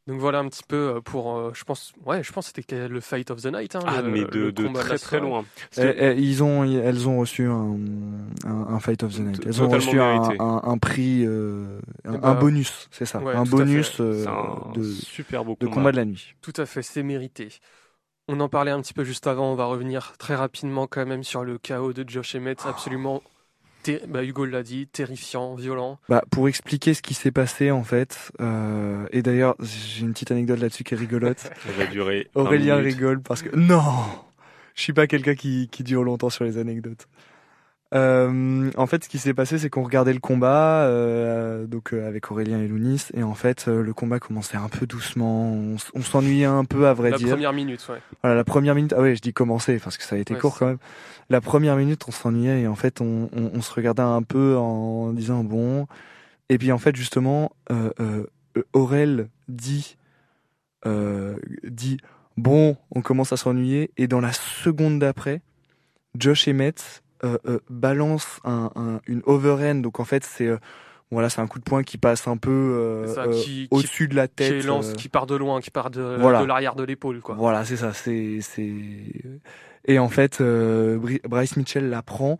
Donc 0.08 0.20
voilà 0.20 0.38
un 0.38 0.48
petit 0.48 0.62
peu 0.66 0.76
euh, 0.76 1.00
pour, 1.02 1.36
euh, 1.36 1.50
je 1.52 1.64
pense, 1.64 1.92
ouais, 2.06 2.22
je 2.22 2.32
pense 2.32 2.50
c'était 2.54 2.88
le 2.88 3.00
Fight 3.00 3.30
of 3.30 3.42
the 3.42 3.52
Night. 3.52 3.76
Hein, 3.76 3.80
ah, 3.86 4.00
mais 4.00 4.24
de, 4.24 4.50
de 4.50 4.68
très 4.72 4.96
très 4.96 5.20
loin. 5.20 5.44
Eh, 5.76 5.82
eh, 5.82 6.14
ils 6.16 6.42
ont, 6.42 6.64
elles 6.64 7.06
ont 7.06 7.18
reçu 7.18 7.44
un, 7.44 7.76
un, 8.46 8.80
Fight 8.80 9.02
of 9.02 9.14
the 9.14 9.18
Night. 9.18 9.42
Elles 9.44 9.62
ont 9.62 9.68
reçu 9.68 10.00
un, 10.00 10.22
un, 10.40 10.78
prix, 10.78 11.26
un, 11.26 11.80
eh 12.06 12.18
ben, 12.18 12.34
bonus, 12.36 12.88
c'est 12.90 13.04
ça, 13.04 13.18
un 13.18 13.42
bonus 13.42 14.00
de 14.00 14.82
super 14.82 15.44
beau 15.44 15.58
de 15.60 15.66
combat. 15.66 15.92
de 15.92 15.96
la 15.96 16.06
nuit. 16.06 16.34
Tout 16.40 16.54
à 16.56 16.64
fait, 16.64 16.80
c'est 16.80 17.02
mérité. 17.02 17.48
On 18.28 18.40
en 18.40 18.48
parlait 18.48 18.70
un 18.70 18.80
petit 18.80 18.94
peu 18.94 19.04
juste 19.04 19.26
avant. 19.26 19.52
On 19.52 19.56
va 19.56 19.66
revenir 19.66 20.14
très 20.18 20.34
rapidement 20.34 20.86
quand 20.86 21.04
même 21.04 21.22
sur 21.22 21.44
le 21.44 21.58
chaos 21.58 21.92
de 21.92 22.08
Josh 22.08 22.34
Emmett, 22.34 22.64
absolument 22.64 23.22
bah, 24.08 24.24
Hugo 24.24 24.44
l'a 24.44 24.62
dit, 24.62 24.86
terrifiant, 24.86 25.54
violent. 25.54 25.98
Bah, 26.08 26.22
pour 26.30 26.48
expliquer 26.48 26.94
ce 26.94 27.02
qui 27.02 27.14
s'est 27.14 27.30
passé 27.30 27.70
en 27.70 27.84
fait, 27.84 28.32
euh, 28.40 29.06
et 29.12 29.22
d'ailleurs 29.22 29.56
j'ai 29.60 30.02
une 30.02 30.12
petite 30.12 30.30
anecdote 30.30 30.60
là-dessus 30.60 30.84
qui 30.84 30.94
est 30.94 30.98
rigolote. 30.98 31.38
Ça 31.38 31.72
va 31.76 31.86
durer. 31.86 32.28
Aurélien 32.34 32.76
rigole 32.76 33.20
parce 33.20 33.42
que 33.42 33.54
non, 33.56 33.82
je 34.74 34.82
suis 34.82 34.92
pas 34.92 35.06
quelqu'un 35.06 35.34
qui, 35.34 35.68
qui 35.70 35.82
dure 35.82 36.04
longtemps 36.04 36.30
sur 36.30 36.44
les 36.44 36.58
anecdotes. 36.58 37.08
Euh, 37.94 38.70
en 38.76 38.86
fait, 38.86 39.04
ce 39.04 39.08
qui 39.08 39.18
s'est 39.18 39.32
passé, 39.32 39.58
c'est 39.58 39.70
qu'on 39.70 39.82
regardait 39.82 40.12
le 40.12 40.20
combat, 40.20 40.82
euh, 40.82 41.66
donc 41.66 41.94
euh, 41.94 42.06
avec 42.06 42.30
Aurélien 42.30 42.60
et 42.60 42.68
Lounis, 42.68 43.06
et 43.14 43.22
en 43.22 43.34
fait, 43.34 43.66
le 43.66 43.94
combat 43.94 44.18
commençait 44.20 44.58
un 44.58 44.68
peu 44.68 44.86
doucement. 44.86 45.52
On, 45.52 45.76
on 45.94 46.02
s'ennuyait 46.02 46.44
un 46.44 46.64
peu, 46.64 46.86
à 46.86 46.92
vrai 46.92 47.10
La 47.10 47.16
dire. 47.16 47.30
première 47.30 47.52
minute, 47.54 47.86
ouais. 47.88 48.00
Voilà, 48.22 48.36
la 48.36 48.44
première 48.44 48.74
minute. 48.74 48.92
Ah 48.96 49.00
ouais, 49.00 49.16
je 49.16 49.22
dis 49.22 49.32
commencer 49.32 49.78
parce 49.78 49.96
que 49.96 50.04
ça 50.04 50.16
a 50.16 50.18
été 50.18 50.34
Ouais, 50.34 50.40
court 50.40 50.58
quand 50.58 50.66
même. 50.66 50.78
La 51.30 51.40
première 51.40 51.76
minute, 51.76 52.04
on 52.08 52.10
s'ennuyait 52.10 52.60
et 52.62 52.66
en 52.66 52.74
fait, 52.76 53.00
on, 53.00 53.30
on, 53.34 53.50
on 53.54 53.62
se 53.62 53.72
regardait 53.72 54.02
un 54.02 54.22
peu 54.22 54.56
en 54.56 55.12
disant 55.12 55.42
bon. 55.42 55.86
Et 56.50 56.58
puis 56.58 56.72
en 56.72 56.78
fait, 56.78 56.94
justement, 56.96 57.52
Aurel 58.72 59.28
dit 59.48 59.96
dit 61.64 61.98
bon, 62.38 62.76
on 62.94 63.02
commence 63.02 63.32
à 63.32 63.36
s'ennuyer 63.36 63.90
et 63.96 64.06
dans 64.08 64.20
la 64.20 64.32
seconde 64.32 64.98
d'après, 64.98 65.42
Josh 66.16 66.48
Emmett 66.48 66.80
euh, 66.80 66.82
euh, 66.84 67.07
balance 67.70 68.40
un, 68.44 68.70
un- 68.74 69.00
une 69.06 69.22
overhand. 69.26 69.76
Donc 69.82 70.00
en 70.00 70.04
fait, 70.04 70.24
c'est 70.24 70.46
euh, 70.46 70.58
voilà, 71.10 71.30
c'est 71.30 71.40
un 71.40 71.46
coup 71.46 71.58
de 71.58 71.64
poing 71.64 71.82
qui 71.82 71.96
passe 71.98 72.28
un 72.28 72.36
peu 72.36 72.50
euh, 72.50 73.14
euh, 73.16 73.32
qui- 73.32 73.42
qui- 73.42 73.68
au-dessus 73.70 74.08
de 74.08 74.14
la 74.14 74.28
Qui 74.28 74.34
tête. 74.34 74.64
lance, 74.64 74.90
euh, 74.90 74.94
qui 74.94 75.08
part 75.08 75.26
de 75.26 75.34
loin, 75.36 75.60
qui 75.60 75.70
part 75.70 75.90
de, 75.90 76.16
Voilà. 76.20 76.40
de 76.42 76.46
l'arrière 76.46 76.74
de 76.74 76.84
l'épaule, 76.84 77.20
voilà, 77.36 77.64
c'est 77.64 77.76
ça. 77.78 77.92
C'est 77.92 78.38
c'est 78.42 78.72
et 79.86 79.98
en 79.98 80.08
fait, 80.08 80.40
euh, 80.40 80.98
Bryce 81.28 81.56
Mitchell 81.56 81.88
la 81.88 82.02
prend, 82.02 82.38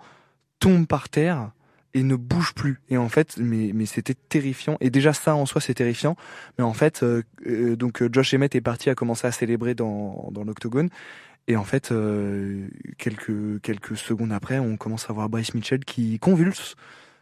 tombe 0.61 0.87
par 0.87 1.09
terre 1.09 1.51
et 1.95 2.03
ne 2.03 2.15
bouge 2.15 2.53
plus. 2.55 2.81
Et 2.91 2.99
en 2.99 3.09
fait, 3.09 3.37
mais 3.39 3.71
mais 3.75 3.87
c'était 3.87 4.15
terrifiant. 4.29 4.77
Et 4.81 4.91
déjà 4.91 5.15
ça 5.15 5.35
en 5.35 5.47
soi 5.47 5.61
c'est 5.63 5.73
terrifiant. 5.75 6.17
Mais 6.59 6.65
en 6.65 6.75
fait, 6.75 7.03
euh, 7.03 7.23
euh, 7.47 7.75
donc 7.77 8.03
euh, 8.03 8.11
Josh 8.13 8.35
Emmett 8.35 8.55
est 8.55 8.61
parti 8.61 8.91
à 8.91 8.95
commencer 8.95 9.27
à 9.27 9.33
célébrer 9.33 9.75
dans 9.75 10.29
dans 10.31 10.45
l'octogone. 10.45 10.91
Et 11.49 11.57
en 11.57 11.65
fait, 11.65 11.93
euh, 11.93 12.69
quelques 12.99 13.61
quelques 13.63 13.97
secondes 13.97 14.33
après, 14.33 14.59
on 14.59 14.77
commence 14.77 15.09
à 15.09 15.15
voir 15.15 15.31
Bryce 15.31 15.55
Mitchell 15.55 15.83
qui 15.85 16.19
convulse 16.19 16.77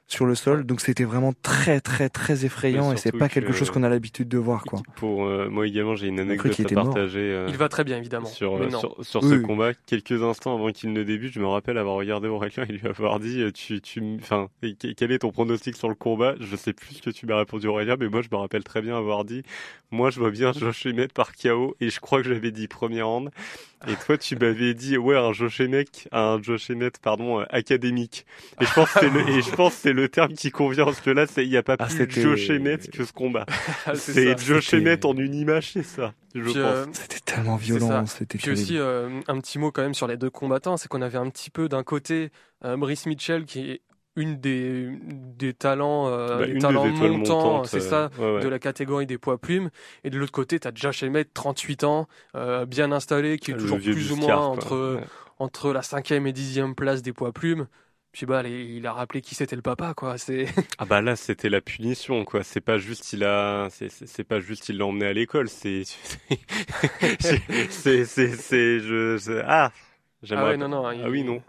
sur 0.08 0.25
le 0.26 0.34
sol. 0.34 0.64
Donc 0.64 0.80
c'était 0.80 1.04
vraiment 1.04 1.32
très 1.42 1.80
très 1.80 2.08
très 2.08 2.44
effrayant 2.44 2.92
et 2.92 2.96
c'est 2.96 3.10
pas 3.12 3.28
quelque 3.28 3.48
que- 3.48 3.52
chose 3.52 3.70
qu'on 3.70 3.82
a 3.82 3.88
l'habitude 3.88 4.28
de 4.28 4.38
voir 4.38 4.64
quoi. 4.64 4.80
Pour 4.96 5.25
euh, 5.26 5.48
moi 5.50 5.66
également, 5.66 5.96
j'ai 5.96 6.06
une 6.08 6.20
anecdote 6.20 6.54
à 6.58 6.62
était 6.62 6.75
mort. 6.75 6.84
partager. 6.86 7.18
euh, 7.20 7.46
Il 7.48 7.56
va 7.56 7.68
très 7.68 7.82
bien, 7.84 7.96
évidemment. 7.98 8.26
sur, 8.26 8.58
mais 8.58 8.66
euh, 8.66 8.70
non. 8.70 8.78
sur, 8.80 8.96
sur 9.04 9.22
Oui, 9.25 9.30
ce 9.30 9.34
oui. 9.34 9.42
combat. 9.42 9.72
Quelques 9.86 10.22
instants 10.22 10.54
avant 10.54 10.70
qu'il 10.70 10.92
ne 10.92 11.02
débute, 11.02 11.32
je 11.32 11.40
me 11.40 11.46
rappelle 11.46 11.76
avoir 11.78 11.96
regardé 11.96 12.28
Aurélien 12.28 12.64
et 12.68 12.72
lui 12.72 12.86
avoir 12.86 13.18
dit, 13.20 13.42
euh, 13.42 13.50
tu, 13.52 13.80
tu, 13.80 14.02
enfin, 14.20 14.48
quel 14.96 15.10
est 15.12 15.18
ton 15.18 15.30
pronostic 15.32 15.76
sur 15.76 15.88
le 15.88 15.94
combat? 15.96 16.34
Je 16.40 16.54
sais 16.56 16.72
plus 16.72 16.94
ce 16.96 17.02
que 17.02 17.10
tu 17.10 17.26
m'as 17.26 17.38
répondu 17.38 17.66
Aurélien, 17.66 17.96
mais 17.98 18.08
moi 18.08 18.22
je 18.22 18.28
me 18.30 18.36
rappelle 18.36 18.62
très 18.64 18.82
bien 18.82 18.96
avoir 18.96 19.25
dit, 19.25 19.42
moi 19.90 20.10
je 20.10 20.20
vois 20.20 20.30
bien 20.30 20.52
Josh 20.52 20.86
Emmett 20.86 21.12
par 21.12 21.32
KO 21.34 21.75
et 21.80 21.90
je 21.90 21.98
crois 22.00 22.22
que 22.22 22.28
j'avais 22.28 22.50
dit 22.52 22.68
premier 22.68 23.02
round. 23.02 23.30
Et 23.88 23.94
toi 24.06 24.16
tu 24.16 24.36
m'avais 24.36 24.72
dit 24.72 24.96
ouais 24.96 25.16
un 25.16 25.32
Josh 25.32 25.60
Emmett, 25.60 26.08
un 26.10 26.40
Josh 26.42 26.70
Emmett 26.70 26.98
pardon 26.98 27.40
euh, 27.40 27.44
académique. 27.50 28.25
Et 28.60 28.64
je 28.64 28.72
pense 28.72 28.90
que 28.92 29.00
c'est 29.00 29.10
le, 29.10 29.28
et 29.28 29.42
je 29.42 29.50
pense 29.50 29.75
que 29.75 29.80
c'est 29.80 29.92
le 29.96 30.08
terme 30.08 30.32
qui 30.34 30.50
convient 30.50 30.84
parce 30.84 31.00
que 31.00 31.10
là 31.10 31.26
c'est 31.26 31.44
il 31.44 31.50
y 31.50 31.56
a 31.56 31.62
pas 31.64 31.76
Ah, 31.78 31.86
plus 31.86 32.50
Emmett 32.50 32.90
que 32.90 33.04
ce 33.04 33.12
combat. 33.12 33.46
Ah, 33.86 33.94
c'est 33.96 34.36
C'était- 34.36 34.76
Emmett 34.76 35.04
en 35.04 35.16
une 35.16 35.34
image, 35.34 35.72
c'est 35.72 35.82
ça. 35.82 36.12
Je 36.34 36.40
Puis, 36.42 36.52
pense. 36.52 36.56
euh, 36.62 36.86
C'était 36.92 37.18
tellement 37.20 37.56
violent, 37.56 38.06
c'était 38.06 38.38
Puis 38.38 38.44
terrible. 38.44 38.62
aussi, 38.62 38.78
euh, 38.78 39.20
un 39.26 39.40
petit 39.40 39.58
mot 39.58 39.72
quand 39.72 39.82
même 39.82 39.94
sur 39.94 40.06
les 40.06 40.16
deux 40.16 40.30
combattants, 40.30 40.76
c'est 40.76 40.86
qu'on 40.88 41.02
avait 41.02 41.18
un 41.18 41.28
petit 41.30 41.50
peu 41.50 41.68
d'un 41.68 41.82
côté 41.82 42.30
euh, 42.64 42.76
Brice 42.76 43.06
Mitchell 43.06 43.44
qui 43.44 43.70
est 43.72 43.80
une 44.18 44.36
des, 44.40 44.88
des 45.36 45.52
talents, 45.52 46.08
euh, 46.08 46.38
Bah, 46.38 46.46
des 46.46 46.58
talents 46.58 46.84
des 46.84 47.08
montants, 47.10 47.64
c'est 47.64 47.76
euh, 47.78 47.80
ça, 47.80 48.10
ouais, 48.18 48.34
ouais. 48.36 48.40
de 48.40 48.48
la 48.48 48.58
catégorie 48.58 49.04
des 49.06 49.18
poids 49.18 49.36
plumes. 49.38 49.68
Et 50.04 50.10
de 50.10 50.18
l'autre 50.18 50.32
côté, 50.32 50.58
tu 50.58 50.66
as 50.66 50.72
Josh 50.74 51.02
Emmett, 51.02 51.28
38 51.34 51.84
ans, 51.84 52.08
euh, 52.34 52.64
bien 52.64 52.92
installé, 52.92 53.38
qui 53.38 53.50
est 53.50 53.54
Le 53.54 53.60
toujours 53.60 53.78
plus 53.78 54.12
ou 54.12 54.16
moins 54.16 54.26
quoi. 54.36 54.46
entre, 54.46 54.94
Ouais. 54.96 55.02
entre 55.38 55.70
la 55.72 55.82
cinquième 55.82 56.26
et 56.26 56.32
dixième 56.32 56.74
place 56.74 57.02
des 57.02 57.12
poids 57.12 57.32
plumes. 57.32 57.66
Puis 58.16 58.25
bah, 58.25 58.42
il 58.49 58.87
a 58.87 58.94
rappelé 58.94 59.20
qui 59.20 59.35
c'était 59.35 59.56
le 59.56 59.61
papa, 59.62 59.92
quoi. 59.92 60.16
C'est 60.16 60.46
Ah 60.78 60.87
bah 60.87 61.02
là 61.02 61.16
c'était 61.16 61.50
la 61.50 61.61
punition 61.61 62.25
quoi. 62.25 62.42
C'est 62.42 62.62
pas 62.62 62.78
juste 62.78 63.12
il 63.12 63.25
a, 63.25 63.68
c'est 63.70 64.25
pas 64.25 64.40
juste 64.40 64.70
il 64.70 64.78
l'a 64.78 64.87
emmené 64.87 65.04
à 65.04 65.12
l'école. 65.12 65.50
C'est 65.50 65.82
c'est 67.68 68.04
c'est 68.06 68.30
c'est 68.37 68.80
je, 68.80 69.40
ah 69.44 69.66
ah 69.66 69.73
j'aimerais. 70.23 70.50
ouais, 70.52 70.56
non 70.56 70.68
non. 70.68 70.90
il- 70.92 71.02
Ah 71.04 71.11
oui 71.11 71.25
non. 71.25 71.42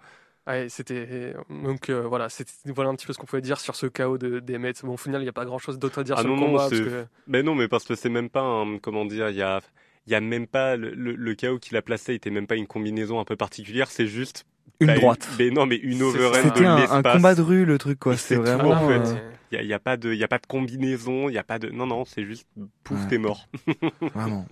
Ouais, 0.45 0.67
c'était 0.67 1.35
donc 1.49 1.89
euh, 1.89 2.01
voilà, 2.05 2.27
voilà 2.65 2.89
un 2.89 2.95
petit 2.95 3.05
peu 3.07 3.13
ce 3.13 3.17
qu'on 3.17 3.25
pouvait 3.25 3.41
dire 3.41 3.61
sur 3.61 3.77
ce 3.77 3.85
chaos 3.85 4.17
de 4.17 4.39
d'Emmett. 4.41 4.83
Bon, 4.83 4.95
au 4.95 4.97
final, 4.97 5.21
il 5.21 5.23
n'y 5.25 5.29
a 5.29 5.33
pas 5.33 5.45
grand 5.45 5.59
chose 5.59 5.79
d'autre 5.79 5.99
à 5.99 6.03
dire 6.03 6.15
Ah 6.17 6.21
sur 6.21 6.29
non, 6.29 6.35
le 6.35 6.41
combat 6.47 6.69
parce 6.69 6.81
que 6.81 7.05
Mais 7.27 7.43
non 7.43 7.55
mais 7.55 7.69
parce 7.69 7.85
que 7.85 7.95
c'est 7.95 8.09
même 8.09 8.29
pas 8.29 8.41
un, 8.41 8.77
comment 8.79 9.05
dire 9.05 9.29
il 9.29 9.37
y 9.37 9.41
a 9.41 9.61
il 10.05 10.11
y 10.11 10.15
a 10.15 10.21
même 10.21 10.47
pas 10.47 10.75
le, 10.75 10.91
le, 10.93 11.15
le 11.15 11.35
chaos 11.35 11.59
qu'il 11.59 11.75
a 11.77 11.81
placé 11.81 12.13
était 12.13 12.29
même 12.29 12.47
pas 12.47 12.55
une 12.55 12.67
combinaison 12.67 13.19
un 13.21 13.25
peu 13.25 13.37
particulière. 13.37 13.89
C'est 13.89 14.07
juste 14.07 14.45
Une 14.79 14.87
bah, 14.87 14.95
droite. 14.95 15.27
Mais 15.39 15.49
non 15.49 15.65
mais 15.65 15.77
une 15.77 15.97
C'est 15.97 16.03
overhand 16.03 16.33
C'était 16.43 16.65
un, 16.65 16.77
un 16.91 17.01
combat 17.01 17.33
de 17.35 17.41
rue 17.41 17.65
le 17.65 17.77
truc 17.77 17.99
quoi. 17.99 18.15
C'est 18.17 18.35
vraiment. 18.35 18.71
en 18.71 18.87
fait. 18.87 18.99
euh, 19.09 19.15
Il 19.51 19.55
y 19.55 19.57
a, 19.59 19.61
il 19.63 19.67
y 19.67 19.73
a 19.73 19.79
pas 19.79 19.97
de 19.97 20.11
il 20.13 20.19
y 20.19 20.23
a 20.23 20.27
pas 20.27 20.37
de 20.39 20.45
combinaison. 20.45 21.29
Il 21.29 21.33
y 21.33 21.37
a 21.39 21.43
pas 21.43 21.57
de 21.59 21.69
non 21.69 21.87
non 21.87 22.05
c'est 22.05 22.23
juste 22.23 22.47
pouf 22.83 22.99
Ouais. 23.01 23.07
t'es 23.09 23.17
mort. 23.17 23.47
vraiment. 24.13 24.45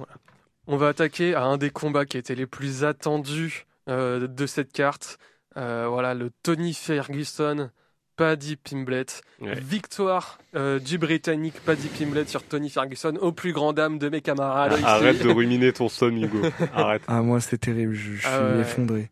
On 0.68 0.78
va 0.78 0.88
attaquer 0.90 1.36
à 1.36 1.44
un 1.44 1.58
des 1.58 1.70
combats 1.70 2.06
qui 2.06 2.18
étaient 2.18 2.34
les 2.36 2.48
plus 2.48 2.84
attendus 2.84 3.66
euh, 3.88 4.28
de 4.28 4.46
cette 4.48 4.74
carte. 4.74 5.20
Euh, 5.58 5.86
voilà, 5.88 6.16
le 6.16 6.32
Tony 6.44 6.74
Ferguson, 6.74 7.70
Paddy 8.18 8.56
Pimblett. 8.56 9.22
Ouais. 9.42 9.54
Victoire 9.60 10.40
euh, 10.56 10.80
du 10.80 10.98
Britannique 10.98 11.54
Paddy 11.66 11.88
Pimblett 11.88 12.28
sur 12.30 12.42
Tony 12.44 12.70
Ferguson, 12.72 13.16
au 13.22 13.32
plus 13.32 13.54
grand 13.54 13.74
dame 13.74 14.00
de 14.00 14.10
mes 14.10 14.22
camarades. 14.22 14.74
ici. 14.74 14.84
Arrête 14.84 15.22
de 15.22 15.30
ruminer 15.30 15.72
ton 15.72 15.88
somme 15.88 16.18
Hugo. 16.18 16.42
Arrête. 16.74 17.04
Ah 17.08 17.22
moi 17.22 17.40
c'est 17.42 17.60
terrible. 17.60 17.94
Je, 17.94 18.14
je 18.14 18.18
suis 18.18 18.28
Ah 18.28 18.42
ouais. 18.56 18.62
effondré. 18.62 19.10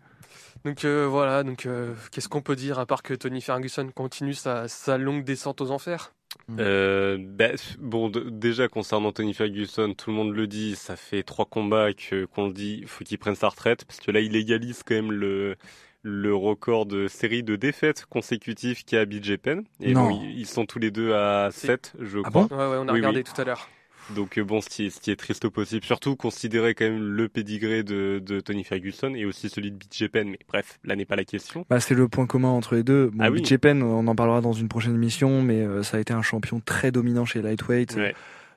Donc 0.65 0.85
euh, 0.85 1.05
voilà, 1.07 1.43
donc 1.43 1.65
euh, 1.65 1.93
qu'est-ce 2.11 2.29
qu'on 2.29 2.41
peut 2.41 2.55
dire 2.55 2.79
à 2.79 2.85
part 2.85 3.03
que 3.03 3.13
Tony 3.13 3.41
Ferguson 3.41 3.89
continue 3.93 4.33
sa, 4.33 4.67
sa 4.67 4.97
longue 4.97 5.23
descente 5.23 5.59
aux 5.61 5.71
enfers? 5.71 6.13
Euh, 6.57 7.17
bah, 7.19 7.49
bon, 7.79 8.09
de- 8.09 8.29
déjà 8.29 8.67
concernant 8.67 9.11
Tony 9.11 9.33
Ferguson, 9.33 9.93
tout 9.93 10.09
le 10.09 10.15
monde 10.15 10.33
le 10.33 10.47
dit, 10.47 10.75
ça 10.75 10.95
fait 10.95 11.21
trois 11.23 11.45
combats 11.45 11.93
que 11.93 12.25
qu'on 12.25 12.47
le 12.47 12.53
dit, 12.53 12.83
faut 12.87 13.03
qu'il 13.03 13.17
prenne 13.19 13.35
sa 13.35 13.49
retraite 13.49 13.85
parce 13.85 13.99
que 13.99 14.09
là 14.11 14.19
il 14.21 14.35
égalise 14.35 14.83
quand 14.83 14.95
même 14.95 15.11
le 15.11 15.55
le 16.05 16.35
record 16.35 16.85
de 16.85 17.07
série 17.07 17.43
de 17.43 17.55
défaites 17.55 18.05
consécutives 18.07 18.83
qu'a 18.83 19.05
BJ 19.05 19.37
Penn. 19.37 19.63
Et 19.81 19.93
Non. 19.93 20.09
bon, 20.09 20.21
ils, 20.23 20.39
ils 20.39 20.45
sont 20.47 20.65
tous 20.65 20.79
les 20.79 20.91
deux 20.91 21.13
à 21.13 21.49
C'est- 21.51 21.67
7, 21.67 21.93
je 21.99 22.19
Ah 22.23 22.29
crois. 22.29 22.47
bon? 22.49 22.55
Ouais, 22.57 22.67
ouais, 22.71 22.77
on 22.79 22.87
a 22.87 22.91
Oui, 22.91 22.99
regardé 22.99 23.19
oui. 23.19 23.23
tout 23.23 23.39
à 23.39 23.45
l'heure. 23.45 23.69
Donc 24.15 24.37
euh, 24.37 24.43
bon, 24.43 24.61
ce 24.61 24.69
qui, 24.69 24.85
est, 24.85 24.89
ce 24.89 24.99
qui 24.99 25.11
est 25.11 25.15
triste 25.15 25.45
au 25.45 25.51
possible, 25.51 25.83
surtout 25.85 26.15
considérer 26.15 26.75
quand 26.75 26.85
même 26.85 27.01
le 27.01 27.29
pédigré 27.29 27.83
de, 27.83 28.21
de 28.23 28.39
Tony 28.41 28.63
Ferguson 28.63 29.13
et 29.15 29.25
aussi 29.25 29.49
celui 29.49 29.71
de 29.71 29.77
BJ 29.77 30.07
Penn. 30.09 30.29
Mais 30.29 30.39
bref, 30.47 30.79
là 30.83 30.95
n'est 30.95 31.05
pas 31.05 31.15
la 31.15 31.23
question. 31.25 31.65
Bah, 31.69 31.79
c'est 31.79 31.95
le 31.95 32.07
point 32.07 32.25
commun 32.27 32.49
entre 32.49 32.75
les 32.75 32.83
deux. 32.83 33.09
Bon, 33.13 33.23
Ah 33.23 33.31
oui. 33.31 33.41
BJ 33.41 33.57
Penn, 33.57 33.81
on 33.81 34.05
en 34.07 34.15
parlera 34.15 34.41
dans 34.41 34.53
une 34.53 34.67
prochaine 34.67 34.95
émission, 34.95 35.41
mais 35.41 35.61
euh, 35.61 35.83
ça 35.83 35.97
a 35.97 35.99
été 35.99 36.13
un 36.13 36.21
champion 36.21 36.59
très 36.59 36.91
dominant 36.91 37.25
chez 37.25 37.41
lightweight. 37.41 37.95
Ouais. 37.95 38.13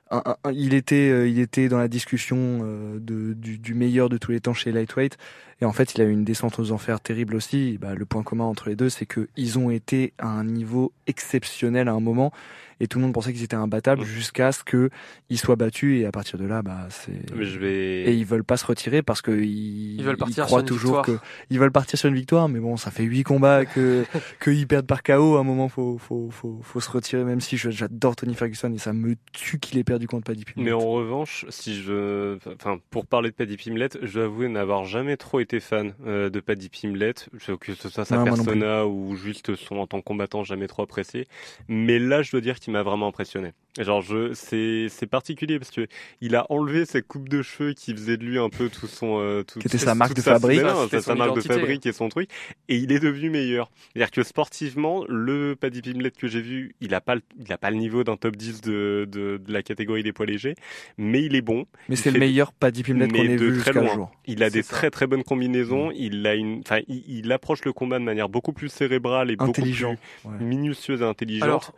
Un- 0.09 0.21
un- 0.25 0.35
un- 0.45 0.51
il 0.53 0.73
était, 0.73 1.09
euh, 1.09 1.27
il 1.27 1.37
était 1.39 1.67
dans 1.67 1.77
la 1.79 1.89
discussion 1.89 2.37
euh, 2.63 2.97
de, 2.99 3.33
du, 3.33 3.57
du 3.57 3.73
meilleur 3.73 4.07
de 4.09 4.17
tous 4.17 4.31
les 4.31 4.39
temps 4.39 4.53
chez 4.53 4.71
lightweight. 4.71 5.17
Et 5.61 5.65
en 5.65 5.71
fait, 5.73 5.95
il 5.95 6.01
a 6.01 6.03
eu 6.05 6.11
une 6.11 6.23
descente 6.23 6.59
aux 6.59 6.71
enfers 6.71 6.99
terrible 7.01 7.35
aussi. 7.35 7.77
Bah, 7.81 7.95
le 7.95 8.05
point 8.05 8.21
commun 8.23 8.43
entre 8.45 8.69
les 8.69 8.75
deux, 8.75 8.89
c'est 8.89 9.05
que 9.07 9.27
ils 9.37 9.57
ont 9.57 9.71
été 9.71 10.13
à 10.19 10.27
un 10.27 10.43
niveau 10.43 10.91
exceptionnel 11.07 11.87
à 11.87 11.93
un 11.93 11.99
moment, 11.99 12.31
et 12.79 12.87
tout 12.87 12.99
le 12.99 13.05
monde 13.05 13.13
pensait 13.15 13.33
qu'ils 13.33 13.41
étaient 13.43 13.55
imbattables 13.55 14.03
Mm. 14.03 14.05
jusqu'à 14.05 14.51
ce 14.51 14.63
que 14.63 14.91
ils 15.31 15.39
soient 15.39 15.55
battus. 15.55 15.99
Et 15.99 16.05
à 16.05 16.11
partir 16.11 16.37
de 16.37 16.45
là, 16.45 16.61
bah, 16.61 16.85
c'est. 16.91 17.11
Je 17.35 17.57
vais. 17.57 18.03
Et 18.03 18.13
ils 18.13 18.23
veulent 18.25 18.43
pas 18.43 18.55
se 18.57 18.67
retirer 18.67 19.01
parce 19.01 19.23
que 19.23 19.31
ils, 19.31 19.95
Ils 19.95 20.03
veulent 20.03 20.15
partir 20.17 20.45
croient 20.45 20.59
sur 20.59 20.67
une 20.67 20.77
toujours 20.77 20.97
victoire. 20.97 21.19
que 21.19 21.25
ils 21.49 21.57
veulent 21.59 21.71
partir 21.71 21.97
sur 21.97 22.07
une 22.09 22.13
victoire. 22.15 22.49
Mais 22.49 22.59
bon, 22.59 22.77
ça 22.77 22.91
fait 22.91 23.01
huit 23.03 23.23
combats 23.23 23.65
que 23.65 24.05
qu'ils 24.43 24.67
perdent 24.67 24.85
par 24.85 25.01
KO. 25.01 25.37
À 25.37 25.39
un 25.39 25.43
moment, 25.43 25.69
faut 25.69 25.97
faut 25.97 26.29
faut 26.29 26.59
faut 26.61 26.79
se 26.79 26.91
retirer. 26.91 27.23
Même 27.23 27.41
si 27.41 27.57
j'adore 27.57 28.15
Tony 28.15 28.35
Ferguson 28.35 28.71
et 28.71 28.77
ça 28.77 28.93
me 28.93 29.15
tue 29.33 29.57
qu'il 29.57 29.79
ait 29.79 29.83
perdu 29.83 30.05
contre 30.05 30.25
Paddy 30.25 30.45
Pimblett. 30.45 30.65
Mais 30.65 30.71
en 30.71 30.87
revanche, 30.87 31.45
si 31.49 31.81
je, 31.81 32.37
enfin, 32.59 32.77
pour 32.91 33.07
parler 33.07 33.31
de 33.31 33.35
Paddy 33.35 33.57
Pimblett, 33.57 33.97
je 34.03 34.13
dois 34.13 34.25
avouer 34.25 34.49
n'avoir 34.49 34.85
jamais 34.85 35.17
trop 35.17 35.39
été 35.39 35.46
fan 35.59 35.93
euh, 36.05 36.29
de 36.29 36.39
Paddy 36.39 36.69
Pimblett, 36.69 37.29
que 37.59 37.73
ce 37.73 37.89
soit 37.89 38.05
sa 38.05 38.17
non 38.17 38.23
persona 38.23 38.85
ou 38.85 39.15
juste 39.15 39.55
son 39.55 39.77
en 39.77 39.87
tant 39.87 39.99
que 39.99 40.05
combattant, 40.05 40.43
jamais 40.43 40.67
trop 40.67 40.83
apprécié. 40.83 41.27
Mais 41.67 41.99
là, 41.99 42.21
je 42.21 42.31
dois 42.31 42.41
dire 42.41 42.59
qu'il 42.59 42.73
m'a 42.73 42.83
vraiment 42.83 43.07
impressionné. 43.07 43.53
Genre, 43.83 44.01
je, 44.01 44.33
c'est, 44.33 44.87
c'est 44.89 45.07
particulier 45.07 45.59
parce 45.59 45.71
que 45.71 45.87
il 46.21 46.35
a 46.35 46.45
enlevé 46.51 46.85
sa 46.85 47.01
coupe 47.01 47.29
de 47.29 47.41
cheveux 47.41 47.73
qui 47.73 47.93
faisait 47.93 48.17
de 48.17 48.23
lui 48.25 48.39
un 48.39 48.49
peu 48.49 48.69
tout 48.69 48.87
son, 48.87 49.19
euh, 49.19 49.43
tout, 49.43 49.59
Qui 49.59 49.67
était 49.67 49.77
sa 49.77 49.93
marque 49.95 50.15
de 50.15 50.21
sa- 50.21 50.33
fabrique. 50.33 50.61
mais 50.61 50.67
non, 50.67 50.83
C'était 50.85 51.01
sa- 51.01 51.15
marque 51.15 51.35
de 51.35 51.41
fabrique 51.41 51.85
et 51.85 51.91
son 51.93 52.09
truc, 52.09 52.29
et 52.69 52.75
il 52.77 52.91
est 52.91 52.99
devenu 52.99 53.29
meilleur. 53.29 53.69
C'est-à-dire 53.93 54.11
que 54.11 54.23
sportivement, 54.23 55.03
le 55.07 55.55
Paddy 55.55 55.81
Pimblett 55.81 56.17
que 56.17 56.27
j'ai 56.27 56.41
vu, 56.41 56.75
il 56.81 56.93
a 56.95 57.01
pas, 57.01 57.15
le- 57.15 57.21
il 57.39 57.51
a 57.53 57.57
pas 57.57 57.69
le 57.71 57.77
niveau 57.77 58.03
d'un 58.03 58.17
top 58.17 58.35
10 58.35 58.61
de, 58.61 59.07
de, 59.09 59.37
de 59.37 59.53
la 59.53 59.61
catégorie 59.63 60.03
des 60.03 60.13
poids 60.13 60.25
légers, 60.25 60.55
mais 60.97 61.23
il 61.23 61.35
est 61.35 61.41
bon. 61.41 61.65
mais 61.89 61.95
il 61.95 61.97
c'est 61.97 62.11
le 62.11 62.19
meilleur 62.19 62.53
Paddy 62.53 62.83
Pimblett 62.83 63.11
qu'on 63.11 63.17
ait 63.23 63.35
de 63.35 63.45
vu 63.45 63.59
très 63.61 63.73
jusqu'à 63.73 63.93
jour. 63.93 64.11
Il 64.25 64.43
a 64.43 64.49
C'est 64.49 64.57
des 64.59 64.63
ça. 64.63 64.75
très 64.75 64.89
très 64.89 65.07
bonnes 65.07 65.23
combinaisons. 65.23 65.91
Il 65.95 66.25
a 66.27 66.35
une, 66.35 66.59
enfin, 66.65 66.79
il, 66.87 67.03
il 67.07 67.31
approche 67.31 67.63
le 67.65 67.73
combat 67.73 67.99
de 67.99 68.03
manière 68.03 68.29
beaucoup 68.29 68.53
plus 68.53 68.69
cérébrale 68.69 69.29
et 69.31 69.35
Intelligent. 69.39 69.91
beaucoup 69.91 70.29
Ouais. 70.31 70.37
plus 70.37 70.45
minutieuse 70.45 71.01
et 71.01 71.05
intelligente. 71.05 71.43
Alors, 71.47 71.73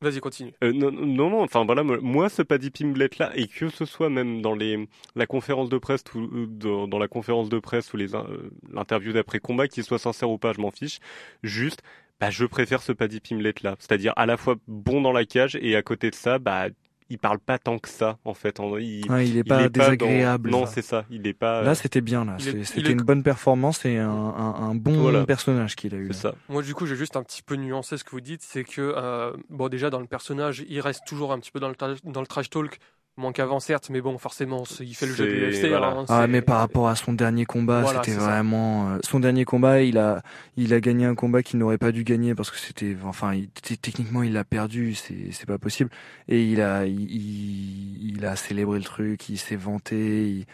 vas-y, 0.00 0.20
continue. 0.20 0.52
Euh, 0.62 0.72
non, 0.72 0.90
non, 0.90 1.30
non, 1.30 1.42
enfin 1.42 1.64
voilà, 1.64 1.82
moi, 1.82 2.28
ce 2.28 2.42
Paddy 2.42 2.70
Pimblett 2.70 3.18
là, 3.18 3.32
et 3.36 3.48
que 3.48 3.68
ce 3.68 3.84
soit 3.84 4.10
même 4.10 4.42
dans 4.42 4.54
les 4.54 4.88
la 5.14 5.26
conférence 5.26 5.68
de 5.68 5.78
presse 5.78 6.04
ou 6.14 6.20
euh, 6.20 6.86
dans, 6.86 6.98
la 6.98 7.08
conférence 7.08 7.48
de 7.48 7.58
presse 7.58 7.92
ou 7.92 7.98
euh, 7.98 8.50
l'interview 8.70 9.12
d'après 9.12 9.40
combat, 9.40 9.68
qu'il 9.68 9.84
soit 9.84 9.98
sincère 9.98 10.30
ou 10.30 10.38
pas, 10.38 10.52
je 10.52 10.60
m'en 10.60 10.70
fiche. 10.70 10.98
Juste 11.42 11.82
bah, 12.20 12.30
je 12.30 12.46
préfère 12.46 12.82
ce 12.82 12.92
Paddy 12.92 13.20
Pimlet 13.20 13.54
là. 13.62 13.76
C'est-à-dire 13.78 14.12
à 14.16 14.26
la 14.26 14.36
fois 14.36 14.56
bon 14.66 15.00
dans 15.02 15.12
la 15.12 15.24
cage 15.24 15.56
et 15.60 15.76
à 15.76 15.82
côté 15.82 16.10
de 16.10 16.14
ça, 16.14 16.38
bah, 16.38 16.68
il 17.08 17.18
parle 17.18 17.38
pas 17.38 17.58
tant 17.58 17.78
que 17.78 17.88
ça 17.88 18.18
en 18.24 18.34
fait. 18.34 18.58
Il, 18.80 19.10
ouais, 19.10 19.28
il 19.28 19.36
est 19.36 19.44
pas 19.44 19.68
désagréable. 19.68 20.50
Non, 20.50 20.66
c'est 20.66 20.82
ça. 20.82 21.04
Il 21.10 21.26
est 21.26 21.34
pas. 21.34 21.62
Là, 21.62 21.74
c'était 21.74 22.00
bien. 22.00 22.24
Là, 22.24 22.36
c'était 22.38 22.92
une 22.92 23.02
bonne 23.02 23.22
performance 23.22 23.84
et 23.84 23.98
un, 23.98 24.10
un, 24.10 24.54
un 24.54 24.74
bon 24.74 25.24
personnage 25.24 25.76
qu'il 25.76 25.94
a 25.94 25.98
eu. 25.98 26.12
Ça. 26.12 26.34
Moi, 26.48 26.62
du 26.62 26.74
coup, 26.74 26.86
j'ai 26.86 26.96
juste 26.96 27.16
un 27.16 27.22
petit 27.22 27.42
peu 27.42 27.56
nuancé 27.56 27.96
ce 27.96 28.04
que 28.04 28.10
vous 28.10 28.20
dites, 28.20 28.42
c'est 28.42 28.64
que 28.64 28.94
euh, 28.96 29.32
bon, 29.50 29.68
déjà 29.68 29.90
dans 29.90 30.00
le 30.00 30.06
personnage, 30.06 30.64
il 30.68 30.80
reste 30.80 31.02
toujours 31.06 31.32
un 31.32 31.38
petit 31.38 31.50
peu 31.50 31.60
dans 31.60 31.68
le 31.68 31.76
dans 32.04 32.20
le 32.20 32.26
trash 32.26 32.50
talk 32.50 32.78
Moins 33.18 33.32
qu'avant, 33.32 33.60
certes, 33.60 33.88
mais 33.88 34.02
bon, 34.02 34.18
forcément, 34.18 34.64
il 34.78 34.94
fait 34.94 35.06
le 35.06 35.14
jeu 35.14 35.26
du 35.26 35.50
UFC. 35.50 35.72
Hein, 35.72 36.04
ah, 36.08 36.26
mais 36.26 36.42
par 36.42 36.58
rapport 36.58 36.88
à 36.88 36.96
son 36.96 37.14
dernier 37.14 37.46
combat, 37.46 37.84
c'était 37.86 38.12
vraiment. 38.12 38.90
Euh, 38.90 38.98
son 39.02 39.20
dernier 39.20 39.46
combat, 39.46 39.80
il 39.80 39.96
a, 39.96 40.22
il 40.58 40.74
a 40.74 40.80
gagné 40.80 41.06
un 41.06 41.14
combat 41.14 41.42
qu'il 41.42 41.58
n'aurait 41.58 41.78
pas 41.78 41.92
dû 41.92 42.04
gagner 42.04 42.34
parce 42.34 42.50
que 42.50 42.58
c'était. 42.58 42.94
Enfin, 43.04 43.32
il, 43.32 43.48
techniquement, 43.48 44.22
il 44.22 44.34
l'a 44.34 44.44
perdu, 44.44 44.94
c'est, 44.94 45.32
c'est 45.32 45.46
pas 45.46 45.56
possible. 45.56 45.88
Et 46.28 46.44
il 46.44 46.60
a, 46.60 46.84
il, 46.84 48.16
il 48.16 48.26
a 48.26 48.36
célébré 48.36 48.78
le 48.78 48.84
truc, 48.84 49.30
il 49.30 49.38
s'est 49.38 49.56
vanté. 49.56 50.28
Il, 50.28 50.46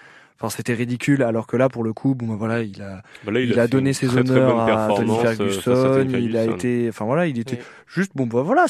Enfin, 0.42 0.56
c'était 0.56 0.74
ridicule, 0.74 1.22
alors 1.22 1.46
que 1.46 1.56
là, 1.56 1.68
pour 1.68 1.84
le 1.84 1.92
coup, 1.92 2.16
bon, 2.16 2.26
ben 2.26 2.34
voilà, 2.34 2.62
il 2.62 2.82
a, 2.82 3.02
bah 3.24 3.30
il, 3.38 3.60
a, 3.60 3.68
donné 3.68 3.92
ses 3.92 4.16
honneurs 4.16 4.58
à 4.58 4.88
Tony 4.96 5.16
euh, 5.16 5.22
Ferguson. 5.22 6.04
il 6.08 6.36
a 6.36 6.46
été, 6.46 6.88
enfin 6.88 7.04
voilà, 7.04 7.28
il 7.28 7.38
était 7.38 7.60
juste, 7.86 8.10
bon, 8.16 8.26
bah 8.26 8.42
voilà, 8.42 8.66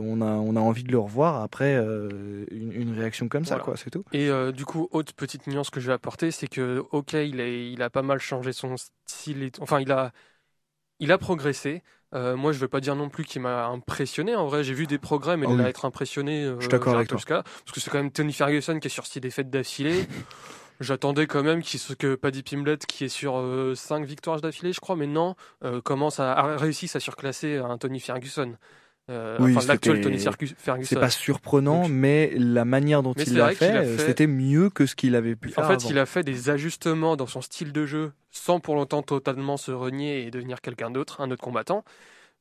on 0.00 0.22
a, 0.22 0.24
on 0.24 0.56
a 0.56 0.60
envie 0.60 0.84
de 0.84 0.90
le 0.90 0.98
revoir 0.98 1.42
après 1.42 1.74
euh, 1.74 2.46
une, 2.50 2.72
une, 2.72 2.98
réaction 2.98 3.28
comme 3.28 3.44
ça, 3.44 3.58
quoi, 3.58 3.76
c'est 3.76 3.90
tout. 3.90 4.04
Et 4.14 4.30
euh, 4.30 4.52
du 4.52 4.64
coup, 4.64 4.88
autre 4.90 5.12
petite 5.12 5.46
nuance 5.48 5.68
que 5.68 5.80
je 5.80 5.88
vais 5.88 5.92
apporter, 5.92 6.30
c'est 6.30 6.46
que, 6.46 6.82
ok, 6.92 7.12
il 7.12 7.42
a, 7.42 7.46
il 7.46 7.82
a 7.82 7.90
pas 7.90 8.00
mal 8.00 8.18
changé 8.18 8.54
son 8.54 8.76
style, 8.78 9.50
enfin, 9.60 9.80
il 9.80 9.92
a, 9.92 10.12
il 10.98 11.12
a 11.12 11.18
progressé. 11.18 11.82
Euh, 12.14 12.36
moi, 12.36 12.52
je 12.52 12.58
veux 12.58 12.68
pas 12.68 12.80
dire 12.80 12.96
non 12.96 13.10
plus 13.10 13.24
qu'il 13.24 13.42
m'a 13.42 13.66
impressionné. 13.66 14.34
En 14.34 14.46
vrai, 14.46 14.64
j'ai 14.64 14.74
vu 14.74 14.86
des 14.86 14.98
progrès, 14.98 15.36
mais 15.36 15.46
oh 15.46 15.54
il 15.54 15.60
a 15.60 15.68
être 15.68 15.84
impressionné. 15.84 16.44
je 16.56 16.60
suis 16.60 16.68
d'accord 16.70 16.94
avec 16.96 17.08
toi. 17.08 17.18
Cas, 17.20 17.42
parce 17.42 17.72
que 17.72 17.80
c'est 17.80 17.90
quand 17.90 17.98
même 17.98 18.10
Tony 18.10 18.32
Ferguson 18.32 18.78
qui 18.80 18.88
est 18.88 18.90
sur 18.90 19.04
six 19.04 19.20
défaites 19.20 19.50
d'affilée. 19.50 20.06
J'attendais 20.80 21.26
quand 21.26 21.42
même 21.42 21.62
que 21.62 22.14
Paddy 22.14 22.42
Pimlet, 22.42 22.78
qui 22.78 23.04
est 23.04 23.08
sur 23.08 23.34
5 23.74 24.02
euh, 24.02 24.04
victoires 24.04 24.40
d'affilée, 24.40 24.72
je 24.72 24.80
crois, 24.80 24.96
mais 24.96 25.06
non, 25.06 25.36
euh, 25.64 25.80
commence 25.80 26.20
à, 26.20 26.32
à 26.32 26.56
réussir 26.56 26.90
à 26.94 27.00
surclasser 27.00 27.56
un 27.56 27.78
Tony 27.78 28.00
Ferguson. 28.00 28.56
Euh, 29.10 29.36
enfin, 29.40 29.66
l'actuel 29.66 30.00
Tony 30.00 30.18
Ferguson. 30.18 30.54
C'est 30.84 30.98
pas 30.98 31.10
surprenant, 31.10 31.88
mais 31.88 32.32
la 32.36 32.64
manière 32.64 33.02
dont 33.02 33.14
il 33.14 33.34
l'a 33.34 33.50
fait, 33.50 33.98
c'était 33.98 34.26
mieux 34.26 34.70
que 34.70 34.86
ce 34.86 34.94
qu'il 34.94 35.16
avait 35.16 35.34
pu 35.34 35.50
faire. 35.50 35.64
En 35.64 35.68
fait, 35.68 35.88
il 35.90 35.98
a 35.98 36.06
fait 36.06 36.22
des 36.22 36.50
ajustements 36.50 37.16
dans 37.16 37.26
son 37.26 37.40
style 37.40 37.72
de 37.72 37.86
jeu 37.86 38.12
sans 38.30 38.60
pour 38.60 38.74
longtemps 38.76 39.02
totalement 39.02 39.56
se 39.56 39.72
renier 39.72 40.26
et 40.26 40.30
devenir 40.30 40.60
quelqu'un 40.60 40.90
d'autre, 40.90 41.20
un 41.20 41.30
autre 41.30 41.42
combattant. 41.42 41.84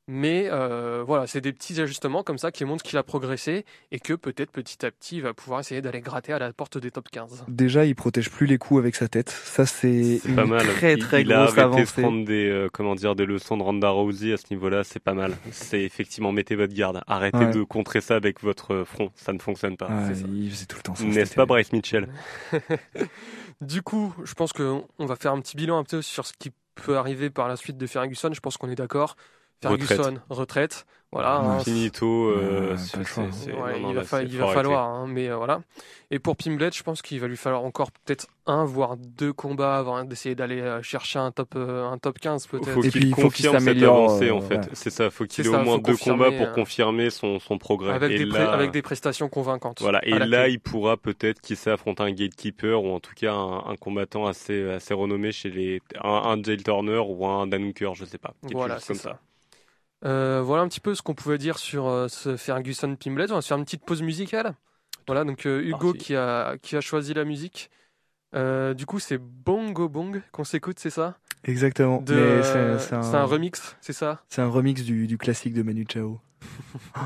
Mais 0.07 0.49
euh, 0.51 1.03
voilà, 1.05 1.27
c'est 1.27 1.41
des 1.41 1.53
petits 1.53 1.79
ajustements 1.79 2.23
comme 2.23 2.37
ça 2.37 2.51
qui 2.51 2.65
montrent 2.65 2.83
qu'il 2.83 2.97
a 2.97 3.03
progressé 3.03 3.65
et 3.91 3.99
que 3.99 4.13
peut-être 4.13 4.51
petit 4.51 4.85
à 4.85 4.91
petit 4.91 5.17
il 5.17 5.21
va 5.21 5.33
pouvoir 5.33 5.59
essayer 5.59 5.81
d'aller 5.81 6.01
gratter 6.01 6.33
à 6.33 6.39
la 6.39 6.51
porte 6.51 6.77
des 6.77 6.91
top 6.91 7.09
15. 7.09 7.45
Déjà, 7.47 7.85
il 7.85 7.95
protège 7.95 8.29
plus 8.29 8.47
les 8.47 8.57
coups 8.57 8.79
avec 8.79 8.95
sa 8.95 9.07
tête. 9.07 9.29
Ça, 9.29 9.65
c'est 9.65 10.21
une 10.25 10.35
pas 10.35 10.45
mal. 10.45 10.67
très 10.67 10.97
très 10.97 11.21
il, 11.21 11.27
grosse 11.27 11.57
a 11.57 11.63
avancée. 11.63 12.01
de 12.01 12.01
prendre 12.01 12.25
des 12.25 12.49
euh, 12.49 12.67
comment 12.71 12.95
dire 12.95 13.15
des 13.15 13.25
leçons 13.25 13.57
de 13.57 13.63
Ronda 13.63 13.89
Rousey 13.89 14.33
à 14.33 14.37
ce 14.37 14.45
niveau-là. 14.49 14.83
C'est 14.83 14.99
pas 14.99 15.13
mal. 15.13 15.35
C'est 15.51 15.81
effectivement 15.81 16.31
mettez 16.31 16.55
votre 16.55 16.73
garde. 16.73 17.01
Arrêtez 17.07 17.45
de 17.51 17.63
contrer 17.63 18.01
ça 18.01 18.15
avec 18.15 18.41
votre 18.41 18.83
front. 18.83 19.11
Ça 19.15 19.33
ne 19.33 19.39
fonctionne 19.39 19.77
pas. 19.77 19.87
Ouais, 19.87 20.13
il 20.33 20.49
faisait 20.49 20.65
tout 20.65 20.77
le 20.77 20.83
temps 20.83 20.95
ça. 20.95 21.03
N'est-ce 21.03 21.35
pas 21.35 21.45
Bryce 21.45 21.71
Mitchell? 21.73 22.07
Du 23.61 23.83
coup, 23.83 24.13
je 24.23 24.33
pense 24.33 24.53
qu'on 24.53 24.83
va 24.97 25.15
faire 25.15 25.33
un 25.33 25.39
petit 25.39 25.55
bilan 25.55 25.77
un 25.77 25.83
peu 25.83 26.01
sur 26.01 26.25
ce 26.25 26.33
qui 26.33 26.51
peut 26.73 26.97
arriver 26.97 27.29
par 27.29 27.47
la 27.47 27.55
suite 27.55 27.77
de 27.77 27.85
Ferguson. 27.85 28.31
Je 28.33 28.39
pense 28.39 28.57
qu'on 28.57 28.69
est 28.69 28.75
d'accord. 28.75 29.15
Ferguson, 29.61 30.19
retraite. 30.29 30.85
Voilà. 31.11 31.39
Hein, 31.39 31.59
finito. 31.59 32.29
Euh, 32.29 32.77
il 32.77 33.95
va, 33.95 34.23
il 34.23 34.37
va 34.37 34.47
falloir, 34.47 34.87
hein, 34.87 35.07
mais 35.09 35.29
euh, 35.29 35.35
voilà. 35.35 35.61
Et 36.09 36.19
pour 36.19 36.37
Pimblet, 36.37 36.71
je 36.71 36.83
pense 36.83 37.01
qu'il 37.01 37.19
va 37.19 37.27
lui 37.27 37.35
falloir 37.35 37.65
encore 37.65 37.91
peut-être 37.91 38.27
un 38.45 38.63
voire 38.63 38.95
deux 38.95 39.33
combats 39.33 39.77
avant 39.77 40.05
d'essayer 40.05 40.35
d'aller 40.35 40.61
euh, 40.61 40.81
chercher 40.81 41.19
un 41.19 41.31
top 41.31 41.55
un 41.57 41.97
top 41.97 42.17
15 42.17 42.47
peut-être. 42.47 42.85
Et 42.85 42.89
puis 42.89 43.07
il 43.07 43.15
faut 43.15 43.29
qu'il 43.29 43.45
s'améliore 43.45 44.21
en 44.21 44.41
fait. 44.41 44.69
C'est 44.71 44.89
ça, 44.89 45.09
faut 45.09 45.25
qu'il 45.25 45.45
ait 45.45 45.49
au 45.49 45.63
moins 45.63 45.79
deux 45.79 45.97
combats 45.97 46.31
pour 46.31 46.53
confirmer 46.53 47.09
son, 47.09 47.39
son 47.39 47.57
progrès. 47.57 47.91
Avec, 47.91 48.17
des 48.17 48.33
avec 48.33 48.71
des 48.71 48.81
prestations 48.81 49.27
convaincantes. 49.27 49.81
Voilà. 49.81 49.99
Et 50.05 50.17
là, 50.17 50.47
il 50.47 50.61
pourra 50.61 50.95
peut-être 50.95 51.41
qui 51.41 51.57
sait 51.57 51.71
affronter 51.71 52.03
un 52.03 52.11
gatekeeper 52.11 52.81
ou 52.81 52.93
en 52.93 53.01
tout 53.01 53.13
cas 53.15 53.33
un, 53.33 53.75
combattant 53.75 54.27
assez 54.27 54.69
assez 54.69 54.93
renommé 54.93 55.33
chez 55.33 55.49
les 55.49 55.81
un, 56.01 56.37
un 56.37 56.41
Turner 56.41 57.01
ou 57.05 57.27
un 57.27 57.47
Dan 57.47 57.65
Hooker, 57.65 57.95
je 57.95 58.05
sais 58.05 58.17
pas. 58.17 58.33
Voilà, 58.53 58.79
c'est 58.79 58.93
ça. 58.93 59.19
Euh, 60.03 60.41
voilà 60.43 60.63
un 60.63 60.67
petit 60.67 60.79
peu 60.79 60.95
ce 60.95 61.01
qu'on 61.01 61.13
pouvait 61.13 61.37
dire 61.37 61.57
sur 61.59 61.87
euh, 61.87 62.07
ce 62.07 62.35
Ferguson 62.37 62.95
Pimblet. 62.95 63.31
On 63.31 63.35
va 63.35 63.41
se 63.41 63.47
faire 63.47 63.57
une 63.57 63.65
petite 63.65 63.85
pause 63.85 64.01
musicale. 64.01 64.55
Voilà, 65.07 65.23
donc 65.23 65.45
euh, 65.45 65.61
Hugo 65.61 65.93
qui 65.93 66.15
a, 66.15 66.57
qui 66.61 66.75
a 66.75 66.81
choisi 66.81 67.13
la 67.13 67.25
musique. 67.25 67.69
du 68.33 68.85
coup, 68.85 68.99
c'est 68.99 69.17
Bongo 69.17 69.89
Bong 69.89 70.21
qu'on 70.31 70.43
s'écoute, 70.43 70.79
c'est 70.79 70.89
ça? 70.89 71.17
Exactement. 71.43 72.03
C'est 72.07 72.93
un... 72.93 73.23
remix, 73.25 73.75
c'est 73.81 73.93
ça? 73.93 74.21
C'est 74.29 74.41
un 74.41 74.49
remix 74.49 74.83
du, 74.83 75.07
du, 75.07 75.17
classique 75.17 75.53
de 75.53 75.63
Manu 75.63 75.85
Chao. 75.87 76.19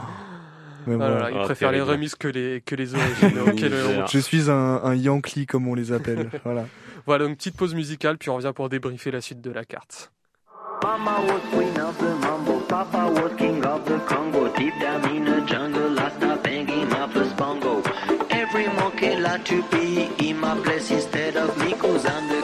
Ah 0.87 1.29
il 1.31 1.39
préfère 1.41 1.71
les 1.71 1.81
remixes 1.81 2.15
que 2.15 2.27
les, 2.27 2.61
que 2.61 2.75
les 2.75 2.93
originaux. 3.39 4.05
Je 4.07 4.19
suis 4.19 4.49
un, 4.49 4.81
un 4.83 4.95
Yankee, 4.95 5.45
comme 5.45 5.67
on 5.67 5.73
les 5.73 5.91
appelle. 5.91 6.29
voilà. 6.43 6.67
Voilà, 7.05 7.25
une 7.25 7.35
petite 7.35 7.55
pause 7.55 7.75
musicale, 7.75 8.17
puis 8.17 8.29
on 8.29 8.35
revient 8.35 8.51
pour 8.55 8.69
débriefer 8.69 9.11
la 9.11 9.21
suite 9.21 9.41
de 9.41 9.51
la 9.51 9.63
carte. 9.63 10.11
Mama 10.83 11.21
was 11.21 11.41
queen 11.51 11.79
of 11.79 11.97
the 11.97 12.13
mambo, 12.21 12.54
Papa 12.75 13.09
was 13.09 13.31
king 13.37 13.63
of 13.63 13.85
the 13.85 13.97
Congo. 13.99 14.53
Deep 14.57 14.73
down 14.81 15.09
in 15.15 15.23
the 15.23 15.39
jungle, 15.45 15.97
I 15.97 16.09
start 16.11 16.43
banging 16.43 16.89
my 16.89 17.07
first 17.07 17.37
bongo. 17.37 17.81
Every 18.29 18.67
monkey 18.67 19.15
like 19.15 19.45
to 19.45 19.63
be 19.71 20.09
in 20.19 20.37
my 20.41 20.59
place 20.59 20.91
instead 20.91 21.37
of 21.37 21.57
me, 21.57 21.71
cause 21.71 22.05
I'm 22.05 22.27
the 22.27 22.34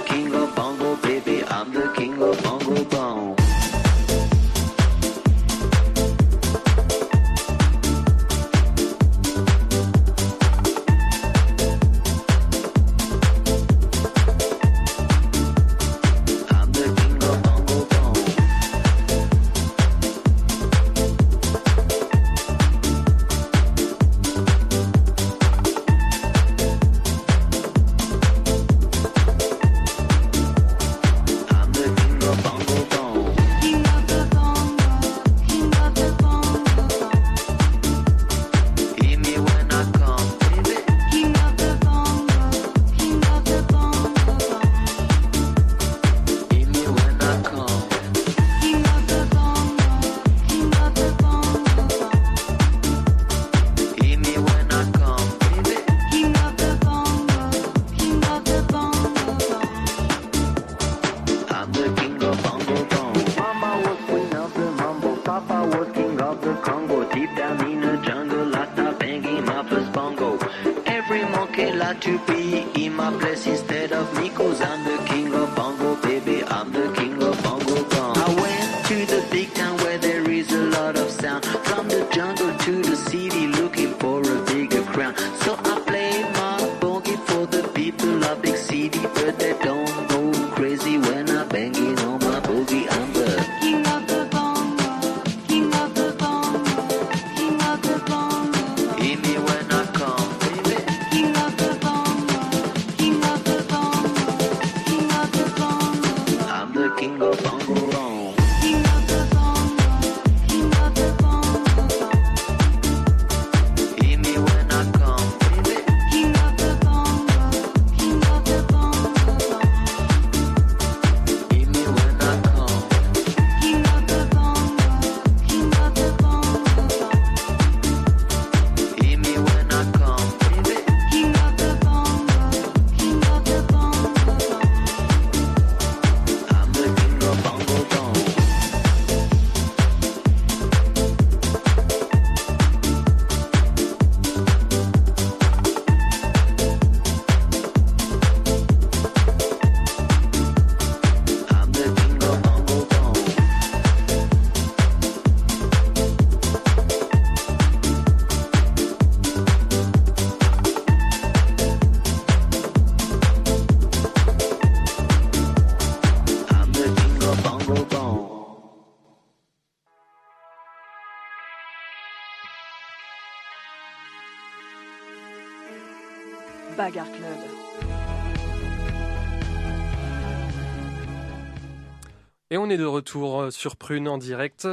est 182.72 182.78
de 182.78 182.86
retour 182.86 183.42
euh, 183.42 183.52
sur 183.52 183.76
Prune 183.76 184.08
en 184.08 184.18
direct. 184.18 184.68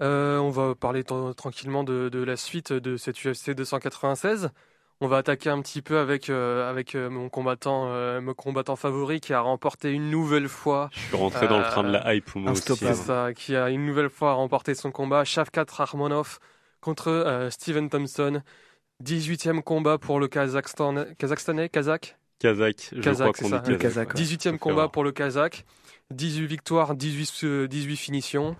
Euh, 0.00 0.38
on 0.38 0.50
va 0.50 0.74
parler 0.74 1.04
tranquillement 1.04 1.84
de, 1.84 2.08
de 2.08 2.22
la 2.22 2.36
suite 2.36 2.72
de 2.72 2.96
cette 2.96 3.22
UFC 3.24 3.50
296. 3.50 4.50
On 5.00 5.08
va 5.08 5.18
attaquer 5.18 5.50
un 5.50 5.60
petit 5.60 5.82
peu 5.82 5.98
avec, 5.98 6.30
euh, 6.30 6.70
avec 6.70 6.94
mon, 6.94 7.28
combattant, 7.28 7.86
euh, 7.88 8.20
mon 8.20 8.34
combattant 8.34 8.76
favori 8.76 9.20
qui 9.20 9.32
a 9.34 9.40
remporté 9.40 9.90
une 9.90 10.10
nouvelle 10.10 10.48
fois 10.48 10.90
Je 10.92 11.00
suis 11.00 11.16
rentré 11.16 11.48
dans 11.48 11.58
le 11.58 11.64
train 11.64 11.82
de 11.82 11.90
la 11.90 12.14
hype 12.14 12.34
moi 12.36 12.52
aussi. 12.52 12.76
Ça, 12.94 13.32
qui 13.34 13.56
a 13.56 13.68
une 13.70 13.84
nouvelle 13.84 14.10
fois 14.10 14.34
remporté 14.34 14.74
son 14.74 14.92
combat. 14.92 15.24
Shavkat 15.24 15.66
Rakhmonov 15.70 16.38
contre 16.80 17.48
Steven 17.50 17.90
Thompson. 17.90 18.42
18e 19.02 19.62
combat 19.62 19.98
pour 19.98 20.20
le 20.20 20.28
Kazakhstan, 20.28 21.06
Kazakhstanais, 21.18 21.68
Kazakh? 21.68 22.16
Kazakh, 22.38 22.90
je 22.92 23.00
Kazakh, 23.00 23.32
crois 23.32 23.32
c'est 23.34 23.44
qu'on 23.44 23.50
ça. 23.50 23.58
dit 23.58 23.76
Kazakh. 23.76 23.78
Kazakh, 23.78 24.14
ouais. 24.14 24.20
18e 24.22 24.38
Ça 24.42 24.50
fait 24.52 24.58
combat 24.58 24.88
pour 24.88 25.02
le 25.04 25.12
Kazakh. 25.12 25.64
18 26.12 26.46
victoires, 26.46 26.94
18, 26.94 27.40
euh, 27.44 27.68
18 27.68 27.96
finitions. 27.96 28.56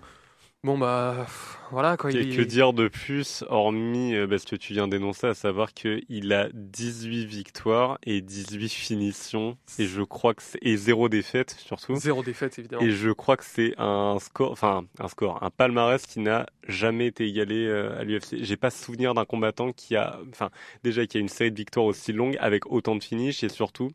Bon 0.65 0.77
bah 0.77 1.27
voilà 1.71 1.97
quoi. 1.97 2.09
Que, 2.09 2.15
il- 2.19 2.37
que 2.37 2.41
dire 2.41 2.71
de 2.71 2.87
plus, 2.87 3.43
hormis 3.49 4.15
euh, 4.15 4.27
bah, 4.27 4.37
ce 4.37 4.45
que 4.45 4.55
tu 4.55 4.71
viens 4.71 4.87
d'énoncer, 4.87 5.27
à 5.27 5.33
savoir 5.33 5.73
qu'il 5.73 6.31
a 6.31 6.47
18 6.53 7.25
victoires 7.25 7.97
et 8.05 8.21
18 8.21 8.69
finitions, 8.69 9.57
et 9.77 9.85
je 9.87 10.01
crois 10.03 10.33
que 10.33 10.41
c'est, 10.41 10.59
et 10.61 10.77
zéro 10.77 11.09
défaite 11.09 11.57
surtout. 11.59 11.95
Zéro 11.97 12.23
défaite 12.23 12.57
évidemment. 12.59 12.81
Et 12.81 12.91
je 12.91 13.09
crois 13.09 13.35
que 13.35 13.43
c'est 13.43 13.73
un 13.77 14.17
score, 14.21 14.53
enfin 14.53 14.85
un 14.99 15.09
score, 15.09 15.43
un 15.43 15.49
palmarès 15.49 16.05
qui 16.05 16.21
n'a 16.21 16.45
jamais 16.69 17.07
été 17.07 17.27
égalé 17.27 17.65
euh, 17.67 17.99
à 17.99 18.05
l'UFC. 18.05 18.37
J'ai 18.41 18.55
pas 18.55 18.69
souvenir 18.69 19.13
d'un 19.13 19.25
combattant 19.25 19.73
qui 19.73 19.97
a, 19.97 20.17
enfin 20.29 20.49
déjà 20.85 21.05
qui 21.05 21.17
a 21.17 21.19
une 21.19 21.27
série 21.27 21.51
de 21.51 21.57
victoires 21.57 21.87
aussi 21.87 22.13
longue 22.13 22.37
avec 22.39 22.71
autant 22.71 22.95
de 22.95 23.03
finishes 23.03 23.43
et 23.43 23.49
surtout, 23.49 23.91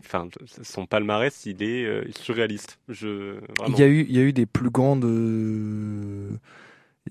enfin 0.00 0.28
son 0.62 0.86
palmarès 0.86 1.46
il 1.46 1.62
est 1.62 1.84
euh, 1.84 2.04
surréaliste. 2.18 2.78
Il 3.68 3.78
y 3.78 3.82
a 3.82 3.86
eu, 3.86 4.06
il 4.08 4.16
y 4.16 4.18
a 4.18 4.22
eu 4.22 4.32
des 4.32 4.46
plus 4.46 4.70
grandes. 4.70 5.04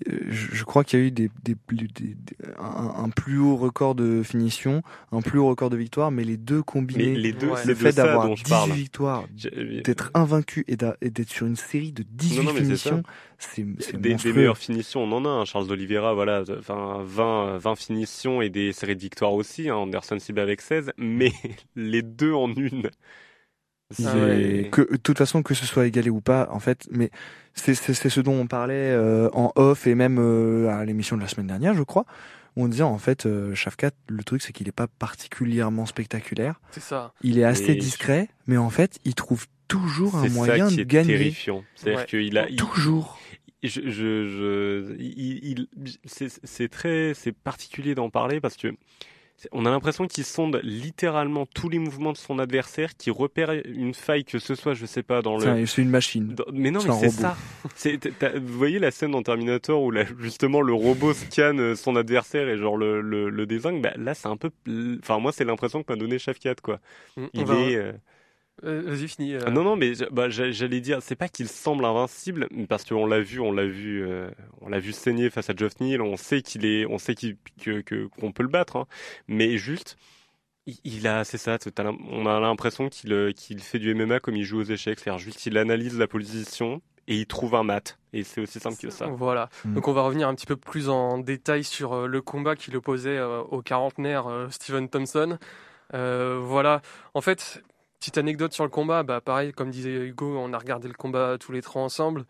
Je 0.05 0.63
crois 0.63 0.83
qu'il 0.83 0.99
y 0.99 1.01
a 1.01 1.05
eu 1.05 1.11
des, 1.11 1.29
des, 1.43 1.55
plus- 1.55 1.75
des- 1.87 2.15
des- 2.15 2.37
un, 2.59 3.03
un 3.03 3.09
plus 3.09 3.39
haut 3.39 3.55
record 3.57 3.95
de 3.95 4.21
finition, 4.23 4.81
un 5.11 5.21
plus 5.21 5.39
haut 5.39 5.47
record 5.47 5.69
de 5.69 5.77
victoire, 5.77 6.09
mais 6.11 6.23
les 6.23 6.37
deux 6.37 6.57
Mais 6.57 6.63
combinés, 6.63 7.15
les 7.15 7.33
deux, 7.33 7.49
Ouais. 7.49 7.65
le 7.65 7.75
fait 7.75 7.91
d'avoir 7.93 8.27
dont 8.27 8.35
je 8.35 8.43
18 8.43 8.49
parle. 8.49 8.71
victoires, 8.71 9.25
d'être 9.83 10.11
invaincu 10.13 10.63
et 10.67 10.77
d'être 10.77 11.29
sur 11.29 11.47
une 11.47 11.55
série 11.55 11.91
de 11.91 12.03
18 12.03 12.43
Non, 12.43 12.53
finitions, 12.53 13.03
c'est 13.39 13.65
c'est 13.79 13.99
Des, 13.99 14.15
meilleures 14.31 14.57
finitions, 14.57 15.03
on 15.03 15.11
en 15.11 15.25
a. 15.25 15.29
hein. 15.29 15.45
Charles 15.45 15.67
d'Oliveira, 15.67 16.13
voilà, 16.13 16.43
enfin 16.59 17.01
20, 17.03 17.57
20 17.57 17.75
finitions 17.75 18.41
et 18.41 18.49
des 18.49 18.71
séries 18.73 18.95
de 18.95 19.01
victoires 19.01 19.33
aussi. 19.33 19.69
hein. 19.69 19.75
Anderson 19.75 20.17
Silva 20.19 20.43
avec 20.43 20.61
16, 20.61 20.91
mais 20.97 21.31
les 21.75 22.03
deux 22.03 22.33
en 22.33 22.53
une. 22.53 22.89
Ah 24.05 24.15
ouais. 24.15 24.69
que, 24.71 24.81
de 24.91 24.97
toute 24.97 25.17
façon, 25.17 25.41
que 25.41 25.53
ce 25.55 25.65
soit 25.65 25.87
égalé 25.87 26.09
ou 26.09 26.21
pas, 26.21 26.47
en 26.51 26.59
fait, 26.59 26.87
mais 26.91 27.09
c'est 27.55 27.73
c'est- 27.73 27.93
c'est 27.95 28.09
ce 28.09 28.21
dont 28.21 28.33
on 28.39 28.45
parlait 28.47 28.75
euh, 28.91 29.29
en 29.33 29.51
off 29.55 29.87
et 29.87 29.95
même 29.95 30.17
euh, 30.19 30.69
à 30.69 30.85
l'émission 30.85 31.15
de 31.17 31.21
la 31.21 31.27
semaine 31.27 31.47
dernière, 31.47 31.73
je 31.73 31.83
crois. 31.83 32.05
où 32.55 32.63
On 32.63 32.67
disait 32.67 32.83
en 32.83 32.97
fait, 32.99 33.25
euh, 33.25 33.55
Shafkat, 33.55 33.91
le 34.07 34.23
truc 34.23 34.41
c'est 34.41 34.51
qu'il 34.53 34.67
n'est 34.67 34.71
pas 34.71 34.87
particulièrement 34.87 35.85
spectaculaire. 35.87 36.59
C'est 36.71 36.81
ça. 36.83 37.13
Il 37.23 37.39
est 37.39 37.43
assez 37.43 37.71
Et- 37.71 37.75
discret, 37.75 38.27
mais 38.47 38.57
en 38.57 38.69
fait, 38.69 38.99
il 39.05 39.15
trouve 39.15 39.45
toujours 39.67 40.15
un 40.17 40.23
C'est 40.23 40.29
ça 40.29 40.35
moyen 40.35 40.67
qui 40.67 40.75
de 40.77 40.81
est 40.81 40.85
gagner. 40.85 41.07
terrifiant. 41.17 41.63
C'est-à-dire 41.75 41.99
Ouais. 42.01 42.05
qu'il 42.05 42.37
a, 42.37 42.47
il- 42.49 42.55
Toujours. 42.57 43.19
je, 43.63 43.69
je, 43.69 43.89
je- 43.89 44.95
il, 44.99 45.67
il- 45.77 45.97
c'est, 46.05 46.29
c'est 46.43 46.69
très, 46.69 47.13
c'est 47.15 47.31
particulier 47.31 47.95
d'en 47.95 48.09
parler 48.09 48.39
parce 48.39 48.55
que 48.57 48.67
on 49.51 49.65
a 49.65 49.69
l'impression 49.69 50.07
qu'il 50.07 50.23
sonde 50.25 50.59
littéralement 50.63 51.45
tous 51.45 51.69
les 51.69 51.79
mouvements 51.79 52.11
de 52.11 52.17
son 52.17 52.39
adversaire, 52.39 52.95
qui 52.97 53.09
repère 53.09 53.51
une 53.65 53.93
faille 53.93 54.25
que 54.25 54.39
ce 54.39 54.55
soit, 54.55 54.73
je 54.73 54.85
sais 54.85 55.03
pas, 55.03 55.21
dans 55.21 55.35
le, 55.37 55.41
C'est 55.43 55.49
un- 55.49 55.65
C'est 55.65 55.81
une 55.81 55.89
machine. 55.89 56.35
dans- 56.35 56.45
mais 56.51 56.71
non, 56.71 56.79
C'est 56.81 56.89
mais 56.89 57.09
c'est 57.09 57.21
ça. 57.21 57.37
Vous 58.37 58.57
voyez 58.57 58.79
la 58.79 58.91
scène 58.91 59.11
dans 59.11 59.23
Terminator 59.23 59.81
où 59.81 59.91
là, 59.91 60.03
justement 60.19 60.61
le 60.61 60.73
robot 60.73 61.13
scanne 61.13 61.75
son 61.75 61.95
adversaire 61.95 62.47
et 62.49 62.57
genre 62.57 62.77
le, 62.77 63.01
le, 63.01 63.29
le 63.29 63.45
désingue. 63.45 63.81
Bah, 63.81 63.93
là, 63.95 64.13
c'est 64.13 64.27
un 64.27 64.37
peu, 64.37 64.49
enfin 65.01 65.19
moi, 65.19 65.31
c'est 65.31 65.45
l'impression 65.45 65.83
que 65.83 65.91
m'a 65.93 65.97
donné 65.99 66.19
Shafkat 66.19 66.55
quoi. 66.61 66.79
Mm, 67.17 67.23
on 67.23 67.29
Il 67.33 67.45
va- 67.45 67.55
est. 67.55 67.95
euh, 68.63 68.81
Vas-y, 68.85 69.07
finis. 69.07 69.33
euh. 69.35 69.49
non, 69.49 69.63
non, 69.63 69.75
mais 69.75 69.93
bah, 70.11 70.29
j'a- 70.29 70.51
j'allais 70.51 70.81
dire, 70.81 71.01
c'est 71.01 71.15
pas 71.15 71.27
qu'il 71.29 71.47
semble 71.47 71.85
invincible, 71.85 72.47
parce 72.67 72.83
qu'on 72.83 73.05
l'a 73.05 73.19
vu, 73.21 73.39
on 73.39 73.51
l'a 73.51 73.65
vu, 73.65 74.03
euh, 74.05 74.29
on 74.61 74.69
l'a 74.69 74.79
vu 74.79 74.91
saigner 74.91 75.29
face 75.29 75.49
à 75.49 75.53
Geoff 75.55 75.79
Neal, 75.79 76.01
on 76.01 76.17
sait 76.17 76.41
qu'il 76.41 76.65
est, 76.65 76.85
on 76.85 76.97
sait 76.97 77.15
qu'il, 77.15 77.37
qu'on 78.19 78.31
peut 78.31 78.43
le 78.43 78.49
battre, 78.49 78.75
hein. 78.75 78.85
mais 79.27 79.57
juste, 79.57 79.97
il, 80.65 80.75
il 80.83 81.07
a, 81.07 81.23
c'est 81.23 81.37
ça, 81.37 81.57
on 82.11 82.25
a 82.25 82.39
l'impression 82.39 82.89
qu'il, 82.89 83.13
euh, 83.13 83.31
qu'il 83.31 83.59
fait 83.61 83.79
du 83.79 83.93
MMA 83.95 84.19
comme 84.19 84.35
il 84.35 84.43
joue 84.43 84.59
aux 84.59 84.63
échecs, 84.63 84.99
c'est-à-dire 84.99 85.19
juste 85.19 85.45
il 85.45 85.57
analyse 85.57 85.97
la 85.97 86.07
position 86.07 86.81
et 87.07 87.15
il 87.15 87.25
trouve 87.25 87.55
un 87.55 87.63
mat, 87.63 87.97
et 88.13 88.23
c'est 88.23 88.39
aussi 88.39 88.59
simple 88.59 88.77
que 88.77 88.91
ça. 88.91 89.07
Voilà. 89.07 89.49
Mm. 89.65 89.73
Donc 89.73 89.87
on 89.87 89.93
va 89.93 90.03
revenir 90.03 90.27
un 90.27 90.35
petit 90.35 90.45
peu 90.45 90.55
plus 90.57 90.89
en 90.89 91.17
détail 91.17 91.63
sur 91.63 92.07
le 92.07 92.21
combat 92.21 92.55
qui 92.55 92.69
l'opposait 92.69 93.17
euh, 93.17 93.39
au 93.41 93.61
quarantenaire 93.63 94.27
euh, 94.27 94.47
Steven 94.51 94.87
Thompson. 94.89 95.39
Euh, 95.95 96.39
voilà. 96.43 96.83
En 97.15 97.21
fait, 97.21 97.63
petite 97.99 98.17
anecdote 98.17 98.53
sur 98.53 98.63
le 98.63 98.69
combat. 98.69 99.03
Bah 99.03 99.21
pareil, 99.21 99.51
comme 99.53 99.69
disait 99.71 100.07
Hugo, 100.07 100.37
on 100.37 100.53
a 100.53 100.57
regardé 100.57 100.87
le 100.87 100.93
combat 100.93 101.37
tous 101.39 101.51
les 101.51 101.61
trois 101.61 101.81
ensemble. 101.81 102.25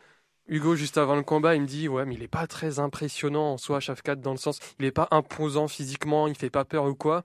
Hugo, 0.48 0.76
juste 0.76 0.98
avant 0.98 1.16
le 1.16 1.24
combat, 1.24 1.56
il 1.56 1.62
me 1.62 1.68
dit 1.68 1.88
ouais, 1.88 2.06
mais 2.06 2.16
il 2.16 2.24
est 2.24 2.28
pas 2.28 2.48
très 2.48 2.80
impressionnant 2.80 3.54
en 3.54 3.58
soi, 3.58 3.80
Shafkat, 3.80 4.16
dans 4.16 4.32
le 4.32 4.38
sens, 4.38 4.60
il 4.80 4.86
est 4.86 4.92
pas 4.92 5.08
imposant 5.12 5.68
physiquement, 5.68 6.28
il 6.28 6.36
fait 6.36 6.50
pas 6.50 6.66
peur 6.66 6.86
ou 6.86 6.96
quoi. 6.96 7.24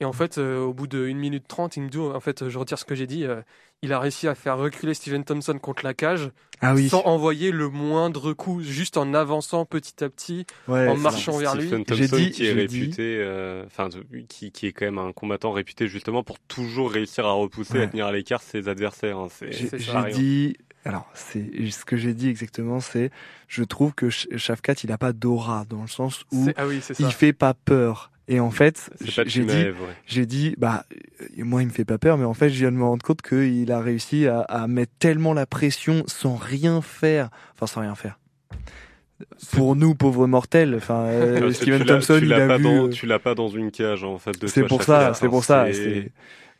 Et 0.00 0.04
en 0.04 0.12
fait, 0.12 0.38
euh, 0.38 0.58
au 0.60 0.74
bout 0.74 0.86
de 0.88 1.06
1 1.08 1.14
minute 1.14 1.44
30, 1.46 1.76
il 1.76 1.84
me 1.84 1.88
dit, 1.88 1.98
en 1.98 2.18
fait, 2.20 2.48
je 2.48 2.58
retire 2.58 2.78
ce 2.78 2.84
que 2.84 2.96
j'ai 2.96 3.06
dit, 3.06 3.24
euh, 3.24 3.42
il 3.80 3.92
a 3.92 4.00
réussi 4.00 4.26
à 4.26 4.34
faire 4.34 4.58
reculer 4.58 4.92
Steven 4.92 5.22
Thompson 5.24 5.56
contre 5.60 5.84
la 5.84 5.94
cage 5.94 6.30
Ah 6.60 6.74
oui. 6.74 6.88
sans 6.88 7.02
envoyer 7.02 7.52
le 7.52 7.68
moindre 7.68 8.32
coup, 8.32 8.60
juste 8.60 8.96
en 8.96 9.14
avançant 9.14 9.64
petit 9.64 10.02
à 10.02 10.08
petit. 10.08 10.46
Ouais, 10.66 10.88
en 10.88 10.96
marchant 10.96 11.38
vers 11.38 11.54
lui. 11.54 11.68
Stephen 11.68 11.84
J'ai 11.88 12.08
Thompson 12.08 12.16
dit- 12.16 12.30
qui 12.32 12.44
est 12.46 12.52
réputé, 12.52 13.18
euh, 13.20 13.64
enfin, 13.66 13.88
qui, 14.28 14.50
qui 14.50 14.66
est 14.66 14.72
quand 14.72 14.84
même 14.86 14.98
un 14.98 15.12
combattant 15.12 15.52
réputé 15.52 15.86
justement 15.86 16.24
pour 16.24 16.40
toujours 16.40 16.90
réussir 16.90 17.24
à 17.26 17.32
repousser, 17.32 17.74
Ouais. 17.78 17.84
à 17.84 17.86
tenir 17.86 18.06
à 18.06 18.12
l'écart 18.12 18.42
ses 18.42 18.68
adversaires. 18.68 19.18
hein. 19.18 19.28
C'est, 19.30 19.52
J'ai 19.52 20.12
dit, 20.12 20.56
alors 20.84 21.06
c'est 21.14 21.70
ce 21.70 21.84
que 21.84 21.96
j'ai 21.96 22.14
dit 22.14 22.28
exactement, 22.28 22.80
c'est, 22.80 23.10
je 23.46 23.62
trouve 23.62 23.94
que 23.94 24.06
Sh- 24.08 24.26
Shafkat 24.36 24.74
il 24.82 24.90
a 24.90 24.98
pas 24.98 25.12
d'aura 25.12 25.64
dans 25.68 25.82
le 25.82 25.88
sens 25.88 26.24
où 26.32 26.48
Ah 26.56 26.66
oui, 26.66 26.80
il 26.98 27.12
fait 27.12 27.32
pas 27.32 27.54
peur. 27.54 28.10
Et 28.26 28.40
en 28.40 28.50
fait, 28.50 28.90
j'ai 29.26 29.44
dit, 29.44 29.64
j'ai 30.06 30.26
dit, 30.26 30.54
bah 30.56 30.84
euh, 31.38 31.44
moi 31.44 31.62
il 31.62 31.66
me 31.66 31.72
fait 31.72 31.84
pas 31.84 31.98
peur, 31.98 32.16
mais 32.16 32.24
en 32.24 32.32
fait 32.34 32.48
je 32.48 32.58
viens 32.58 32.72
de 32.72 32.76
me 32.76 32.84
rendre 32.84 33.04
compte 33.04 33.20
qu'il 33.22 33.70
a 33.70 33.80
réussi 33.80 34.26
à, 34.26 34.40
à 34.40 34.66
mettre 34.66 34.92
tellement 34.98 35.34
la 35.34 35.44
pression 35.46 36.04
sans 36.06 36.34
rien 36.36 36.80
faire, 36.80 37.28
enfin 37.54 37.66
sans 37.66 37.80
rien 37.82 37.94
faire. 37.94 38.18
Pour 39.52 39.76
nous 39.76 39.94
pauvres 39.94 40.26
mortels, 40.26 40.74
enfin 40.76 41.04
euh, 41.06 41.52
Steven 41.52 41.84
Thompson 41.84 42.16
tu 42.18 42.24
il 42.24 42.28
l'as 42.30 42.44
a 42.44 42.48
pas 42.48 42.56
vu. 42.56 42.64
dans, 42.64 42.86
euh, 42.86 42.88
tu 42.88 43.06
l'as 43.06 43.18
pas 43.18 43.34
dans 43.34 43.48
une 43.48 43.70
cage 43.70 44.04
en 44.04 44.18
fait 44.18 44.38
de 44.40 44.46
C'est 44.46 44.64
pour 44.64 44.82
ça, 44.82 45.12
c'est 45.14 45.28
pour 45.28 45.44
ça. 45.44 45.66
c'est- 45.72 46.10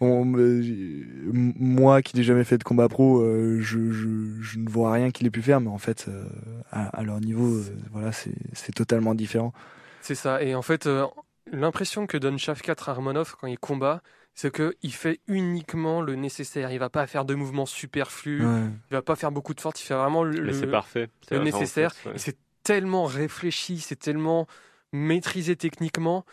on 0.00 0.22
m- 0.24 1.52
moi 1.58 2.02
qui 2.02 2.16
n'ai 2.16 2.24
jamais 2.24 2.44
fait 2.44 2.58
de 2.58 2.64
combat 2.64 2.88
pro, 2.88 3.20
euh, 3.22 3.58
je, 3.60 3.90
je, 3.92 4.08
je 4.40 4.58
ne 4.58 4.68
vois 4.68 4.92
rien 4.92 5.10
qu'il 5.10 5.26
ait 5.26 5.30
pu 5.30 5.40
faire, 5.40 5.60
mais 5.60 5.70
en 5.70 5.78
fait, 5.78 6.06
euh, 6.08 6.24
à, 6.72 6.86
à 6.98 7.02
leur 7.04 7.20
niveau, 7.20 7.54
euh, 7.58 7.64
voilà, 7.92 8.10
c'est 8.12 8.34
c'est 8.54 8.72
totalement 8.74 9.14
différent. 9.14 9.52
C'est 10.00 10.16
ça. 10.16 10.42
Et 10.42 10.54
en 10.54 10.62
fait, 10.62 10.86
euh, 10.86 11.06
l'impression 11.52 12.06
que 12.06 12.16
donne 12.16 12.38
Shafkat 12.38 12.76
Armonov 12.86 13.36
quand 13.40 13.46
il 13.46 13.58
combat, 13.58 14.02
c'est 14.34 14.50
que 14.52 14.74
il 14.82 14.92
fait 14.92 15.20
uniquement 15.28 16.00
le 16.02 16.16
nécessaire. 16.16 16.72
Il 16.72 16.78
va 16.78 16.90
pas 16.90 17.06
faire 17.06 17.24
de 17.24 17.34
mouvements 17.34 17.66
superflus. 17.66 18.44
Ouais. 18.44 18.62
Il 18.90 18.94
va 18.94 19.02
pas 19.02 19.16
faire 19.16 19.30
beaucoup 19.30 19.54
de 19.54 19.60
force. 19.60 19.80
Il 19.82 19.86
fait 19.86 19.94
vraiment 19.94 20.24
le, 20.24 20.42
Mais 20.42 20.52
c'est 20.52 20.66
le- 20.66 20.72
parfait. 20.72 21.08
C'est 21.28 21.34
le 21.36 21.40
vraiment 21.42 21.58
nécessaire. 21.60 21.92
ouais. 22.06 22.12
C'est 22.16 22.36
tellement 22.62 23.04
réfléchi, 23.04 23.78
c'est 23.78 23.96
tellement 23.96 24.46
maîtrisé 24.92 25.54
techniquement. 25.56 26.24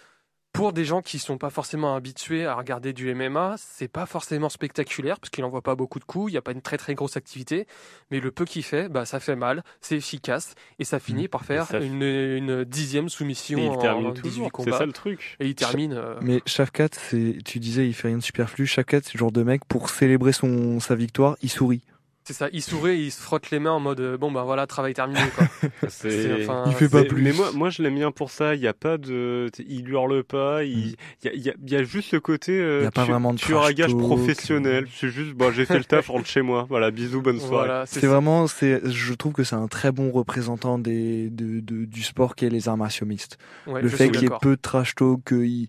Pour 0.54 0.74
des 0.74 0.84
gens 0.84 1.02
qui 1.02 1.18
sont 1.18 1.38
pas 1.38 1.50
forcément 1.50 1.96
habitués 1.96 2.46
à 2.46 2.56
regarder 2.56 2.92
du 2.92 3.14
MMA, 3.16 3.56
c'est 3.58 3.88
pas 3.88 4.06
forcément 4.06 4.50
spectaculaire 4.50 5.18
parce 5.18 5.30
qu'il 5.30 5.46
envoie 5.46 5.62
pas 5.62 5.76
beaucoup 5.76 5.98
de 5.98 6.04
coups, 6.04 6.32
il 6.32 6.36
y 6.36 6.38
a 6.38 6.42
pas 6.42 6.52
une 6.52 6.62
très 6.62 6.78
très 6.78 6.94
grosse 6.94 7.16
activité, 7.16 7.68
mais 8.12 8.20
le 8.20 8.32
peu 8.32 8.44
qu'il 8.44 8.64
fait, 8.64 8.90
bah 8.90 9.06
ça 9.06 9.22
fait 9.22 9.38
mal, 9.38 9.64
c'est 9.80 9.96
efficace 9.96 10.56
et 10.78 10.84
ça 10.84 11.00
finit 11.00 11.30
par 11.30 11.46
faire 11.46 11.68
une, 11.82 12.04
une 12.04 12.66
dixième 12.66 13.08
soumission 13.08 13.60
Et 13.60 13.66
il 13.66 13.70
en, 13.70 13.78
termine 13.78 14.08
en 14.08 14.12
18 14.12 14.22
toujours. 14.22 14.46
C'est 14.46 14.50
combats 14.52 14.78
ça 14.80 14.86
le 14.86 14.92
truc. 14.92 15.38
et 15.40 15.48
il 15.48 15.56
termine. 15.56 15.94
euh, 15.94 16.16
Mais 16.22 16.42
Shafkat, 16.46 16.90
c'est, 16.92 17.38
tu 17.46 17.60
disais, 17.60 17.88
il 17.88 17.94
fait 17.94 18.10
rien 18.10 18.18
de 18.18 18.24
superflu. 18.24 18.68
Shafkat, 18.68 19.00
c'est 19.04 19.14
le 19.16 19.20
genre 19.20 19.32
de 19.32 19.44
mec 19.44 19.64
pour 19.66 19.90
célébrer 19.90 20.34
son 20.34 20.82
sa 20.82 20.96
victoire, 20.96 21.38
il 21.42 21.50
sourit. 21.50 21.82
C'est 22.24 22.34
ça, 22.34 22.50
il 22.54 22.62
sourit, 22.62 23.00
il 23.00 23.12
se 23.12 23.20
frotte 23.22 23.50
les 23.52 23.60
mains 23.60 23.72
en 23.72 23.80
mode 23.80 24.00
euh, 24.00 24.18
bon 24.18 24.32
bah 24.32 24.44
voilà 24.44 24.68
travail 24.68 24.94
terminé 24.94 25.20
quoi. 25.36 25.48
C'est, 25.90 26.10
C'est. 26.12 26.44
enfin, 26.44 26.64
Il 26.68 26.74
fait 26.74 26.88
pas 26.90 27.04
plus. 27.04 27.22
Mais 27.22 27.32
moi, 27.34 27.52
moi, 27.54 27.70
je 27.70 27.82
l'aime 27.82 27.96
bien 27.96 28.12
pour 28.12 28.30
ça. 28.32 28.54
Il 28.56 28.62
y 28.62 28.68
a 28.68 28.74
pas 28.74 28.98
de, 28.98 29.50
il 29.68 29.90
hurle 29.90 30.24
pas. 30.24 30.64
Il, 30.64 30.96
il 31.24 31.26
y, 31.26 31.28
a, 31.28 31.34
il 31.34 31.42
y 31.42 31.50
a- 31.50 31.54
y 31.68 31.76
a 31.76 31.84
juste 31.84 32.10
ce 32.12 32.18
côté. 32.18 32.52
euh, 32.60 32.80
Il 32.82 32.84
y 32.84 32.88
a 32.88 32.92
pas 32.92 33.04
tu- 33.06 33.12
vraiment 33.12 33.34
de 33.34 33.40
à 33.40 33.42
trash 33.42 33.74
gage 33.76 33.92
talk. 33.92 34.00
professionnel. 34.00 34.88
C'est 34.96 35.10
juste, 35.10 35.34
bon, 35.34 35.52
j'ai 35.52 35.66
fait 35.66 35.78
le 35.80 35.84
taf, 35.84 36.08
rentre 36.10 36.28
chez 36.28 36.42
moi. 36.42 36.66
Voilà, 36.70 36.92
bisous, 36.92 37.22
bonne 37.22 37.40
soirée. 37.40 37.68
voilà, 37.68 37.86
C'est 37.88 38.02
ça. 38.02 38.08
vraiment, 38.08 38.48
c'est, 38.48 38.82
je 38.90 39.14
trouve 39.14 39.34
que 39.34 39.44
c'est 39.44 39.56
un 39.56 39.68
très 39.68 39.92
bon 39.92 40.12
représentant 40.12 40.78
des, 40.78 41.30
de, 41.32 41.60
de- 41.60 41.86
du 41.86 42.04
sport 42.04 42.36
qu'est 42.36 42.50
les 42.50 42.70
arts 42.70 42.78
martiaux 42.78 43.06
mixtes. 43.08 43.38
Ouais, 43.68 43.82
le 43.82 43.90
fait 43.90 44.10
qu'il 44.12 44.22
y 44.24 44.26
ait 44.26 44.38
peu 44.42 44.52
de 44.56 44.62
trash 44.62 44.96
talk, 44.96 45.22
qu'il 45.28 45.68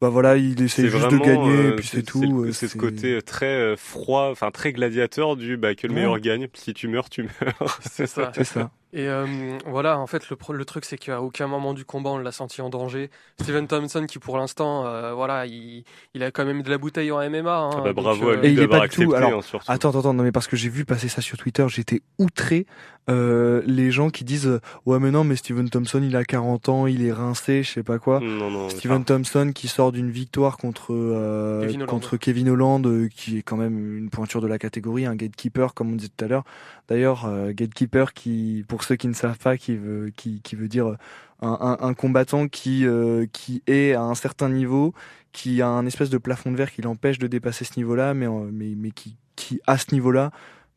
bah 0.00 0.08
voilà, 0.08 0.36
il 0.36 0.60
essaie 0.62 0.82
C'est 0.82 0.88
juste 0.90 1.10
de 1.10 1.18
gagner 1.18 1.50
euh, 1.56 1.72
et 1.72 1.76
puis 1.76 1.86
c'est 1.86 2.02
tout. 2.02 2.22
le- 2.22 2.48
euh, 2.48 2.52
C'est 2.52 2.68
ce 2.68 2.76
côté 2.76 3.20
très 3.22 3.46
euh, 3.46 3.76
froid, 3.76 4.28
enfin 4.30 4.50
très 4.50 4.72
gladiateur 4.72 5.36
du 5.36 5.56
bah 5.58 5.74
que 5.74 5.86
le 5.86 5.92
Ouais. 5.92 6.00
meilleur 6.00 6.18
gagne. 6.20 6.48
Si 6.54 6.72
tu 6.74 6.88
meurs, 6.88 7.10
tu 7.10 7.22
meurs. 7.40 7.78
C'est 7.82 8.06
ça. 8.06 8.32
C'est 8.34 8.44
ça. 8.44 8.70
Et 8.92 9.08
euh, 9.08 9.24
voilà, 9.66 9.98
en 9.98 10.06
fait, 10.08 10.28
le, 10.30 10.36
pro- 10.36 10.52
le 10.52 10.64
truc, 10.64 10.84
c'est 10.84 10.98
qu'à 10.98 11.22
aucun 11.22 11.46
moment 11.46 11.74
du 11.74 11.84
combat, 11.84 12.10
on 12.10 12.18
l'a 12.18 12.32
senti 12.32 12.60
en 12.60 12.70
danger. 12.70 13.08
Steven 13.40 13.68
Thompson, 13.68 14.04
qui 14.08 14.18
pour 14.18 14.36
l'instant, 14.36 14.84
euh, 14.86 15.12
voilà, 15.14 15.46
il, 15.46 15.84
il 16.14 16.22
a 16.24 16.30
quand 16.32 16.44
même 16.44 16.62
de 16.62 16.70
la 16.70 16.78
bouteille 16.78 17.12
en 17.12 17.18
MMA. 17.30 17.56
hein, 17.56 17.70
Ah 17.72 17.80
bah, 17.82 17.92
donc, 17.92 17.94
bravo 18.02 18.28
euh, 18.30 18.34
à 18.34 18.38
Et 18.38 18.48
lui 18.48 18.52
il 18.54 18.58
est 18.58 18.62
d'avoir 18.62 18.80
pas 18.80 18.88
du 18.88 18.94
tout- 18.96 19.02
accepté. 19.02 19.16
alors, 19.16 19.40
hein. 19.54 19.58
Attends, 19.68 19.88
attends, 19.90 19.98
attends, 20.00 20.14
non 20.14 20.24
mais 20.24 20.32
parce 20.32 20.48
que 20.48 20.56
j'ai 20.56 20.68
vu 20.68 20.84
passer 20.84 21.08
ça 21.08 21.20
sur 21.22 21.36
Twitter, 21.38 21.64
j'étais 21.68 22.02
outré. 22.18 22.66
Euh, 23.08 23.62
les 23.66 23.90
gens 23.90 24.10
qui 24.10 24.22
disent 24.24 24.60
ouais 24.86 25.00
mais 25.00 25.10
non 25.10 25.24
mais 25.24 25.34
Steven 25.34 25.68
Thompson 25.68 26.00
il 26.02 26.14
a 26.14 26.22
40 26.22 26.68
ans, 26.68 26.86
il 26.86 27.04
est 27.04 27.10
rincé, 27.12 27.62
je 27.62 27.70
sais 27.70 27.82
pas 27.82 27.98
quoi. 27.98 28.20
Non 28.20 28.50
non. 28.50 28.68
Steven 28.68 29.04
Thompson 29.04 29.50
qui 29.54 29.66
sort 29.68 29.90
d'une 29.90 30.10
victoire 30.10 30.58
contre 30.58 30.92
euh, 30.92 31.62
Kevin 31.66 31.86
contre 31.86 32.16
Kevin 32.18 32.50
Holland, 32.50 32.86
euh, 32.86 33.08
qui 33.08 33.38
est 33.38 33.42
quand 33.42 33.56
même 33.56 33.96
une 33.96 34.10
pointure 34.10 34.40
de 34.40 34.46
la 34.46 34.58
catégorie, 34.58 35.06
un 35.06 35.16
gatekeeper 35.16 35.74
comme 35.74 35.92
on 35.92 35.96
disait 35.96 36.10
tout 36.14 36.24
à 36.24 36.28
l'heure. 36.28 36.44
D'ailleurs, 36.88 37.24
euh, 37.26 37.52
gatekeeper 37.52 38.12
qui, 38.12 38.64
pour 38.68 38.79
ceux 38.84 38.96
qui 38.96 39.08
ne 39.08 39.12
savent 39.12 39.38
pas, 39.38 39.56
qui 39.56 39.76
veut 39.76 40.10
qui, 40.16 40.40
qui 40.42 40.56
veut 40.56 40.68
dire 40.68 40.88
euh, 40.88 40.96
un, 41.42 41.76
un, 41.80 41.88
un 41.88 41.94
combattant 41.94 42.48
qui 42.48 42.86
euh, 42.86 43.26
qui 43.32 43.62
est 43.66 43.94
à 43.94 44.02
un 44.02 44.14
certain 44.14 44.48
niveau, 44.48 44.94
qui 45.32 45.62
a 45.62 45.68
un 45.68 45.86
espèce 45.86 46.10
de 46.10 46.18
plafond 46.18 46.52
de 46.52 46.56
verre 46.56 46.72
qui 46.72 46.82
l'empêche 46.82 47.18
de 47.18 47.26
dépasser 47.26 47.64
ce 47.64 47.76
niveau-là, 47.76 48.14
mais 48.14 48.26
euh, 48.26 48.50
mais 48.52 48.74
mais 48.76 48.90
qui 48.90 49.16
qui 49.36 49.60
à 49.66 49.78
ce 49.78 49.92
niveau-là 49.92 50.30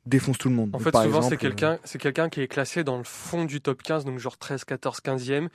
défonce 0.05 0.37
tout 0.37 0.49
le 0.49 0.55
monde. 0.55 0.71
En 0.73 0.79
fait, 0.79 0.95
souvent, 0.95 1.21
c'est 1.21 1.37
quelqu'un, 1.37 1.79
c'est 1.85 1.97
quelqu'un 1.97 2.29
qui 2.29 2.41
est 2.41 2.47
classé 2.47 2.83
dans 2.83 2.97
le 2.97 3.05
fond 3.05 3.45
du 3.45 3.61
top 3.61 3.81
15, 3.81 4.03
donc 4.03 4.19
genre 4.19 4.37
13, 4.37 4.65
14, 4.65 4.99
15e. 4.99 5.43
Ouais. 5.43 5.49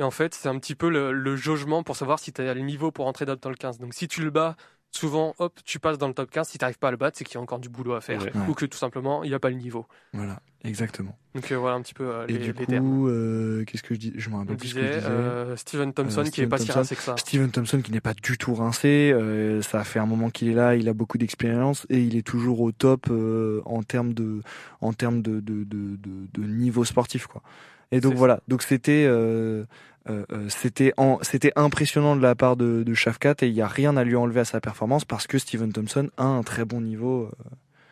Et 0.00 0.02
en 0.02 0.10
fait, 0.10 0.34
c'est 0.34 0.48
un 0.48 0.58
petit 0.58 0.74
peu 0.74 0.90
le, 0.90 1.12
le 1.12 1.36
jaugement 1.36 1.84
pour 1.84 1.96
savoir 1.96 2.18
si 2.18 2.32
tu 2.32 2.42
as 2.42 2.54
le 2.54 2.62
niveau 2.62 2.90
pour 2.90 3.06
entrer 3.06 3.26
dans 3.26 3.36
le 3.48 3.54
15. 3.54 3.78
Donc 3.78 3.94
si 3.94 4.08
tu 4.08 4.22
le 4.22 4.30
bats, 4.30 4.56
souvent, 4.92 5.34
hop, 5.38 5.58
tu 5.64 5.78
passes 5.78 5.98
dans 5.98 6.08
le 6.08 6.14
top 6.14 6.30
15. 6.30 6.48
Si 6.48 6.58
tu 6.58 6.62
n'arrives 6.62 6.78
pas 6.78 6.88
à 6.88 6.90
le 6.92 6.96
battre, 6.96 7.18
c'est 7.18 7.24
qu'il 7.24 7.34
y 7.34 7.38
a 7.38 7.40
encore 7.40 7.58
du 7.58 7.68
boulot 7.68 7.94
à 7.94 8.00
faire. 8.00 8.22
Ouais. 8.22 8.30
Ou 8.48 8.54
que 8.54 8.66
tout 8.66 8.78
simplement, 8.78 9.24
il 9.24 9.28
n'y 9.30 9.34
a 9.34 9.38
pas 9.40 9.50
le 9.50 9.56
niveau. 9.56 9.86
Voilà, 10.12 10.40
exactement. 10.64 11.16
Donc 11.34 11.50
euh, 11.50 11.56
voilà 11.56 11.76
un 11.76 11.80
petit 11.82 11.94
peu 11.94 12.04
euh, 12.04 12.26
Et 12.28 12.32
les, 12.34 12.38
du 12.40 12.52
les 12.52 12.66
termes. 12.66 12.86
coup, 12.88 13.08
euh, 13.08 13.64
qu'est-ce 13.64 13.82
que 13.82 13.94
je 13.94 13.98
dis? 14.00 14.12
Je 14.16 14.28
me 14.28 14.36
rappelle 14.36 14.56
plus 14.58 14.68
ce 14.68 14.74
que 14.74 14.80
je 14.82 14.86
disait 14.86 14.98
disais. 15.00 15.10
euh, 15.10 15.56
Steven 15.56 15.92
Thompson 15.94 16.20
Euh, 16.20 16.22
qui 16.24 16.28
est 16.28 16.30
Steven 16.32 16.48
pas 16.50 16.58
si 16.58 16.66
Thompson. 16.66 16.78
rincé 16.80 16.96
que 16.96 17.02
ça. 17.02 17.16
Steven 17.16 17.50
Thompson 17.50 17.80
qui 17.80 17.90
n'est 17.90 18.00
pas 18.02 18.12
du 18.14 18.36
tout 18.36 18.54
rincé, 18.54 19.12
euh, 19.14 19.62
ça 19.62 19.82
fait 19.84 19.98
un 19.98 20.06
moment 20.06 20.28
qu'il 20.28 20.48
est 20.48 20.54
là, 20.54 20.76
il 20.76 20.88
a 20.90 20.92
beaucoup 20.92 21.16
d'expérience 21.16 21.86
et 21.88 22.00
il 22.02 22.14
est 22.16 22.26
toujours 22.26 22.60
au 22.60 22.70
top 22.70 23.06
euh, 23.10 23.62
en 23.64 23.82
termes 23.82 24.12
de 24.12 24.42
en 24.82 24.92
termes 24.92 25.22
de 25.22 25.40
de, 25.40 25.64
de, 25.64 25.96
de, 25.96 26.10
de 26.34 26.42
niveau 26.46 26.84
sportif 26.84 27.26
quoi. 27.26 27.42
Et 27.92 28.00
donc 28.00 28.14
voilà, 28.14 28.40
donc 28.48 28.62
c'était 28.62 29.06
euh, 30.08 30.24
euh, 30.32 30.48
c'était 30.48 31.52
impressionnant 31.56 32.16
de 32.16 32.22
la 32.22 32.34
part 32.34 32.56
de, 32.56 32.82
de 32.82 32.94
Shafkat 32.94 33.34
et 33.42 33.46
il 33.46 33.54
y 33.54 33.60
a 33.62 33.68
rien 33.68 33.96
à 33.96 34.04
lui 34.04 34.16
enlever 34.16 34.40
à 34.40 34.44
sa 34.44 34.60
performance 34.60 35.04
parce 35.04 35.26
que 35.26 35.38
Steven 35.38 35.72
Thompson 35.72 36.10
a 36.16 36.24
un 36.24 36.42
très 36.42 36.64
bon 36.64 36.80
niveau 36.80 37.24
euh, 37.24 37.30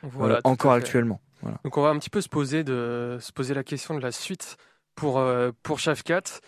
Voilà, 0.02 0.40
encore 0.44 0.72
actuellement. 0.72 1.20
Voilà. 1.42 1.58
Donc 1.64 1.76
on 1.76 1.82
va 1.82 1.90
un 1.90 1.98
petit 1.98 2.10
peu 2.10 2.20
se 2.20 2.28
poser 2.28 2.64
de 2.64 3.18
se 3.20 3.32
poser 3.32 3.54
la 3.54 3.62
question 3.62 3.94
de 3.94 4.00
la 4.00 4.12
suite 4.12 4.56
pour 4.94 5.22
pour 5.62 5.78
Shafkat. 5.78 6.40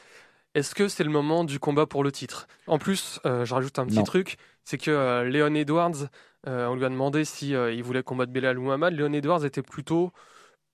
Est-ce 0.55 0.75
que 0.75 0.89
c'est 0.89 1.05
le 1.05 1.11
moment 1.11 1.45
du 1.45 1.59
combat 1.59 1.87
pour 1.87 2.05
le 2.05 2.13
titre? 2.13 2.47
En 2.67 2.79
plus, 2.79 3.21
je 3.25 3.55
rajoute 3.55 3.79
un 3.79 3.87
petit 3.87 3.97
Non. 3.97 4.03
truc, 4.03 4.37
c'est 4.65 4.77
que 4.77 5.23
Leon 5.23 5.55
Edwards, 5.55 6.09
on 6.47 6.75
lui 6.75 6.85
a 6.85 6.91
demandé 6.91 7.25
si 7.25 7.53
il 7.53 7.83
voulait 7.83 8.03
combattre 8.03 8.33
Belal 8.33 8.59
ou 8.59 8.65
Muhammad. 8.65 8.93
Leon 8.93 9.15
Edwards 9.15 9.47
était 9.47 9.63
plutôt 9.63 10.13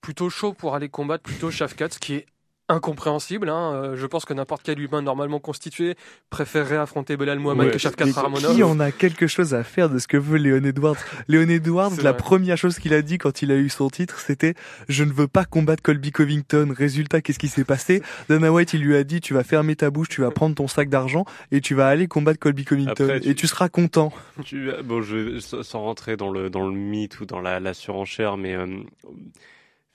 plutôt 0.01 0.29
chaud 0.29 0.53
pour 0.53 0.75
aller 0.75 0.89
combattre 0.89 1.23
plutôt 1.23 1.49
Shafkat, 1.51 1.89
ce 1.91 1.99
qui 1.99 2.15
est 2.15 2.25
incompréhensible. 2.69 3.49
hein. 3.49 3.73
Euh, 3.73 3.95
je 3.97 4.05
pense 4.05 4.25
que 4.25 4.33
n'importe 4.33 4.61
quel 4.63 4.79
humain 4.79 5.01
normalement 5.01 5.39
constitué 5.39 5.95
préférerait 6.29 6.77
affronter 6.77 7.17
Belal 7.17 7.39
Muhammad 7.39 7.67
Ouais. 7.67 7.71
que 7.73 7.77
Shafkat 7.79 8.05
Ramonov. 8.15 8.55
qui 8.55 8.63
en 8.63 8.79
a 8.79 8.91
quelque 8.91 9.27
chose 9.27 9.53
à 9.53 9.63
faire 9.63 9.89
de 9.89 9.99
ce 9.99 10.07
que 10.07 10.17
veut 10.17 10.37
Léon 10.37 10.63
Edwards? 10.63 10.95
Léon 11.27 11.49
Edwards, 11.49 11.91
la 12.03 12.11
vrai. 12.11 12.17
première 12.17 12.57
chose 12.57 12.79
qu'il 12.79 12.93
a 12.93 13.01
dit 13.01 13.17
quand 13.17 13.41
il 13.41 13.51
a 13.51 13.55
eu 13.55 13.69
son 13.69 13.89
titre, 13.89 14.19
c'était 14.19 14.53
je 14.87 15.03
ne 15.03 15.11
veux 15.11 15.27
pas 15.27 15.45
combattre 15.45 15.83
Colby 15.83 16.11
Covington. 16.11 16.73
Résultat, 16.75 17.21
qu'est-ce 17.21 17.39
qui 17.39 17.47
s'est 17.49 17.63
passé? 17.65 18.01
Dana 18.29 18.51
White, 18.51 18.73
il 18.73 18.81
lui 18.81 18.95
a 18.95 19.03
dit 19.03 19.19
tu 19.21 19.33
vas 19.33 19.43
fermer 19.43 19.75
ta 19.75 19.89
bouche, 19.89 20.09
tu 20.09 20.21
vas 20.21 20.31
prendre 20.31 20.55
ton 20.55 20.67
sac 20.67 20.89
d'argent 20.89 21.25
et 21.51 21.61
tu 21.61 21.73
vas 21.75 21.87
aller 21.87 22.07
combattre 22.07 22.39
Colby 22.39 22.65
Covington 22.65 22.91
Après, 22.91 23.19
tu- 23.19 23.29
et 23.29 23.35
tu 23.35 23.47
seras 23.47 23.69
content. 23.69 24.13
Tu, 24.45 24.69
bon, 24.85 25.01
je, 25.01 25.39
sans 25.39 25.81
rentrer 25.81 26.15
dans 26.17 26.29
le 26.29 26.49
dans 26.49 26.65
le 26.67 26.73
mythe 26.73 27.19
ou 27.19 27.25
dans 27.25 27.41
la, 27.41 27.59
la 27.59 27.73
surenchère, 27.73 28.37
mais 28.37 28.55
euh, 28.55 28.65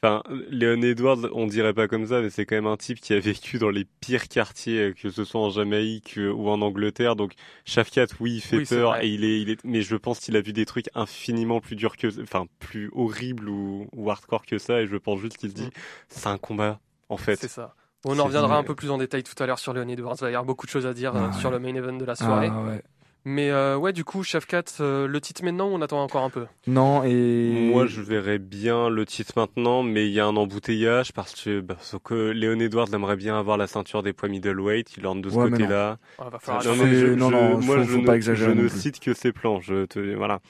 enfin, 0.04 0.22
Léon 0.50 0.82
Edwards, 0.82 1.18
on 1.32 1.46
dirait 1.46 1.72
pas 1.72 1.88
comme 1.88 2.06
ça, 2.06 2.20
mais 2.20 2.28
c'est 2.30 2.44
quand 2.44 2.56
même 2.56 2.66
un 2.66 2.76
type 2.76 3.00
qui 3.00 3.14
a 3.14 3.20
vécu 3.20 3.58
dans 3.58 3.70
les 3.70 3.84
pires 3.84 4.28
quartiers, 4.28 4.78
euh, 4.90 4.92
que 4.92 5.08
ce 5.10 5.24
soit 5.24 5.40
en 5.40 5.50
Jamaïque 5.50 6.18
euh, 6.18 6.30
ou 6.30 6.48
en 6.50 6.60
Angleterre. 6.60 7.16
Donc, 7.16 7.32
Shafkat, 7.64 8.06
oui, 8.20 8.34
il 8.36 8.40
fait 8.40 8.58
Oui, 8.58 8.66
peur 8.66 9.02
et 9.02 9.08
il 9.08 9.24
est, 9.24 9.40
il 9.40 9.50
est, 9.50 9.64
mais 9.64 9.80
je 9.82 9.96
pense 9.96 10.20
qu'il 10.20 10.36
a 10.36 10.40
vu 10.40 10.52
des 10.52 10.66
trucs 10.66 10.86
infiniment 10.94 11.60
plus 11.60 11.76
durs 11.76 11.96
que, 11.96 12.08
enfin, 12.22 12.46
plus 12.58 12.90
horribles 12.94 13.48
ou, 13.48 13.88
ou 13.92 14.10
hardcore 14.10 14.44
que 14.44 14.58
ça. 14.58 14.82
Et 14.82 14.86
je 14.86 14.96
pense 14.96 15.20
juste 15.20 15.38
qu'il 15.38 15.50
se 15.50 15.54
dit, 15.54 15.64
Mm. 15.66 15.70
c'est 16.08 16.26
un 16.28 16.38
combat, 16.38 16.80
en 17.08 17.16
fait. 17.16 17.36
C'est 17.36 17.48
ça. 17.48 17.74
On 18.06 18.18
en 18.18 18.24
reviendra 18.24 18.58
un 18.58 18.62
peu 18.64 18.74
plus 18.74 18.90
en 18.90 18.98
détail 18.98 19.22
tout 19.22 19.42
à 19.42 19.46
l'heure 19.46 19.58
sur 19.58 19.72
Leon 19.72 19.88
Edwards. 19.88 20.16
Il 20.18 20.24
va 20.24 20.26
y 20.26 20.34
avoir 20.34 20.44
beaucoup 20.44 20.66
de 20.66 20.70
choses 20.70 20.84
à 20.84 20.92
dire 20.92 21.16
euh, 21.16 21.32
sur 21.32 21.50
le 21.50 21.58
main 21.58 21.74
event 21.74 21.94
de 21.96 22.04
la 22.04 22.14
soirée. 22.14 22.50
Ah, 22.52 22.62
ouais. 22.62 22.82
Mais 23.26 23.50
euh, 23.50 23.76
ouais, 23.76 23.92
du 23.94 24.04
coup, 24.04 24.22
Shafkat, 24.22 24.64
euh, 24.80 25.06
le 25.06 25.20
titre 25.20 25.42
maintenant, 25.44 25.68
on 25.68 25.80
attend 25.80 26.02
encore 26.02 26.24
un 26.24 26.30
peu? 26.30 26.44
Non 26.66 27.04
et 27.04 27.50
Moi, 27.70 27.87
je 27.87 28.02
verrais 28.02 28.38
bien 28.38 28.90
le 28.90 29.06
titre 29.06 29.32
maintenant, 29.37 29.82
mais 29.82 30.06
il 30.06 30.12
y 30.12 30.20
a 30.20 30.26
un 30.26 30.37
embouteillage 30.37 31.12
parce 31.12 31.34
que, 31.34 31.60
bah, 31.60 31.74
parce 31.76 31.96
que 32.04 32.30
Léon 32.30 32.60
Edwards 32.60 32.92
aimerait 32.92 33.16
bien 33.16 33.38
avoir 33.38 33.56
la 33.56 33.66
ceinture 33.66 34.02
des 34.02 34.12
poids 34.12 34.28
middleweight. 34.28 34.96
Il 34.98 35.06
en 35.06 35.16
de 35.16 35.30
ce 35.30 35.37
Ouais, 35.37 35.48
côté-là. 35.50 35.98
Falloir 36.40 36.62
Ça, 36.62 36.70
Non, 36.74 36.84
mais 36.84 36.94
je, 36.94 37.06
non, 37.14 37.28
je- 37.28 37.32
non, 37.32 37.60
moi, 37.60 37.76
faut- 37.78 37.82
je 37.84 37.92
faut 37.94 38.00
ne, 38.00 38.06
pas 38.06 38.16
exagérer 38.16 38.50
je 38.50 38.56
non 38.56 38.62
ne 38.64 38.68
cite 38.68 39.00
que 39.00 39.14
ses 39.14 39.32
plans. 39.32 39.60
Je 39.60 39.87
te, 39.87 39.98
voilà. 40.14 40.40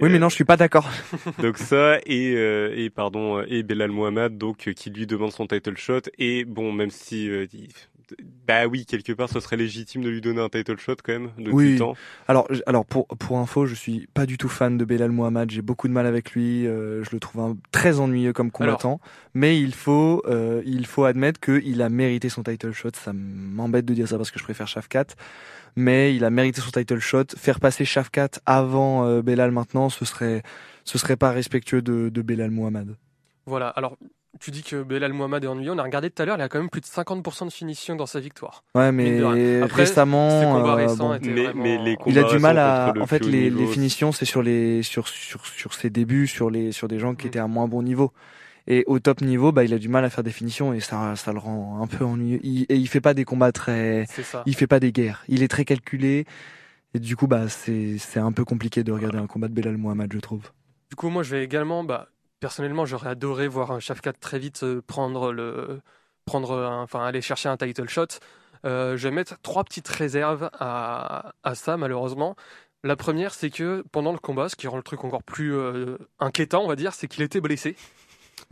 Oui, 0.00 0.08
mais 0.08 0.18
non, 0.18 0.30
je 0.30 0.36
suis 0.36 0.44
pas 0.44 0.56
d'accord. 0.56 0.88
Donc 1.42 1.58
ça 1.58 1.98
et 2.06 2.34
euh, 2.36 2.72
et 2.74 2.88
pardon 2.88 3.38
euh, 3.40 3.44
et 3.48 3.62
Belal 3.62 3.90
Mohamed 3.90 4.38
donc 4.38 4.66
euh, 4.68 4.72
qui 4.72 4.88
lui 4.88 5.06
demande 5.06 5.32
son 5.32 5.46
title 5.46 5.76
shot 5.76 6.00
et 6.18 6.46
bon 6.46 6.72
même 6.72 6.88
si 6.90 7.28
euh, 7.28 7.46
bah 8.46 8.66
oui 8.66 8.84
quelque 8.86 9.12
part 9.12 9.28
ce 9.28 9.40
serait 9.40 9.56
légitime 9.56 10.02
de 10.02 10.08
lui 10.08 10.20
donner 10.20 10.40
un 10.40 10.48
title 10.48 10.78
shot 10.78 10.96
quand 11.04 11.12
même 11.12 11.30
depuis 11.38 11.52
Oui. 11.54 11.78
temps. 11.78 11.94
Alors, 12.28 12.48
alors 12.66 12.84
pour 12.84 13.06
pour 13.06 13.38
info, 13.38 13.66
je 13.66 13.74
suis 13.74 14.06
pas 14.14 14.26
du 14.26 14.38
tout 14.38 14.48
fan 14.48 14.76
de 14.78 14.84
Belal 14.84 15.10
Mohamed. 15.10 15.50
J'ai 15.50 15.62
beaucoup 15.62 15.88
de 15.88 15.92
mal 15.92 16.06
avec 16.06 16.32
lui. 16.32 16.66
euh, 16.66 17.02
je 17.04 17.10
le 17.12 17.20
trouve 17.20 17.40
un- 17.42 17.56
très 17.70 18.00
ennuyeux 18.00 18.32
comme 18.32 18.50
combattant. 18.50 19.00
mais 19.34 19.60
il 19.60 19.74
faut 19.74 20.22
euh, 20.26 20.62
il 20.66 20.86
faut 20.86 21.04
admettre 21.04 21.40
qu'il 21.40 21.80
a 21.82 21.88
mérité 21.88 22.28
son 22.28 22.42
title 22.42 22.72
shot. 22.72 22.90
Ça 22.94 23.12
m'embête 23.12 23.84
de 23.84 23.94
dire 23.94 24.08
ça 24.08 24.16
parce 24.16 24.30
que 24.30 24.38
je 24.38 24.44
préfère 24.44 24.68
Shafkat, 24.68 25.06
mais 25.76 26.14
il 26.14 26.24
a 26.24 26.30
mérité 26.30 26.60
son 26.60 26.70
title 26.70 26.98
shot. 26.98 27.24
Faire 27.36 27.60
passer 27.60 27.84
Shafkat 27.84 28.28
avant 28.46 29.06
euh, 29.06 29.22
Belal 29.22 29.50
maintenant, 29.52 29.88
ce 29.88 30.04
serait 30.04 30.42
ce 30.84 30.98
serait 30.98 31.16
pas 31.16 31.30
respectueux 31.30 31.80
de, 31.82 32.08
de 32.08 32.22
Belal 32.22 32.50
Mohamed. 32.50 32.96
Voilà, 33.46 33.68
alors 33.68 33.96
tu 34.42 34.50
dis 34.50 34.62
que 34.62 34.82
Belal 34.82 35.12
Mohamed 35.12 35.44
est 35.44 35.46
ennuyeux. 35.46 35.72
On 35.72 35.78
a 35.78 35.82
regardé 35.82 36.10
tout 36.10 36.20
à 36.22 36.26
l'heure, 36.26 36.36
il 36.36 36.42
a 36.42 36.48
quand 36.48 36.58
même 36.58 36.68
plus 36.70 36.80
de 36.80 36.86
50% 36.86 37.46
de 37.46 37.52
finition 37.52 37.96
dans 37.96 38.06
sa 38.06 38.20
victoire. 38.20 38.64
Ouais, 38.74 38.90
mais. 38.92 39.22
Après, 39.62 39.82
récemment, 39.84 40.58
euh, 40.58 40.74
récents 40.74 41.08
bon, 41.10 41.14
étaient 41.14 41.30
Mais 41.30 41.44
vraiment- 41.44 41.62
mais 41.62 41.78
les 41.78 41.96
il 42.06 42.18
a 42.18 42.24
du 42.24 42.38
mal 42.38 42.58
à 42.58 42.92
en 43.00 43.06
fait 43.06 43.24
les, 43.24 43.50
finitions 43.66 44.12
c'est 44.12 44.24
sur 44.24 44.42
les 44.42 44.82
sur 44.82 45.08
sur 45.08 45.46
sur 45.46 45.72
ses 45.74 45.90
débuts 45.90 46.26
sur 46.26 46.50
les 46.50 46.72
sur 46.72 46.88
des 46.88 46.98
gens 46.98 47.14
qui 47.14 47.26
Mm. 47.26 47.28
étaient 47.28 47.38
à 47.38 47.46
moins 47.46 47.68
bon 47.68 47.82
niveau 47.82 48.12
et 48.66 48.84
au 48.86 48.98
top 48.98 49.20
niveau 49.22 49.50
bah 49.52 49.64
il 49.64 49.72
a 49.74 49.78
du 49.78 49.88
mal 49.88 50.04
à 50.04 50.10
faire 50.10 50.22
des 50.24 50.30
finitions 50.30 50.72
et 50.72 50.80
ça 50.80 51.14
ça 51.16 51.32
le 51.32 51.38
rend 51.38 51.80
un 51.82 51.86
peu 51.86 52.04
ennuyeux 52.04 52.38
il, 52.44 52.62
et 52.68 52.76
il 52.76 52.86
fait 52.88 53.00
pas 53.00 53.12
des 53.14 53.24
combats 53.24 53.50
très 53.52 54.04
C'est 54.08 54.22
ça. 54.22 54.42
il 54.46 54.54
fait 54.54 54.66
pas 54.68 54.78
des 54.80 54.92
guerres 54.92 55.24
il 55.28 55.42
est 55.42 55.48
très 55.48 55.64
calculé 55.64 56.26
et 56.94 56.98
du 57.00 57.16
coup 57.16 57.26
bah 57.26 57.48
c'est 57.48 57.96
c'est 57.98 58.20
un 58.20 58.30
peu 58.32 58.44
compliqué 58.44 58.84
de 58.84 58.92
regarder 58.92 59.18
un 59.18 59.26
combat 59.26 59.48
de 59.48 59.54
Belal 59.54 59.76
Mohamed 59.78 60.12
je 60.12 60.18
trouve 60.20 60.50
Du 60.90 60.96
coup, 60.96 61.08
moi, 61.08 61.22
je 61.22 61.34
vais 61.34 61.42
également, 61.42 61.84
bah, 61.84 62.08
personnellement, 62.42 62.84
j'aurais 62.86 63.10
adoré 63.10 63.46
voir 63.46 63.70
un 63.70 63.78
Shafkat 63.78 64.14
très 64.14 64.40
vite 64.40 64.64
euh, 64.64 64.82
prendre 64.82 65.32
le, 65.32 65.80
prendre, 66.24 66.60
enfin, 66.82 67.04
aller 67.04 67.22
chercher 67.22 67.48
un 67.48 67.56
title 67.56 67.88
shot. 67.88 68.18
Euh, 68.64 68.96
je 68.96 69.08
vais 69.08 69.14
mettre 69.14 69.40
trois 69.42 69.62
petites 69.62 69.86
réserves 69.86 70.50
à, 70.58 71.34
à 71.44 71.54
ça, 71.54 71.76
malheureusement. 71.76 72.34
La 72.82 72.96
première, 72.96 73.32
c'est 73.32 73.50
que 73.50 73.84
pendant 73.92 74.10
le 74.10 74.18
combat, 74.18 74.48
ce 74.48 74.56
qui 74.56 74.66
rend 74.66 74.76
le 74.76 74.82
truc 74.82 75.04
encore 75.04 75.22
plus 75.22 75.54
euh, 75.54 75.98
inquiétant, 76.18 76.64
on 76.64 76.68
va 76.68 76.74
dire, 76.74 76.94
c'est 76.94 77.06
qu'il 77.06 77.22
était 77.22 77.40
blessé. 77.40 77.76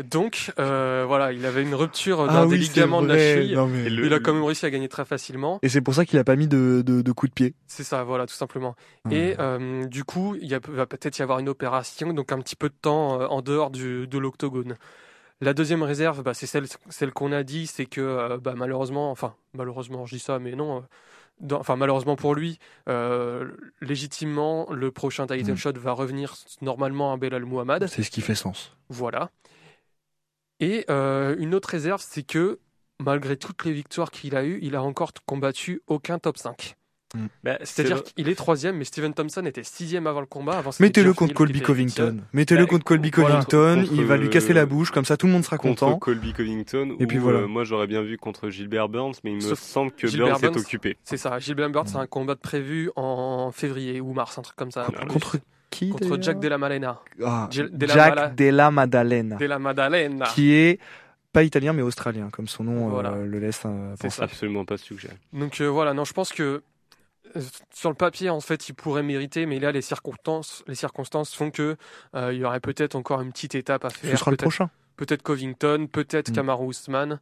Donc, 0.04 0.52
euh, 0.58 1.04
voilà, 1.06 1.32
il 1.32 1.44
avait 1.46 1.62
une 1.62 1.74
rupture 1.74 2.26
d'un 2.26 2.46
des 2.46 2.56
ligaments 2.58 3.02
de 3.02 3.08
la 3.08 3.18
cheville. 3.18 3.54
Non, 3.54 3.66
mais- 3.66 3.84
Et 3.84 3.90
le- 3.90 4.06
Il 4.06 4.12
a 4.14 4.18
quand 4.20 4.32
même 4.32 4.44
réussi 4.44 4.64
à 4.66 4.70
gagner 4.70 4.88
très 4.88 5.04
facilement. 5.04 5.58
et 5.62 5.68
c'est 5.68 5.80
pour 5.80 5.94
ça 5.94 6.04
qu'il 6.04 6.18
a 6.18 6.24
pas 6.24 6.36
mis 6.36 6.48
de 6.48 6.82
de, 6.84 7.02
de 7.02 7.12
coup 7.12 7.26
de 7.28 7.32
pied 7.32 7.54
C'est 7.66 7.84
ça, 7.84 8.02
voilà, 8.04 8.26
tout 8.26 8.34
simplement. 8.34 8.74
Et 9.10 9.34
euh, 9.38 9.84
du 9.86 10.04
coup, 10.04 10.36
il 10.40 10.48
y 10.48 10.54
a- 10.54 10.60
va 10.68 10.86
peut-être 10.86 11.18
y 11.18 11.22
avoir 11.22 11.38
une 11.38 11.48
opération, 11.48 12.12
donc 12.12 12.32
un 12.32 12.38
petit 12.38 12.56
peu 12.56 12.68
de 12.68 12.74
temps 12.80 13.20
euh, 13.20 13.26
en 13.26 13.42
dehors 13.42 13.70
du, 13.70 14.06
de 14.06 14.18
l'octogone. 14.18 14.76
La 15.42 15.54
deuxième 15.54 15.82
réserve, 15.82 16.22
bah, 16.22 16.34
c'est 16.34 16.46
celle, 16.46 16.66
celle 16.90 17.12
qu'on 17.12 17.32
a 17.32 17.42
dit, 17.42 17.66
c'est 17.66 17.86
que 17.86 18.00
euh, 18.00 18.38
bah, 18.38 18.54
malheureusement, 18.56 19.10
enfin 19.10 19.34
malheureusement, 19.54 20.04
je 20.06 20.16
dis 20.16 20.20
ça, 20.20 20.38
mais 20.38 20.52
non, 20.54 20.78
euh, 20.78 20.80
dans- 21.40 21.58
enfin 21.60 21.76
malheureusement 21.76 22.14
pour 22.16 22.34
lui, 22.34 22.58
euh, 22.90 23.46
légitimement, 23.80 24.66
le 24.70 24.90
prochain 24.90 25.26
title 25.26 25.52
Mm. 25.52 25.56
shot 25.56 25.72
va 25.76 25.92
revenir 25.92 26.34
normalement 26.60 27.12
à 27.12 27.16
Belal 27.16 27.44
Muhammad. 27.46 27.86
c'est 27.88 28.02
ce 28.02 28.10
qui 28.10 28.20
fait 28.20 28.34
sens 28.34 28.76
Voilà. 28.90 29.30
Et 30.60 30.84
euh, 30.90 31.34
une 31.38 31.54
autre 31.54 31.70
réserve, 31.70 32.02
c'est 32.06 32.22
que 32.22 32.58
malgré 33.00 33.36
toutes 33.36 33.64
les 33.64 33.72
victoires 33.72 34.10
qu'il 34.10 34.36
a 34.36 34.44
eues, 34.44 34.58
il 34.62 34.76
a 34.76 34.82
encore 34.82 35.12
combattu 35.26 35.80
aucun 35.86 36.18
top 36.18 36.36
5. 36.38 36.76
Bah, 37.42 37.58
C'est-à-dire 37.64 38.02
c'est- 38.06 38.14
qu'il 38.14 38.28
est 38.28 38.36
troisième, 38.36 38.76
mais 38.76 38.84
Steven 38.84 39.12
Thompson 39.12 39.44
était 39.44 39.64
sixième 39.64 40.06
avant 40.06 40.20
le 40.20 40.26
combat. 40.26 40.62
Mettez-le 40.78 41.08
Geoff 41.08 41.16
contre 41.16 41.34
Colby 41.34 41.60
Covington. 41.60 42.18
Mettez-le 42.32 42.66
Bah, 42.66 42.68
contre 42.68 42.84
Colby 42.84 43.10
voilà, 43.12 43.30
Covington. 43.44 43.80
contre- 43.82 43.92
il 44.00 44.04
va 44.04 44.16
lui 44.16 44.30
casser 44.30 44.52
la 44.52 44.64
bouche, 44.64 44.92
comme 44.92 45.04
ça 45.04 45.16
tout 45.16 45.26
le 45.26 45.32
monde 45.32 45.42
sera 45.42 45.58
contre 45.58 45.80
content. 45.86 45.98
Colby 45.98 46.32
Covington. 46.32 46.94
Et 47.00 47.08
puis 47.08 47.18
voilà. 47.18 47.40
euh, 47.40 47.46
moi, 47.48 47.64
j'aurais 47.64 47.88
bien 47.88 48.02
vu 48.02 48.16
contre 48.16 48.48
Gilbert 48.48 48.88
Burns, 48.88 49.14
mais 49.24 49.30
il 49.32 49.36
me 49.36 49.40
Sauf 49.40 49.58
semble 49.58 49.90
que 49.90 50.06
Gilbert 50.06 50.38
Burns 50.38 50.54
est 50.54 50.60
occupé. 50.60 50.96
C'est 51.02 51.16
ça. 51.16 51.36
Gilbert 51.40 51.70
Burns, 51.70 51.88
c'est 51.88 51.96
un 51.96 52.06
combat 52.06 52.36
prévu 52.36 52.92
en 52.94 53.50
février 53.50 54.00
ou 54.00 54.12
mars, 54.12 54.38
un 54.38 54.42
truc 54.42 54.54
comme 54.56 54.70
ça. 54.70 54.86
Contre 55.08 55.38
qui 55.70 55.90
Contre 55.90 56.18
Jack 56.20 56.38
Della 56.40 56.58
Malena. 56.58 57.00
Ah, 57.24 57.48
Gil- 57.50 57.70
Della 57.72 57.94
Jack 57.94 58.14
Mala- 58.16 58.28
Della 58.30 58.70
Maddalena, 58.70 59.36
Della 59.36 59.58
Maddalena. 59.58 60.26
qui 60.26 60.52
est 60.52 60.80
pas 61.32 61.44
italien 61.44 61.72
mais 61.72 61.82
australien, 61.82 62.28
comme 62.30 62.48
son 62.48 62.64
nom 62.64 62.88
euh, 62.88 62.90
Voilà. 62.90 63.12
le 63.16 63.38
laisse 63.38 63.62
euh, 63.64 63.94
C'est 64.00 64.08
penser. 64.08 64.22
Absolument 64.22 64.64
pas 64.64 64.76
suggéré. 64.76 65.14
Donc 65.32 65.60
euh, 65.60 65.66
voilà, 65.68 65.94
non, 65.94 66.04
je 66.04 66.12
pense 66.12 66.32
que 66.32 66.62
euh, 67.36 67.40
sur 67.72 67.88
le 67.88 67.94
papier, 67.94 68.30
en 68.30 68.40
fait, 68.40 68.68
il 68.68 68.72
pourrait 68.74 69.04
mériter, 69.04 69.46
mais 69.46 69.60
là, 69.60 69.70
les 69.70 69.82
circonstances, 69.82 70.64
les 70.66 70.74
circonstances 70.74 71.32
font 71.34 71.52
que 71.52 71.76
euh, 72.16 72.32
il 72.32 72.40
y 72.40 72.44
aurait 72.44 72.58
peut-être 72.58 72.96
encore 72.96 73.20
une 73.20 73.30
petite 73.30 73.54
étape 73.54 73.84
à 73.84 73.90
faire. 73.90 74.10
Ce 74.10 74.16
sera 74.16 74.32
le 74.32 74.36
Peut-être 74.36 74.42
prochain. 74.50 74.70
peut-être 74.96 75.22
Covington, 75.22 75.86
peut-être 75.86 76.30
Mm. 76.30 76.34
Kamaru 76.34 76.70
Usman. 76.70 77.20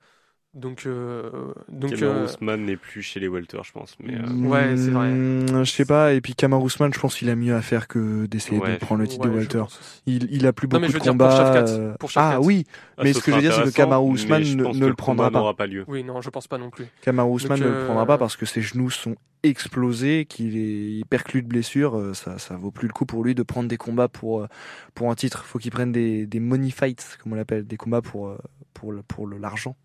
Donc, 0.55 0.87
euh, 0.87 1.53
donc 1.69 1.93
euh, 2.03 2.25
Ousmane 2.25 2.65
n'est 2.65 2.77
plus 2.79 3.03
chez 3.03 3.21
les 3.21 3.29
Welter, 3.29 3.59
je 3.65 3.71
pense. 3.73 3.95
Mais, 4.03 4.15
euh, 4.17 4.49
Ouais, 4.49 4.77
c'est 4.77 4.91
vrai. 4.91 5.11
Mm, 5.11 5.63
Je 5.65 5.71
sais 5.71 5.85
pas. 5.85 6.15
Et 6.15 6.21
puis 6.23 6.35
Kamaru 6.35 6.67
Usman, 6.67 6.93
je 6.93 6.99
pense 6.99 7.17
qu'il 7.17 7.29
a 7.29 7.37
mieux 7.37 7.55
à 7.55 7.61
faire 7.61 7.87
que 7.87 8.25
d'essayer 8.27 8.59
Ouais. 8.59 8.73
de 8.73 8.77
prendre 8.79 9.03
le 9.03 9.07
titre 9.07 9.27
ouais, 9.27 9.31
de 9.33 9.37
Walter. 9.37 9.63
Il, 10.07 10.27
il 10.33 10.47
a 10.47 10.53
plus 10.55 10.67
Non, 10.67 10.81
beaucoup 10.81 10.83
mais 10.83 10.89
je 10.89 10.93
de 10.95 10.99
veux 10.99 11.03
dire, 11.03 11.13
combats. 11.13 11.29
pour 11.29 11.37
chaque 11.37 11.53
quatre, 11.53 11.71
euh, 11.71 11.95
pour 12.01 12.11
chaque 12.11 12.25
ah 12.25 12.31
quatre. 12.33 12.45
oui, 12.47 12.65
ah, 12.97 13.03
mais 13.05 13.13
ce 13.13 13.21
que 13.21 13.31
je 13.31 13.37
veux 13.37 13.43
dire, 13.43 13.53
c'est 13.53 13.61
que 13.73 14.13
Usman 14.15 14.43
je 14.43 14.57
ne- 14.57 14.65
ne 14.65 14.81
le 14.81 14.89
le 14.89 14.95
prendra 14.95 15.27
combat 15.27 15.31
pas. 15.31 15.39
n'aura 15.39 15.55
pas 15.55 15.67
lieu. 15.67 15.85
Oui, 15.87 16.03
non, 16.03 16.23
je 16.23 16.31
pense 16.31 16.49
pas 16.49 16.59
non 16.59 16.71
plus. 16.71 16.87
Kamaru 17.03 17.37
Usman 17.37 17.59
Donc, 17.59 17.67
ne 17.69 17.71
le 17.73 17.79
euh, 17.81 17.85
prendra 17.85 18.07
pas 18.07 18.17
parce 18.19 18.37
que 18.37 18.47
ses 18.47 18.63
genoux 18.63 18.89
sont 18.91 19.17
explosés, 19.43 20.25
qu'il 20.27 20.57
est 20.57 21.05
perclus 21.09 21.43
de 21.43 21.47
blessures. 21.49 21.97
euh, 21.97 22.15
Ça, 22.15 22.39
ça 22.39 22.57
vaut 22.57 22.71
plus 22.71 22.89
le 22.89 22.95
coup 22.95 23.05
pour 23.07 23.23
lui 23.23 23.35
de 23.35 23.43
prendre 23.43 23.69
des 23.69 23.77
combats 23.77 24.09
pour, 24.09 24.41
euh, 24.41 24.47
pour 24.95 25.11
un 25.11 25.15
titre. 25.15 25.45
Faut 25.45 25.59
qu'il 25.59 25.71
prenne 25.71 25.93
des, 25.93 26.27
des 26.27 26.41
money 26.41 26.71
fights, 26.71 27.19
comme 27.23 27.35
on 27.35 27.37
l'appelle, 27.37 27.67
des 27.67 27.77
combats 27.77 28.03
pour, 28.03 28.29
euh, 28.29 28.39
pour, 28.73 28.93
le- 28.93 29.03
pour 29.03 29.27
le- 29.27 29.37
l'argent. 29.39 29.77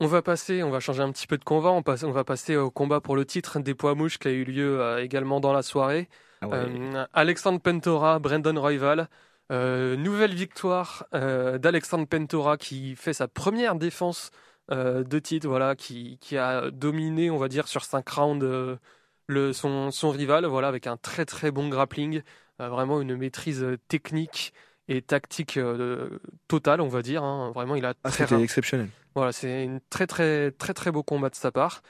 On 0.00 0.06
va 0.06 0.22
passer, 0.22 0.62
on 0.64 0.70
va 0.70 0.80
changer 0.80 1.02
un 1.02 1.12
petit 1.12 1.26
peu 1.26 1.38
de 1.38 1.44
combat. 1.44 1.70
On, 1.70 1.82
passe, 1.82 2.02
on 2.02 2.10
va 2.10 2.24
passer 2.24 2.56
au 2.56 2.70
combat 2.70 3.00
pour 3.00 3.14
le 3.14 3.24
titre 3.24 3.60
des 3.60 3.74
poids 3.74 3.94
mouches 3.94 4.18
qui 4.18 4.28
a 4.28 4.32
eu 4.32 4.44
lieu 4.44 4.80
euh, 4.80 5.02
également 5.02 5.40
dans 5.40 5.52
la 5.52 5.62
soirée. 5.62 6.08
Euh, 6.42 7.06
Alexandre 7.12 7.60
Pentora, 7.60 8.18
Brandon 8.18 8.60
Royval. 8.60 9.08
Euh, 9.52 9.96
nouvelle 9.96 10.34
victoire 10.34 11.06
d'Alexandre 11.12 12.06
Pentora 12.06 12.56
qui 12.56 12.96
fait 12.96 13.12
sa 13.12 13.28
première 13.28 13.76
défense 13.76 14.30
de 14.70 15.18
titre, 15.18 15.46
voilà, 15.46 15.76
qui, 15.76 16.18
qui 16.20 16.38
a 16.38 16.70
dominé, 16.70 17.30
on 17.30 17.36
va 17.36 17.48
dire, 17.48 17.68
sur 17.68 17.84
5 17.84 18.08
rounds 18.08 18.78
le, 19.26 19.52
son, 19.52 19.90
son 19.90 20.10
rival, 20.10 20.46
voilà, 20.46 20.68
avec 20.68 20.86
un 20.86 20.96
très 20.96 21.26
très 21.26 21.50
bon 21.50 21.68
grappling, 21.68 22.22
vraiment 22.58 23.00
une 23.02 23.16
maîtrise 23.16 23.66
technique 23.88 24.54
et 24.88 25.02
tactique 25.02 25.56
euh, 25.56 26.08
totale, 26.48 26.80
on 26.80 26.88
va 26.88 27.02
dire. 27.02 27.22
hein. 27.22 27.52
Vraiment, 27.54 27.74
il 27.74 27.84
a 27.84 27.94
Ah, 28.04 28.10
très 28.10 28.26
c'était 28.26 28.42
exceptionnel. 28.42 28.88
voilà, 29.14 29.32
c'est 29.32 29.64
une 29.64 29.80
très 29.90 30.06
très 30.06 30.50
très 30.52 30.74
très 30.74 30.90
beau 30.92 31.02
combat 31.02 31.30
de 31.30 31.34
sa 31.36 31.50
part. 31.50 31.82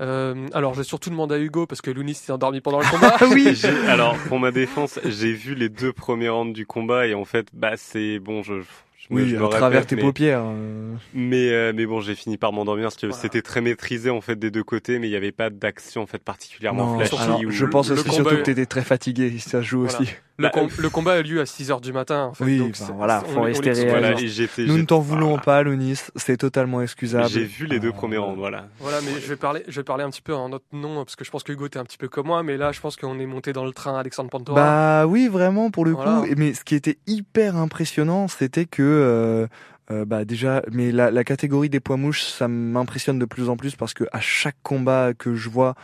Euh, 0.00 0.46
alors, 0.52 0.74
j'ai 0.74 0.84
surtout 0.84 1.10
demandé 1.10 1.34
à 1.34 1.38
Hugo 1.38 1.66
parce 1.66 1.80
que 1.80 1.90
Lounis 1.90 2.14
s'est 2.14 2.30
endormi 2.30 2.60
pendant 2.60 2.78
le 2.78 2.86
combat. 2.90 3.16
Ah 3.20 3.24
oui 3.32 3.54
J'ai- 3.60 3.68
Alors, 3.88 4.16
pour 4.28 4.38
ma 4.38 4.52
défense, 4.52 5.00
j'ai 5.04 5.32
vu 5.32 5.54
les 5.56 5.68
deux 5.68 5.92
premiers 5.92 6.28
rounds 6.28 6.52
du 6.54 6.66
combat 6.66 7.06
et 7.08 7.14
en 7.14 7.24
fait, 7.24 7.48
bah, 7.52 7.72
c'est 7.76 8.20
bon, 8.20 8.44
je, 8.44 8.60
je 8.60 9.12
me- 9.12 9.22
Oui, 9.22 9.28
je 9.30 9.36
à 9.36 9.48
travers 9.48 9.70
répète, 9.80 9.88
tes 9.88 9.96
mais, 9.96 10.02
paupières. 10.02 10.42
euh. 10.44 10.94
mais, 11.14 11.50
euh, 11.50 11.72
mais 11.74 11.84
bon, 11.86 12.00
j'ai 12.00 12.14
fini 12.14 12.36
par 12.36 12.52
m'endormir 12.52 12.84
parce 12.84 12.96
que 12.96 13.06
Voilà. 13.08 13.20
c'était 13.20 13.42
très 13.42 13.60
maîtrisé 13.60 14.08
en 14.10 14.20
fait 14.20 14.36
des 14.36 14.52
deux 14.52 14.62
côtés, 14.62 15.00
mais 15.00 15.08
il 15.08 15.10
n'y 15.10 15.16
avait 15.16 15.32
pas 15.32 15.50
d'action 15.50 16.02
en 16.02 16.06
fait 16.06 16.22
particulièrement 16.22 16.86
Non, 16.96 17.04
flashy. 17.04 17.20
alors, 17.20 17.42
je 17.50 17.66
pense 17.66 17.88
le 17.88 17.94
aussi 17.94 18.04
combat 18.04 18.14
surtout 18.14 18.36
que 18.36 18.42
t'étais 18.42 18.66
très 18.66 18.82
fatigué. 18.84 19.36
Ça 19.40 19.62
se 19.62 19.66
joue 19.66 19.82
Voilà. 19.82 20.00
aussi. 20.00 20.14
Le, 20.38 20.44
Bah, 20.44 20.50
com- 20.50 20.68
le 20.78 20.88
combat 20.88 21.14
a 21.14 21.22
lieu 21.22 21.40
à 21.40 21.44
6h 21.44 21.80
du 21.80 21.92
matin. 21.92 22.26
En 22.26 22.34
fait, 22.34 22.44
Oui, 22.44 22.58
donc 22.58 22.76
voilà, 22.96 23.20
faut 23.26 23.40
on 23.40 23.42
rester. 23.42 23.72
Voilà. 23.88 24.14
Nous 24.58 24.78
ne 24.78 24.84
t'en 24.84 25.00
voulons 25.00 25.30
voilà. 25.30 25.42
pas, 25.42 25.62
Lounis. 25.64 26.00
C'est 26.14 26.36
totalement 26.36 26.80
excusable. 26.80 27.28
J'ai 27.28 27.42
vu 27.44 27.66
les 27.66 27.80
deux 27.80 27.88
Euh, 27.88 27.92
premiers 27.92 28.18
rounds, 28.18 28.38
voilà. 28.38 28.66
Voilà, 28.78 28.98
mais 29.00 29.20
je 29.20 29.26
vais 29.26 29.34
parler, 29.36 29.64
je 29.66 29.80
vais 29.80 29.84
parler 29.84 30.04
un 30.04 30.10
petit 30.10 30.22
peu 30.22 30.34
en 30.34 30.48
notre 30.48 30.64
nom 30.72 30.94
parce 31.04 31.16
que 31.16 31.24
je 31.24 31.30
pense 31.32 31.42
que 31.42 31.52
Hugo 31.52 31.66
était 31.66 31.80
un 31.80 31.84
petit 31.84 31.98
peu 31.98 32.06
comme 32.08 32.28
moi, 32.28 32.44
mais 32.44 32.56
là, 32.56 32.70
je 32.70 32.78
pense 32.80 32.94
qu'on 32.96 33.18
est 33.18 33.26
monté 33.26 33.52
dans 33.52 33.64
le 33.64 33.72
train 33.72 33.98
Alexandre 33.98 34.30
Pantora. 34.30 34.60
Bah 34.60 35.06
oui, 35.08 35.26
vraiment 35.26 35.72
pour 35.72 35.84
le 35.84 35.90
Voilà. 35.90 36.20
coup. 36.20 36.26
Mais 36.36 36.54
ce 36.54 36.62
qui 36.62 36.76
était 36.76 36.98
hyper 37.08 37.56
impressionnant, 37.56 38.28
c'était 38.28 38.64
que 38.64 38.82
euh, 38.82 39.46
euh, 39.90 40.04
bah 40.04 40.24
déjà, 40.24 40.62
mais 40.70 40.92
la, 40.92 41.10
la 41.10 41.24
catégorie 41.24 41.68
des 41.68 41.80
poids 41.80 41.96
mouches, 41.96 42.22
ça 42.22 42.46
m'impressionne 42.46 43.18
de 43.18 43.24
plus 43.24 43.48
en 43.48 43.56
plus 43.56 43.74
parce 43.74 43.92
que 43.92 44.04
à 44.12 44.20
chaque 44.20 44.56
combat 44.62 45.14
que 45.14 45.34
je 45.34 45.48
vois, 45.48 45.74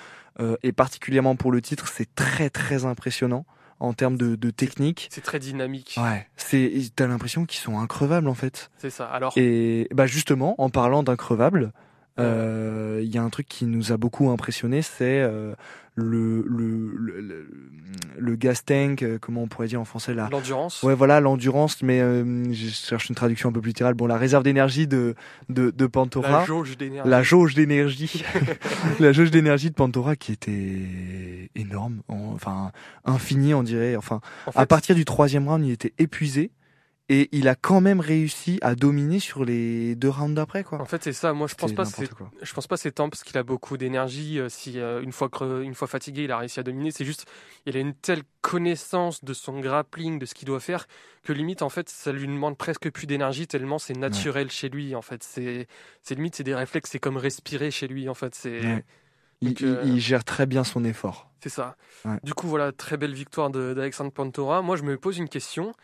euh, 0.41 0.57
et 0.63 0.71
particulièrement 0.71 1.35
pour 1.35 1.51
le 1.51 1.61
titre, 1.61 1.89
c'est 1.89 2.15
très 2.15 2.51
très 2.51 2.85
impressionnant 2.85 3.45
en 3.81 3.93
termes 3.93 4.17
de, 4.17 4.37
de 4.37 4.51
technique. 4.51 5.09
c'est 5.11 5.21
très 5.23 5.39
dynamique. 5.39 5.99
Ouais, 6.03 6.27
c'est 6.37 6.73
t'as 6.95 7.07
l'impression 7.07 7.45
qu'ils 7.45 7.61
sont 7.61 7.79
increvables 7.79 8.29
en 8.29 8.35
fait. 8.35 8.71
C'est 8.79 8.91
ça. 8.91 9.07
Alors, 9.07 9.33
Et 9.37 9.89
bah 9.93 10.07
justement, 10.07 10.55
en 10.61 10.71
parlant 10.71 11.03
d'increvables, 11.03 11.73
il 12.19 13.09
y 13.15 13.19
a 13.19 13.23
un 13.23 13.31
truc 13.31 13.47
qui 13.49 13.65
nous 13.67 13.93
a 13.93 13.97
beaucoup 13.97 14.31
impressionné, 14.31 14.83
c'est 14.83 15.21
euh, 15.21 15.55
le, 15.97 16.45
le, 16.49 16.93
le, 16.97 17.49
le, 18.19 18.37
gas 18.37 18.63
tank, 18.67 19.03
euh, 19.03 19.19
comment 19.21 19.43
on 19.43 19.47
pourrait 19.49 19.69
dire 19.69 19.81
en 19.81 19.85
français 19.85 20.13
là 20.15 20.29
l'endurance. 20.33 20.83
Ouais, 20.83 20.95
voilà, 20.95 21.21
l'endurance, 21.21 21.83
mais 21.83 22.01
euh, 22.01 22.53
je 22.53 22.69
cherche 22.69 23.09
une 23.09 23.15
traduction 23.15 23.49
un 23.49 23.53
peu 23.53 23.61
plus 23.61 23.69
littérale. 23.69 23.95
Bon, 23.95 24.07
la 24.07 24.17
réserve 24.17 24.43
d'énergie 24.43 24.87
de, 24.89 25.15
de, 25.51 25.71
de 25.71 25.87
Pantora. 25.87 26.41
La 26.41 26.45
jauge 26.45 26.77
d'énergie. 26.77 27.09
La 27.11 27.23
jauge 27.23 27.55
d'énergie, 27.55 28.25
la 29.01 29.13
jauge 29.13 29.31
d'énergie 29.31 29.71
de 29.71 29.75
Pantora 29.75 30.17
qui 30.17 30.33
était 30.33 31.51
énorme, 31.55 32.01
en- 32.09 32.33
enfin 32.35 32.73
infinie, 33.05 33.55
on 33.55 33.63
dirait. 33.63 33.95
Enfin, 33.97 34.21
En 34.47 34.61
à 34.61 34.67
partir 34.67 34.95
du 34.97 35.05
troisième 35.05 35.49
round, 35.49 35.65
il 35.65 35.71
était 35.73 35.93
épuisé 35.99 36.51
et 37.11 37.29
il 37.33 37.49
a 37.49 37.55
quand 37.55 37.83
même 37.83 38.01
réussi 38.01 38.59
à 38.63 38.75
dominer 38.75 39.21
sur 39.21 39.45
les 39.45 39.95
deux 39.95 40.09
rounds 40.09 40.35
d'après, 40.35 40.65
quoi. 40.65 40.81
en 40.81 40.87
fait, 40.87 41.03
c'est 41.05 41.13
ça. 41.13 41.35
Moi, 41.35 41.47
je 41.49 41.55
pense 41.55 41.73
pas. 41.75 41.85
que 41.85 41.91
C'est 41.91 42.09
je 42.43 42.55
pense 42.55 42.67
pas 42.67 42.77
c'est 42.79 42.93
tant 42.93 43.11
parce 43.11 43.23
qu'il 43.23 43.37
a 43.37 43.43
beaucoup 43.43 43.77
d'énergie. 43.77 44.39
euh, 44.39 44.49
si 44.49 44.79
euh, 44.81 45.03
une 45.03 45.13
fois 45.13 45.29
creux- 45.29 45.63
une 45.63 45.75
fois 45.75 45.87
fatigué, 45.87 46.25
il 46.25 46.33
a 46.33 46.39
réussi 46.39 46.61
à 46.61 46.63
dominer. 46.63 46.91
C'est 46.93 47.05
juste, 47.05 47.27
il 47.67 47.77
a 47.77 47.81
une 47.81 47.95
telle 47.95 48.23
connaissance 48.41 49.23
de 49.25 49.35
son 49.35 49.61
grappling, 49.61 50.19
de 50.19 50.27
ce 50.27 50.35
qu'il 50.35 50.47
doit 50.47 50.61
faire, 50.61 50.87
que 51.25 51.33
limite 51.35 51.61
en 51.63 51.69
fait, 51.69 51.89
ça 51.91 52.11
lui 52.13 52.27
demande 52.27 52.57
presque 52.57 52.91
plus 52.91 53.07
d'énergie 53.07 53.47
tellement 53.47 53.79
c'est 53.79 53.95
naturel 53.97 54.51
chez 54.51 54.69
lui. 54.69 54.95
En 54.95 55.03
fait, 55.03 55.23
c'est, 55.23 55.67
c'est 56.03 56.15
limite, 56.15 56.37
c'est 56.37 56.45
des 56.45 56.55
réflexes. 56.55 56.91
C'est 56.91 56.99
comme 57.01 57.17
respirer 57.19 57.71
chez 57.71 57.87
lui. 57.89 58.09
En 58.09 58.15
fait, 58.15 58.35
c'est, 58.35 58.61
Ouais. 58.61 58.85
Il, 59.41 59.49
Donc, 59.49 59.61
il- 59.61 59.67
euh, 59.67 59.83
il 59.85 60.01
gère 60.01 60.25
très 60.25 60.47
bien 60.47 60.65
son 60.65 60.85
effort. 60.85 61.31
c'est 61.43 61.51
ça. 61.51 61.77
Ouais. 62.07 62.19
Du 62.23 62.33
coup, 62.33 62.47
voilà, 62.47 62.73
très 62.73 62.97
belle 62.97 63.13
victoire 63.13 63.51
d'Alexandre 63.51 64.11
Pantora. 64.13 64.63
Moi, 64.63 64.77
je 64.77 64.85
me 64.85 64.97
pose 64.97 65.19
une 65.19 65.29
question. 65.29 65.75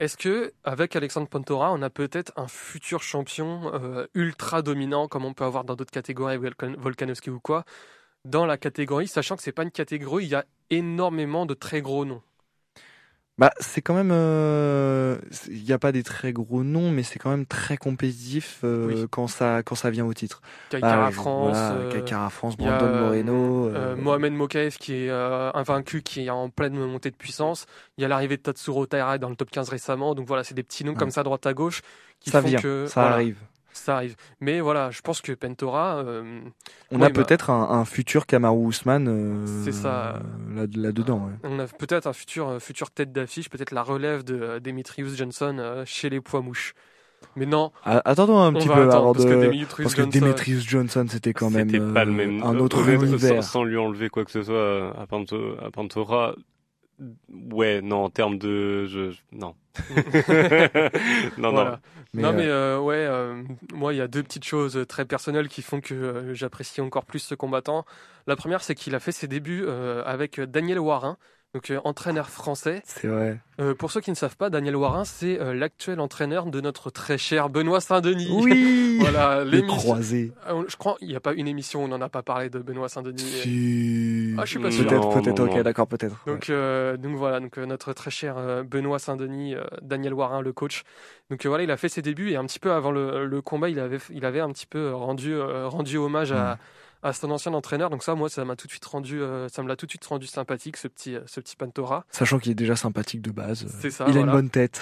Est-ce 0.00 0.16
que 0.16 0.52
avec 0.64 0.96
Alexandre 0.96 1.28
Pantora, 1.28 1.72
on 1.72 1.80
a 1.82 1.90
peut-être 1.90 2.32
un 2.36 2.48
futur 2.48 3.02
champion 3.02 3.72
euh, 3.74 4.06
ultra 4.14 4.60
dominant 4.60 5.06
comme 5.08 5.24
on 5.24 5.34
peut 5.34 5.44
avoir 5.44 5.64
dans 5.64 5.76
d'autres 5.76 5.92
catégories, 5.92 6.36
Volkan- 6.36 6.76
Volkanovski 6.76 7.30
ou 7.30 7.40
quoi, 7.40 7.64
dans 8.24 8.44
la 8.46 8.58
catégorie, 8.58 9.06
sachant 9.08 9.36
que 9.36 9.42
c'est 9.42 9.52
pas 9.52 9.62
une 9.62 9.70
catégorie, 9.70 10.24
il 10.24 10.30
y 10.30 10.34
a 10.34 10.44
énormément 10.70 11.46
de 11.46 11.54
très 11.54 11.80
gros 11.80 12.04
noms. 12.04 12.22
Bah, 13.36 13.50
c'est 13.58 13.82
quand 13.82 13.94
même, 13.94 14.12
euh, 14.12 15.18
il 15.48 15.64
n'y 15.64 15.72
a 15.72 15.78
pas 15.80 15.90
des 15.90 16.04
très 16.04 16.32
gros 16.32 16.62
noms, 16.62 16.92
mais 16.92 17.02
c'est 17.02 17.18
quand 17.18 17.30
même 17.30 17.46
très 17.46 17.76
compétitif 17.76 18.60
euh, 18.62 18.86
Oui. 18.86 19.06
quand 19.10 19.26
ça 19.26 19.64
quand 19.64 19.74
ça 19.74 19.90
vient 19.90 20.04
au 20.06 20.14
titre. 20.14 20.40
Kaikara 20.70 21.10
France, 21.10 21.50
voilà, 21.50 21.72
euh, 21.72 21.92
Kaikara 21.92 22.30
France, 22.30 22.54
a, 22.54 22.62
Brandon 22.62 22.86
euh, 22.86 23.00
Moreno, 23.00 23.66
euh, 23.66 23.72
euh, 23.74 23.96
Mohamed 23.96 24.34
Mokaev 24.34 24.76
qui 24.78 24.94
est 24.94 25.10
euh, 25.10 25.50
invaincu, 25.52 26.02
qui 26.02 26.26
est 26.26 26.30
en 26.30 26.48
pleine 26.48 26.74
montée 26.76 27.10
de 27.10 27.16
puissance. 27.16 27.66
Il 27.98 28.02
y 28.02 28.04
a 28.04 28.08
l'arrivée 28.08 28.36
de 28.36 28.42
Tatsuro 28.42 28.86
Taira 28.86 29.18
dans 29.18 29.30
le 29.30 29.36
top 29.36 29.50
15 29.50 29.68
récemment. 29.68 30.14
Donc 30.14 30.28
voilà, 30.28 30.44
c'est 30.44 30.54
des 30.54 30.62
petits 30.62 30.84
noms 30.84 30.92
Ouais. 30.92 30.98
comme 30.98 31.10
ça, 31.10 31.24
droite 31.24 31.44
à 31.46 31.54
gauche, 31.54 31.82
qui 32.20 32.30
ça 32.30 32.40
font 32.40 32.46
vient, 32.46 32.60
que 32.60 32.86
ça 32.86 33.00
voilà, 33.00 33.16
arrive. 33.16 33.38
Ça 33.76 33.96
arrive. 33.96 34.16
Mais 34.40 34.60
voilà, 34.60 34.90
je 34.90 35.00
pense 35.00 35.20
que 35.20 35.32
Pentora, 35.32 35.96
euh, 35.98 36.40
On 36.90 36.98
Ouais, 37.00 37.06
a 37.06 37.08
bah- 37.10 37.22
peut-être 37.24 37.50
un, 37.50 37.68
un 37.70 37.84
futur 37.84 38.26
Kamaru 38.26 38.56
Ousmane 38.66 39.08
euh, 39.08 39.46
C'est 39.64 39.72
ça. 39.72 40.20
là, 40.54 40.62
là 40.76 40.92
dedans. 40.92 41.26
Ouais. 41.26 41.32
On 41.50 41.58
a 41.58 41.66
peut-être 41.66 42.06
un 42.06 42.12
futur, 42.12 42.48
euh, 42.48 42.58
futur 42.58 42.90
tête 42.90 43.12
d'affiche, 43.12 43.50
peut-être 43.50 43.72
la 43.72 43.82
relève 43.82 44.24
de 44.24 44.40
euh, 44.40 44.60
Demetrius 44.60 45.16
Johnson 45.16 45.56
euh, 45.58 45.82
chez 45.84 46.08
les 46.10 46.20
poids 46.20 46.40
mouches. 46.40 46.74
Mais 47.36 47.46
non, 47.46 47.72
Ah, 47.84 48.02
Attendons 48.04 48.38
un 48.38 48.52
petit 48.52 48.68
peu 48.68 48.74
avant 48.92 49.12
parce 49.12 49.24
de. 49.24 49.30
que 49.30 49.34
Demetrius 49.46 49.84
Parce 49.84 49.94
que 49.94 50.02
Johnson, 50.02 50.18
Demetrius 50.20 50.62
Johnson, 50.68 51.06
c'était 51.08 51.32
quand 51.32 51.50
même 51.50 51.70
C'était 51.70 51.92
pas 51.92 52.04
le 52.04 52.12
euh, 52.12 52.14
même. 52.14 52.42
un 52.42 52.58
autre 52.58 52.86
univers. 52.88 53.42
Sans, 53.42 53.50
sans 53.52 53.64
lui 53.64 53.78
enlever 53.78 54.08
quoi 54.10 54.24
que 54.24 54.30
ce 54.30 54.42
soit 54.42 54.92
à, 55.00 55.06
Panto, 55.06 55.36
à 55.64 55.70
Pantora. 55.70 56.34
Ouais, 57.28 57.80
non, 57.82 58.04
en 58.04 58.10
termes 58.10 58.38
de. 58.38 58.86
Je, 58.86 59.10
je- 59.10 59.22
non. 59.32 59.56
non, 61.36 61.52
voilà. 61.52 61.72
non. 61.74 61.80
Mais, 62.12 62.22
non 62.22 62.32
euh, 62.32 62.32
mais 62.32 62.46
euh, 62.46 62.78
ouais, 62.80 62.94
euh, 62.96 63.42
moi 63.72 63.92
il 63.92 63.96
y 63.96 64.00
a 64.00 64.06
deux 64.08 64.22
petites 64.22 64.44
choses 64.44 64.84
très 64.88 65.04
personnelles 65.04 65.48
qui 65.48 65.62
font 65.62 65.80
que 65.80 65.94
euh, 65.94 66.34
j'apprécie 66.34 66.80
encore 66.80 67.04
plus 67.06 67.18
ce 67.20 67.34
combattant. 67.34 67.84
La 68.26 68.36
première 68.36 68.62
c'est 68.62 68.74
qu'il 68.76 68.94
a 68.94 69.00
fait 69.00 69.12
ses 69.12 69.26
débuts 69.28 69.64
euh, 69.66 70.02
avec 70.04 70.40
Daniel 70.40 70.78
Warin, 70.78 71.18
donc 71.54 71.70
euh, 71.70 71.80
entraîneur 71.84 72.28
français. 72.28 72.82
C'est 72.84 73.06
vrai. 73.06 73.38
Euh, 73.60 73.74
pour 73.74 73.92
ceux 73.92 74.00
qui 74.00 74.10
ne 74.10 74.16
savent 74.16 74.36
pas, 74.36 74.50
Daniel 74.50 74.74
Warin, 74.74 75.04
c'est 75.04 75.40
euh, 75.40 75.54
l'actuel 75.54 76.00
entraîneur 76.00 76.46
de 76.46 76.60
notre 76.60 76.90
très 76.90 77.16
cher 77.16 77.48
Benoît 77.48 77.80
Saint-Denis. 77.80 78.28
Oui. 78.32 78.96
voilà, 79.00 79.44
Le 79.44 79.50
l'émission. 79.50 79.76
croisé. 79.76 80.32
Ah, 80.44 80.56
on- 80.56 80.64
Je 80.68 80.76
crois 80.76 80.96
il 81.00 81.06
n'y 81.08 81.14
a 81.14 81.20
pas 81.20 81.32
une 81.32 81.46
émission 81.46 81.82
où 81.82 81.84
on 81.84 81.88
n'en 81.88 82.00
a 82.00 82.08
pas 82.08 82.22
parlé 82.22 82.50
de 82.50 82.58
Benoît 82.58 82.88
Saint-Denis. 82.88 83.20
Si. 83.20 84.34
Ah, 84.36 84.44
je 84.44 84.50
suis 84.50 84.58
pas 84.58 84.70
sûr. 84.72 84.84
Peut-être, 84.86 85.08
peut-être. 85.22 85.40
Ok, 85.44 85.62
d'accord, 85.62 85.86
peut-être. 85.86 86.16
ouais. 86.26 86.32
Donc, 86.32 86.50
euh, 86.50 86.96
donc 86.96 87.14
voilà, 87.16 87.38
donc 87.38 87.56
euh, 87.58 87.66
notre 87.66 87.92
très 87.92 88.10
cher 88.10 88.34
euh, 88.36 88.64
Benoît 88.64 88.98
Saint-Denis, 88.98 89.54
euh, 89.54 89.62
Daniel 89.80 90.14
Warin, 90.14 90.40
le 90.40 90.52
coach. 90.52 90.82
Donc 91.30 91.46
euh, 91.46 91.48
voilà, 91.48 91.62
il 91.62 91.70
a 91.70 91.76
fait 91.76 91.88
ses 91.88 92.02
débuts 92.02 92.30
et 92.30 92.36
un 92.36 92.44
petit 92.46 92.58
peu 92.58 92.72
avant 92.72 92.90
le, 92.90 93.26
le 93.26 93.40
combat, 93.42 93.68
il 93.68 93.78
avait, 93.78 93.98
il 94.10 94.24
avait 94.24 94.40
un 94.40 94.50
petit 94.50 94.66
peu 94.66 94.92
rendu, 94.92 95.32
euh, 95.32 95.68
rendu 95.68 95.96
hommage 95.98 96.32
à, 96.32 96.58
à 97.04 97.12
son 97.12 97.30
ancien 97.30 97.54
entraîneur. 97.54 97.90
Donc 97.90 98.02
ça, 98.02 98.14
moi, 98.14 98.28
ça 98.28 98.44
m'a 98.44 98.56
tout 98.56 98.66
de 98.66 98.72
suite 98.72 98.84
rendu, 98.84 99.20
euh, 99.20 99.48
ça 99.48 99.62
me 99.62 99.68
l'a 99.68 99.76
tout 99.76 99.86
de 99.86 99.90
suite 99.90 100.04
rendu 100.04 100.26
sympathique, 100.26 100.76
ce 100.76 100.88
petit, 100.88 101.14
euh, 101.14 101.20
ce 101.26 101.40
petit 101.40 101.54
Pantora. 101.54 102.04
Sachant 102.10 102.38
qu'il 102.38 102.50
est 102.50 102.56
déjà 102.56 102.74
sympattique 102.74 103.22
de 103.22 103.30
base. 103.30 103.66
C'est 103.80 103.90
ça. 103.90 104.06
il 104.08 104.16
a 104.16 104.20
une 104.20 104.30
bonne 104.30 104.50
tête. 104.50 104.80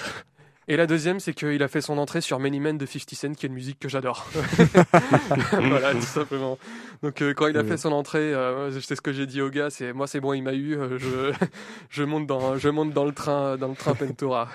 Et 0.69 0.77
la 0.77 0.87
deuxième, 0.87 1.19
c'est 1.19 1.33
qu'il 1.33 1.61
a 1.61 1.67
fait 1.67 1.81
son 1.81 1.97
entrée 1.97 2.21
sur 2.21 2.39
Many 2.39 2.61
Men 2.61 2.77
de 2.77 2.85
50 2.85 3.15
Cent, 3.15 3.33
qui 3.33 3.45
est 3.45 3.49
une 3.49 3.55
musique 3.55 3.79
que 3.79 3.89
j'adore. 3.89 4.25
voilà, 5.51 5.93
tout 5.93 6.01
simplement. 6.01 6.57
Donc 7.01 7.21
euh, 7.21 7.33
quand 7.33 7.47
il 7.47 7.57
a 7.57 7.65
fait 7.65 7.75
son 7.75 7.91
entrée, 7.91 8.33
euh, 8.33 8.79
sais 8.79 8.95
ce 8.95 9.01
que 9.01 9.11
j'ai 9.11 9.25
dit 9.25 9.41
au 9.41 9.49
gars, 9.49 9.69
c'est 9.69 9.91
moi 9.91 10.07
c'est 10.07 10.21
bon, 10.21 10.31
il 10.31 10.41
m'a 10.41 10.53
eu, 10.53 10.77
euh, 10.77 10.97
je, 10.97 11.33
je 11.89 12.03
monte 12.03 12.27
dans, 12.27 12.57
je 12.57 12.69
monte 12.69 12.93
dans 12.93 13.03
le 13.03 13.11
train, 13.11 13.57
dans 13.57 13.67
le 13.67 13.75
train 13.75 13.93
Pentora. 13.93 14.47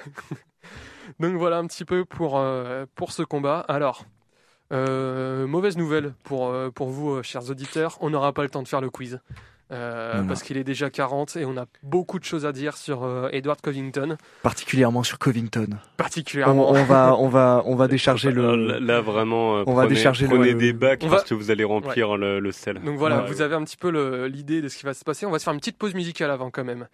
Donc 1.21 1.37
voilà 1.37 1.59
un 1.59 1.67
petit 1.67 1.85
peu 1.85 2.07
pour 2.07 2.39
euh, 2.39 2.87
pour 2.95 3.13
ce 3.13 3.23
combat. 3.23 3.61
Alors. 3.69 4.07
Euh, 4.73 5.47
mauvaise 5.47 5.77
nouvelle 5.77 6.13
pour, 6.25 6.49
euh, 6.49 6.71
pour 6.71 6.91
vous, 6.91 7.11
euh, 7.17 7.23
chers 7.23 7.51
auditeurs, 7.51 7.97
on 8.01 8.11
n'aura 8.11 8.33
pas 8.33 8.43
le 8.43 8.51
temps 8.51 8.63
de 8.63 8.69
faire 8.69 8.81
le 8.81 8.91
quiz. 8.91 9.21
Euh, 9.71 10.13
Voilà. 10.15 10.27
parce 10.29 10.43
qu'il 10.43 10.57
est 10.57 10.65
déjà 10.65 10.89
40 10.89 11.37
et 11.37 11.45
on 11.45 11.59
a 11.59 11.67
beaucoup 11.83 12.19
de 12.19 12.25
choses 12.25 12.47
à 12.47 12.53
dire 12.53 12.75
sur 12.79 13.05
euh, 13.05 13.29
Edward 13.33 13.61
Covington, 13.61 14.17
Particulièrement 14.43 15.03
sur 15.03 15.19
Covington. 15.19 15.67
On, 15.75 15.97
particulièrement. 15.99 16.71
on 16.71 16.85
va, 16.85 17.15
on 17.19 17.29
va, 17.29 17.63
on 17.67 17.77
va 17.77 17.87
décharger 17.89 18.31
le. 18.31 18.57
Là, 18.57 18.81
là, 18.81 19.01
vraiment, 19.03 19.59
euh, 19.59 19.65
On 19.67 19.75
va 19.75 19.83
prenez, 19.83 19.95
décharger 19.97 20.27
le- 20.27 20.37
prenez 20.37 20.55
des 20.55 20.73
bacs 20.73 21.01
On 21.05 21.09
va- 21.09 21.17
parce 21.17 21.29
que 21.29 21.35
vous 21.35 21.51
allez 21.51 21.65
remplir 21.65 22.17
le, 22.17 22.41
le 22.41 22.51
sel. 22.53 22.81
Donc 22.83 22.97
voilà, 22.97 23.25
Ouais. 23.25 23.29
vous 23.31 23.43
avez 23.43 23.57
un 23.57 23.65
petit 23.65 23.77
peu 23.77 23.91
l'idée 24.27 24.63
de 24.63 24.69
ce 24.69 24.79
qui 24.79 24.87
va 24.87 24.95
se 24.95 25.05
passer. 25.05 25.27
On 25.27 25.31
va 25.31 25.39
se 25.39 25.45
faire 25.45 25.53
une 25.53 25.61
petite 25.61 25.77
pause 25.77 25.93
musicale 25.93 26.31
avant 26.31 26.51
quand 26.51 26.65
même. 26.65 26.89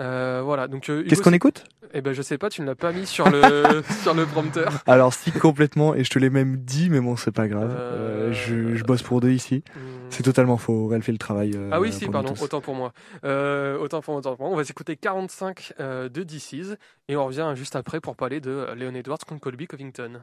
Euh, 0.00 0.40
voilà, 0.44 0.66
donc 0.66 0.88
euh, 0.88 1.04
Qu'est-ce 1.06 1.22
qu'on 1.22 1.32
écoute? 1.32 1.64
Eh 1.92 2.00
ben 2.00 2.12
je 2.12 2.22
sais 2.22 2.38
pas, 2.38 2.48
tu 2.48 2.62
ne 2.62 2.66
l'as 2.66 2.76
pas 2.76 2.92
mis 2.92 3.06
sur 3.06 3.28
le 3.28 3.82
sur 4.02 4.14
le 4.14 4.24
prompteur. 4.24 4.72
Alors 4.86 5.12
si 5.12 5.32
complètement, 5.32 5.94
et 5.94 6.04
je 6.04 6.10
te 6.10 6.18
l'ai 6.18 6.30
même 6.30 6.56
dit, 6.56 6.88
mais 6.88 7.00
bon, 7.00 7.16
c'est 7.16 7.32
pas 7.32 7.48
grave. 7.48 7.74
Euh, 7.76 8.32
je, 8.32 8.76
je 8.76 8.84
bosse 8.84 9.02
pour 9.02 9.20
deux 9.20 9.32
ici. 9.32 9.64
Hmm. 9.74 10.00
C'est 10.08 10.22
totalement 10.22 10.56
faux. 10.56 10.92
Elle 10.94 11.02
fait 11.02 11.12
le 11.12 11.18
travail. 11.18 11.58
Ah 11.70 11.80
oui, 11.80 11.92
si, 11.92 12.06
pardon, 12.08 12.34
autant 12.40 12.60
pour 12.60 12.74
moi. 12.74 12.92
Autant 13.22 14.00
pour 14.00 14.14
moi, 14.14 14.18
autant 14.18 14.36
pour 14.36 14.46
moi. 14.46 14.54
On 14.54 14.56
va 14.56 14.64
s'écouter 14.64 14.96
45 14.96 15.74
euh, 15.80 16.08
de 16.08 16.22
DC's 16.22 16.76
et 17.08 17.16
on 17.16 17.26
revient 17.26 17.52
juste 17.54 17.76
après 17.76 18.00
pour 18.00 18.16
parler 18.16 18.40
de 18.40 18.68
Leon 18.76 18.94
Edwards 18.94 19.18
contre 19.26 19.40
Colby 19.40 19.66
Covington. 19.66 20.22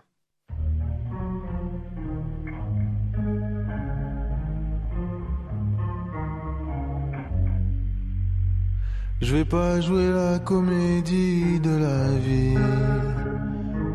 Je 9.19 9.35
vais 9.35 9.45
pas 9.45 9.81
jouer 9.81 10.11
la 10.11 10.37
comédie 10.37 11.59
de 11.59 11.71
la 11.71 12.07
vie. 12.19 12.55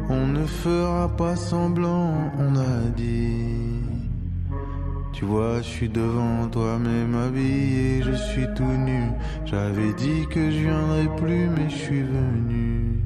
On 0.09 0.27
ne 0.27 0.45
fera 0.45 1.09
pas 1.17 1.37
semblant, 1.37 2.13
on 2.41 2.57
a 2.57 2.91
dit. 2.97 3.83
Tu 5.13 5.25
vois, 5.25 5.59
je 5.59 5.69
suis 5.69 5.89
devant 5.89 6.49
toi, 6.49 6.77
même 6.77 7.15
habillé, 7.15 8.03
je 8.03 8.13
suis 8.13 8.47
tout 8.57 8.65
nu. 8.65 9.13
J'avais 9.45 9.93
dit 9.93 10.27
que 10.29 10.51
je 10.51 10.59
viendrais 10.59 11.17
plus, 11.17 11.49
mais 11.49 11.71
je 11.71 11.77
suis 11.77 12.03
venu. 12.03 12.99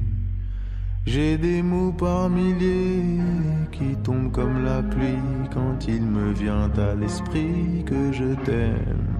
J'ai 1.05 1.37
des 1.37 1.61
mots 1.61 1.91
par 1.91 2.31
milliers 2.31 3.21
qui 3.71 3.95
tombent 4.03 4.31
comme 4.31 4.65
la 4.65 4.81
pluie 4.81 5.49
quand 5.53 5.87
il 5.87 6.01
me 6.01 6.33
vient 6.33 6.71
à 6.77 6.95
l'esprit 6.95 7.85
que 7.85 8.11
je 8.11 8.33
t'aime. 8.43 9.16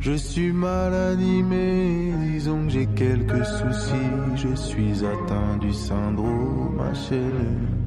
Je 0.00 0.12
suis 0.12 0.52
mal 0.52 0.94
animé, 0.94 2.12
disons 2.32 2.66
que 2.66 2.70
j'ai 2.70 2.86
quelques 2.86 3.44
soucis. 3.44 4.12
Je 4.36 4.54
suis 4.54 5.04
atteint 5.04 5.56
du 5.60 5.72
syndrome 5.72 6.78
HLM. 6.78 7.86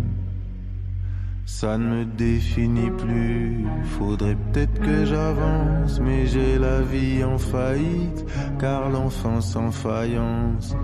Ça 1.45 1.77
ne 1.77 1.83
me 1.83 2.05
définit 2.05 2.91
plus, 2.91 3.65
faudrait 3.97 4.37
peut-être 4.53 4.79
que 4.79 5.03
j'avance, 5.03 5.99
mais 5.99 6.25
j'ai 6.27 6.57
la 6.57 6.81
vie 6.81 7.23
en 7.23 7.37
faillite, 7.37 8.25
car 8.59 8.89
l'enfance 8.89 9.55
en 9.55 9.71
faïence. 9.71 10.75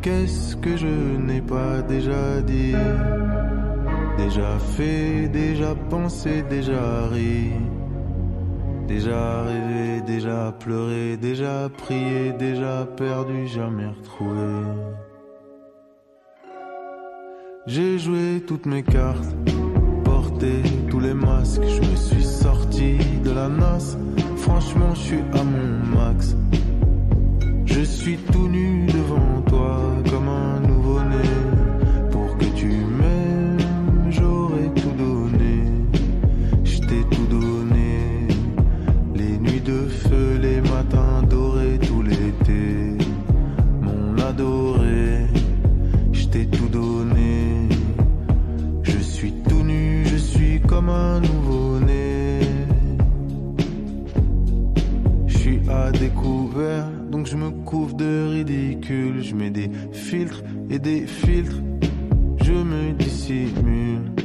Qu'est-ce 0.00 0.56
que 0.56 0.76
je 0.76 0.86
n'ai 0.86 1.42
pas 1.42 1.82
déjà 1.82 2.40
dit? 2.40 2.76
Déjà 4.16 4.58
fait, 4.76 5.28
déjà 5.28 5.74
pensé, 5.90 6.42
déjà 6.48 7.08
ri. 7.08 7.50
Déjà 8.88 9.42
rêvé, 9.42 10.00
déjà 10.00 10.50
pleuré, 10.58 11.18
déjà 11.18 11.68
prié, 11.76 12.32
déjà 12.32 12.86
perdu, 12.96 13.46
jamais 13.46 13.86
retrouvé. 13.86 14.64
J'ai 17.66 17.98
joué 17.98 18.42
toutes 18.46 18.64
mes 18.64 18.82
cartes, 18.82 19.36
porté 20.04 20.62
tous 20.88 21.00
les 21.00 21.12
masques, 21.12 21.60
je 21.62 21.80
me 21.90 21.96
suis 21.96 22.24
sorti 22.24 22.96
de 23.22 23.30
la 23.30 23.48
nasse. 23.48 23.98
Franchement, 24.36 24.94
je 24.94 25.00
suis 25.00 25.24
à 25.34 25.44
mon 25.44 25.68
max. 25.94 26.34
Je 27.66 27.82
suis 27.82 28.16
tout 28.16 28.48
nu 28.48 28.86
devant 28.86 29.42
je 57.30 57.36
me 57.36 57.50
couvre 57.50 57.94
de 57.94 58.28
ridicule. 58.30 59.22
Je 59.22 59.34
mets 59.34 59.50
des 59.50 59.70
filtres 59.92 60.42
et 60.70 60.78
des 60.78 61.06
filtres, 61.06 61.62
je 62.42 62.52
me 62.52 62.92
dissimule. 62.92 64.17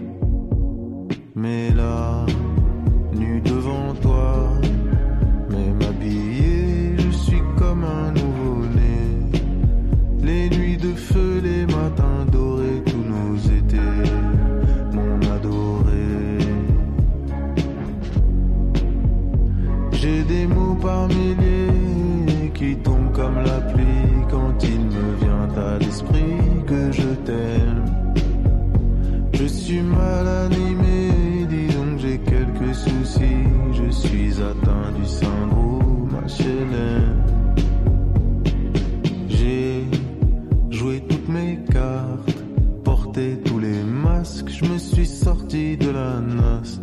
Mes 41.54 41.74
cartes, 41.74 42.44
porté 42.84 43.38
tous 43.46 43.60
les 43.60 43.84
masques. 43.84 44.50
Je 44.50 44.66
me 44.66 44.78
suis 44.78 45.06
sorti 45.06 45.78
de 45.78 45.90
la 45.90 46.20
nasse. 46.20 46.80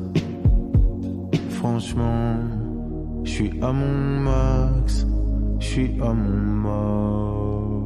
Franchement, 1.51 2.37
je 3.25 3.31
suis 3.31 3.53
à 3.63 3.73
mon 3.73 4.21
max. 4.21 5.07
Je 5.59 5.67
suis 5.67 5.91
à 6.01 6.13
mon 6.13 6.39
max. 6.65 7.80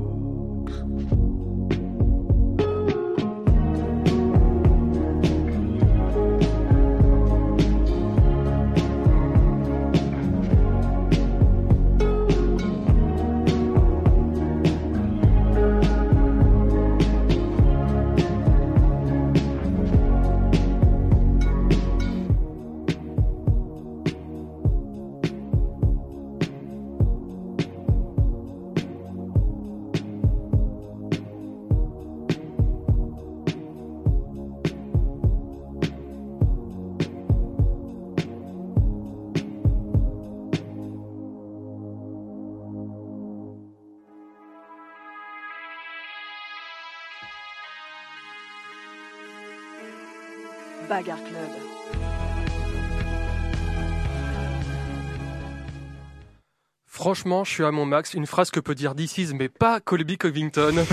Franchement, 57.15 57.45
je 57.45 57.51
suis 57.53 57.63
à 57.65 57.71
mon 57.71 57.87
max. 57.87 58.15
Une 58.15 58.27
phrase 58.27 58.51
que 58.51 58.59
peut 58.59 58.75
dire 58.75 58.97
DC's, 58.97 59.35
mais 59.35 59.49
pas 59.49 59.79
Colby 59.79 60.19
Covington. 60.19 60.75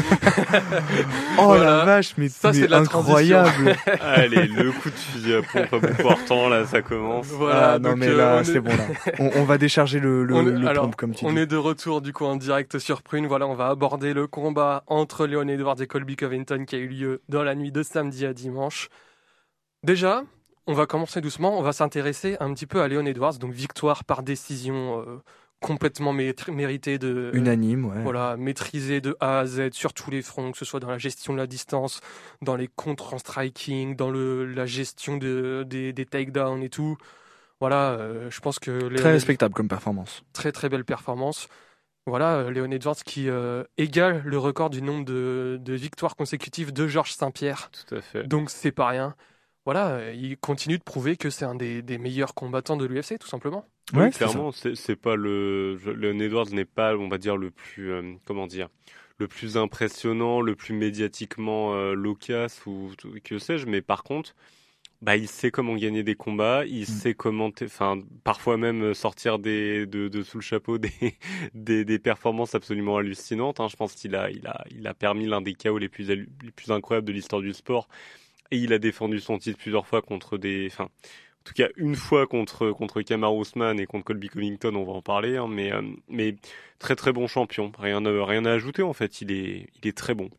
Oh 1.39 1.45
Voilà. 1.45 1.77
la 1.77 1.85
vache, 1.85 2.13
mais, 2.17 2.29
Ça, 2.29 2.53
c'est 2.53 2.71
incroyable. 2.71 3.75
Allez, 4.01 4.45
le 4.45 4.71
coup 4.71 4.89
de 4.91 4.95
fusil 4.95 5.33
à 5.33 5.41
pompe 5.41 5.73
à 5.73 5.87
bout 5.87 6.01
portant, 6.03 6.47
là, 6.47 6.67
ça 6.67 6.83
commence. 6.83 7.25
voilà. 7.27 7.71
ah 7.73 7.79
non 7.79 7.89
donc, 7.89 7.97
mais 7.99 8.07
euh, 8.09 8.17
là, 8.17 8.35
on 8.37 8.41
est- 8.41 8.43
c'est 8.43 8.59
bon 8.59 8.69
là. 8.69 8.85
On, 9.17 9.31
on 9.37 9.43
va 9.45 9.57
décharger 9.57 9.99
le, 9.99 10.23
le, 10.23 10.35
On 10.35 10.45
est- 10.47 10.51
le 10.51 10.67
alors, 10.67 10.83
pompe 10.85 10.95
comme 10.95 11.15
tu 11.15 11.25
On 11.25 11.31
dis. 11.33 11.39
est 11.39 11.45
de 11.47 11.57
retour 11.57 12.01
du 12.01 12.13
coup 12.13 12.25
en 12.25 12.35
direct 12.35 12.77
sur 12.77 13.01
Prune. 13.01 13.25
Voilà, 13.25 13.47
on 13.47 13.55
va 13.55 13.69
aborder 13.69 14.13
le 14.13 14.27
combat 14.27 14.83
entre 14.85 15.25
Leon 15.25 15.47
Edwards 15.47 15.81
et 15.81 15.87
Colby 15.87 16.15
Covington 16.17 16.65
qui 16.67 16.75
a 16.75 16.79
eu 16.79 16.87
lieu 16.87 17.21
dans 17.29 17.41
la 17.43 17.55
nuit 17.55 17.71
de 17.71 17.81
samedi 17.81 18.27
à 18.27 18.33
dimanche. 18.33 18.89
Déjà, 19.83 20.21
on 20.67 20.73
va 20.73 20.85
commencer 20.85 21.19
doucement. 21.21 21.57
On 21.57 21.63
va 21.63 21.73
s'intéresser 21.73 22.37
un 22.39 22.53
petit 22.53 22.67
peu 22.67 22.81
à 22.81 22.87
Leon 22.87 23.05
Edwards. 23.07 23.37
Donc 23.39 23.53
victoire 23.53 24.03
par 24.03 24.21
décision 24.21 24.99
euh, 24.99 25.21
complètement 25.61 26.13
mé- 26.13 26.33
méritée 26.51 26.97
de 26.97 27.31
Unanime, 27.33 27.85
ouais. 27.85 28.01
voilà, 28.03 28.35
maîtrisé 28.35 28.99
de 28.99 29.15
A 29.21 29.39
à 29.39 29.45
Z 29.45 29.69
sur 29.71 29.93
tous 29.93 30.11
les 30.11 30.21
fronts, 30.21 30.51
que 30.51 30.57
ce 30.57 30.65
soit 30.65 30.79
dans 30.81 30.89
la 30.89 30.97
gestion 30.97 31.31
de 31.33 31.37
la 31.37 31.47
distance, 31.47 32.01
dans 32.41 32.55
les 32.57 32.67
contres 32.67 33.13
en 33.13 33.17
striking, 33.19 33.95
dans 33.95 34.09
le, 34.11 34.45
la 34.45 34.65
gestion 34.65 35.15
de, 35.17 35.63
des, 35.67 35.93
des 35.93 36.05
takedowns 36.05 36.63
et 36.63 36.69
tout. 36.69 36.97
Voilà, 37.59 37.91
euh, 37.91 38.29
je 38.31 38.39
pense 38.41 38.57
que 38.59 38.71
Leon 38.71 38.95
Très 38.97 39.11
respectable 39.11 39.53
comme 39.53 39.67
performance. 39.67 40.23
très 40.33 40.51
très 40.51 40.67
belle 40.67 40.83
performance. 40.83 41.47
Voilà, 42.07 42.37
euh, 42.37 42.49
Léon 42.49 42.71
Edwards 42.71 42.95
qui 43.05 43.29
euh, 43.29 43.63
égale 43.77 44.23
le 44.25 44.39
record 44.39 44.71
du 44.71 44.81
nombre 44.81 45.05
de, 45.05 45.59
de 45.61 45.73
victoires 45.73 46.15
consécutives 46.15 46.73
de 46.73 46.87
Georges 46.87 47.13
Saint-Pierre. 47.13 47.69
Tout 47.87 47.95
à 47.95 48.01
fait. 48.01 48.23
Donc 48.23 48.49
c'est 48.49 48.71
pas 48.71 48.87
rien. 48.87 49.15
Voilà, 49.65 50.11
il 50.11 50.37
continue 50.39 50.79
de 50.79 50.83
prouver 50.83 51.17
que 51.17 51.29
c'est 51.29 51.45
un 51.45 51.53
des, 51.53 51.83
des 51.83 51.99
meilleurs 51.99 52.33
combattants 52.33 52.77
de 52.77 52.85
l'UFC, 52.85 53.19
tout 53.19 53.27
simplement. 53.27 53.67
Ouais, 53.93 54.05
Oui, 54.05 54.11
clairement, 54.11 54.51
c'est 54.51 54.95
pas 54.95 55.15
le. 55.15 55.75
Leon 55.85 56.19
Edwards 56.19 56.49
n'est 56.51 56.65
pas, 56.65 56.95
on 56.95 57.09
va 57.09 57.17
dire, 57.17 57.37
le 57.37 57.51
plus. 57.51 57.91
euh, 57.91 58.13
comment 58.25 58.47
dire 58.47 58.69
Le 59.17 59.27
plus 59.27 59.57
impressionnant, 59.57 60.41
le 60.41 60.55
plus 60.55 60.73
médiatiquement 60.73 61.75
euh, 61.75 61.93
loquace 61.93 62.65
ou 62.65 62.91
que 63.23 63.39
sais-je, 63.39 63.65
mais 63.67 63.81
par 63.81 64.03
contre. 64.03 64.35
Bah, 65.01 65.17
il 65.17 65.27
sait 65.27 65.51
comment 65.51 65.75
gagner 65.75 66.03
des 66.03 66.15
combats, 66.15 66.65
il 66.65 66.87
sait 66.87 67.13
comment, 67.15 67.51
enfin, 67.63 67.99
parfois 68.23 68.57
même 68.57 68.83
euh, 68.83 68.93
sortir 68.93 69.39
des, 69.39 69.85
de, 69.87 70.07
de 70.09 70.23
sous 70.23 70.37
le 70.37 70.43
chapeau 70.43 70.77
des, 70.77 70.91
des, 71.55 71.85
des 71.85 71.99
performances 71.99 72.55
absolument 72.55 72.97
hallucinantes. 72.97 73.59
hein. 73.59 73.67
Je 73.69 73.75
pense 73.77 73.95
qu'il 73.95 74.15
a, 74.15 74.29
il 74.31 74.47
a, 74.47 74.63
il 74.71 74.87
a 74.87 74.93
permis 74.93 75.25
l'un 75.27 75.41
des 75.41 75.55
chaos 75.55 75.79
les 75.79 75.89
plus, 75.89 76.07
les 76.09 76.27
plus 76.55 76.71
incroyables 76.71 77.07
de 77.07 77.13
l'histoire 77.13 77.41
du 77.41 77.53
sport. 77.53 77.87
Et 78.51 78.57
il 78.57 78.73
a 78.73 78.79
défendu 78.79 79.19
son 79.19 79.37
titre 79.37 79.57
plusieurs 79.59 79.87
fois 79.87 80.01
contre 80.01 80.37
des, 80.37 80.67
enfin, 80.71 80.89
en 81.41 81.43
tout 81.45 81.53
cas 81.53 81.69
une 81.77 81.95
fois 81.95 82.27
contre 82.27 82.71
contre 82.71 83.01
Kamar 83.01 83.35
Ousmane 83.35 83.79
et 83.79 83.85
contre 83.87 84.05
Colby 84.05 84.29
Covington, 84.29 84.75
on 84.75 84.83
va 84.85 84.93
en 84.93 85.01
parler, 85.01 85.37
hein, 85.37 85.47
mais 85.49 85.71
euh, 85.73 85.81
mais 86.07 86.35
très 86.79 86.95
très 86.95 87.11
bon 87.13 87.27
champion. 87.27 87.71
Rien 87.79 88.05
à- 88.05 88.25
rien 88.25 88.45
à 88.45 88.51
ajouter 88.51 88.83
en 88.83 88.93
fait. 88.93 89.21
Il 89.21 89.31
est 89.31 89.67
il 89.81 89.87
est 89.87 89.97
très 89.97 90.13
bon. 90.13 90.29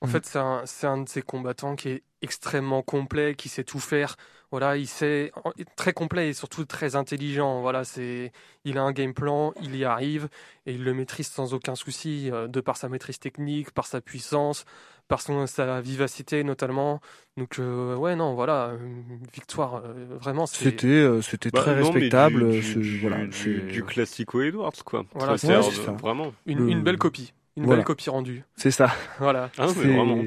En 0.00 0.06
fait, 0.06 0.26
c'est 0.26 0.38
un, 0.38 0.66
c'est 0.66 0.86
un 0.86 0.98
de 0.98 1.08
ces 1.08 1.22
combattants 1.22 1.76
qui 1.76 1.88
est 1.88 2.02
extrêmement 2.20 2.82
complet, 2.82 3.34
qui 3.34 3.48
sait 3.48 3.64
tout 3.64 3.80
faire. 3.80 4.16
Voilà, 4.50 4.76
il 4.76 4.86
sait 4.86 5.32
très 5.76 5.94
complet 5.94 6.28
et 6.28 6.32
surtout 6.34 6.66
très 6.66 6.94
intelligent. 6.94 7.62
Voilà, 7.62 7.84
c'est 7.84 8.30
il 8.64 8.76
a 8.76 8.82
un 8.82 8.92
game 8.92 9.14
plan, 9.14 9.54
il 9.62 9.74
y 9.74 9.84
arrive 9.84 10.28
et 10.66 10.74
il 10.74 10.84
le 10.84 10.92
maîtrise 10.92 11.28
sans 11.28 11.54
aucun 11.54 11.74
souci, 11.74 12.30
euh, 12.30 12.48
de 12.48 12.60
par 12.60 12.76
sa 12.76 12.90
maîtrise 12.90 13.18
technique, 13.18 13.70
par 13.70 13.86
sa 13.86 14.02
puissance, 14.02 14.66
par 15.08 15.20
son 15.20 15.46
sa 15.46 15.80
vivacité 15.80 16.44
notamment. 16.44 17.00
Donc 17.36 17.58
euh, 17.58 17.96
ouais, 17.96 18.16
non, 18.16 18.34
voilà, 18.34 18.72
une 18.80 19.18
victoire 19.32 19.82
euh, 19.84 20.16
vraiment. 20.20 20.46
C'était 20.46 20.86
euh, 20.86 21.20
c'était 21.22 21.50
Bah, 21.50 21.60
très 21.60 21.80
non, 21.80 21.90
respectable. 21.90 22.50
Du, 22.50 22.74
du, 22.74 23.00
voilà, 23.00 23.26
du, 23.26 23.32
c'est- 23.32 23.66
du 23.72 23.84
classico 23.84 24.40
Edwards 24.42 24.72
quoi. 24.84 25.04
Voilà, 25.14 25.32
ouais, 25.32 25.60
vraiment. 26.00 26.32
une, 26.46 26.58
le- 26.58 26.68
une 26.70 26.82
belle 26.82 26.98
copie, 26.98 27.32
une 27.56 27.64
Voilà. 27.64 27.78
belle 27.78 27.84
copie 27.86 28.10
rendue. 28.10 28.42
c'est 28.56 28.70
ça. 28.70 28.90
Voilà. 29.20 29.50
Ah, 29.58 29.66
mais 29.66 29.72
C'est- 29.72 29.94
vraiment. 29.94 30.22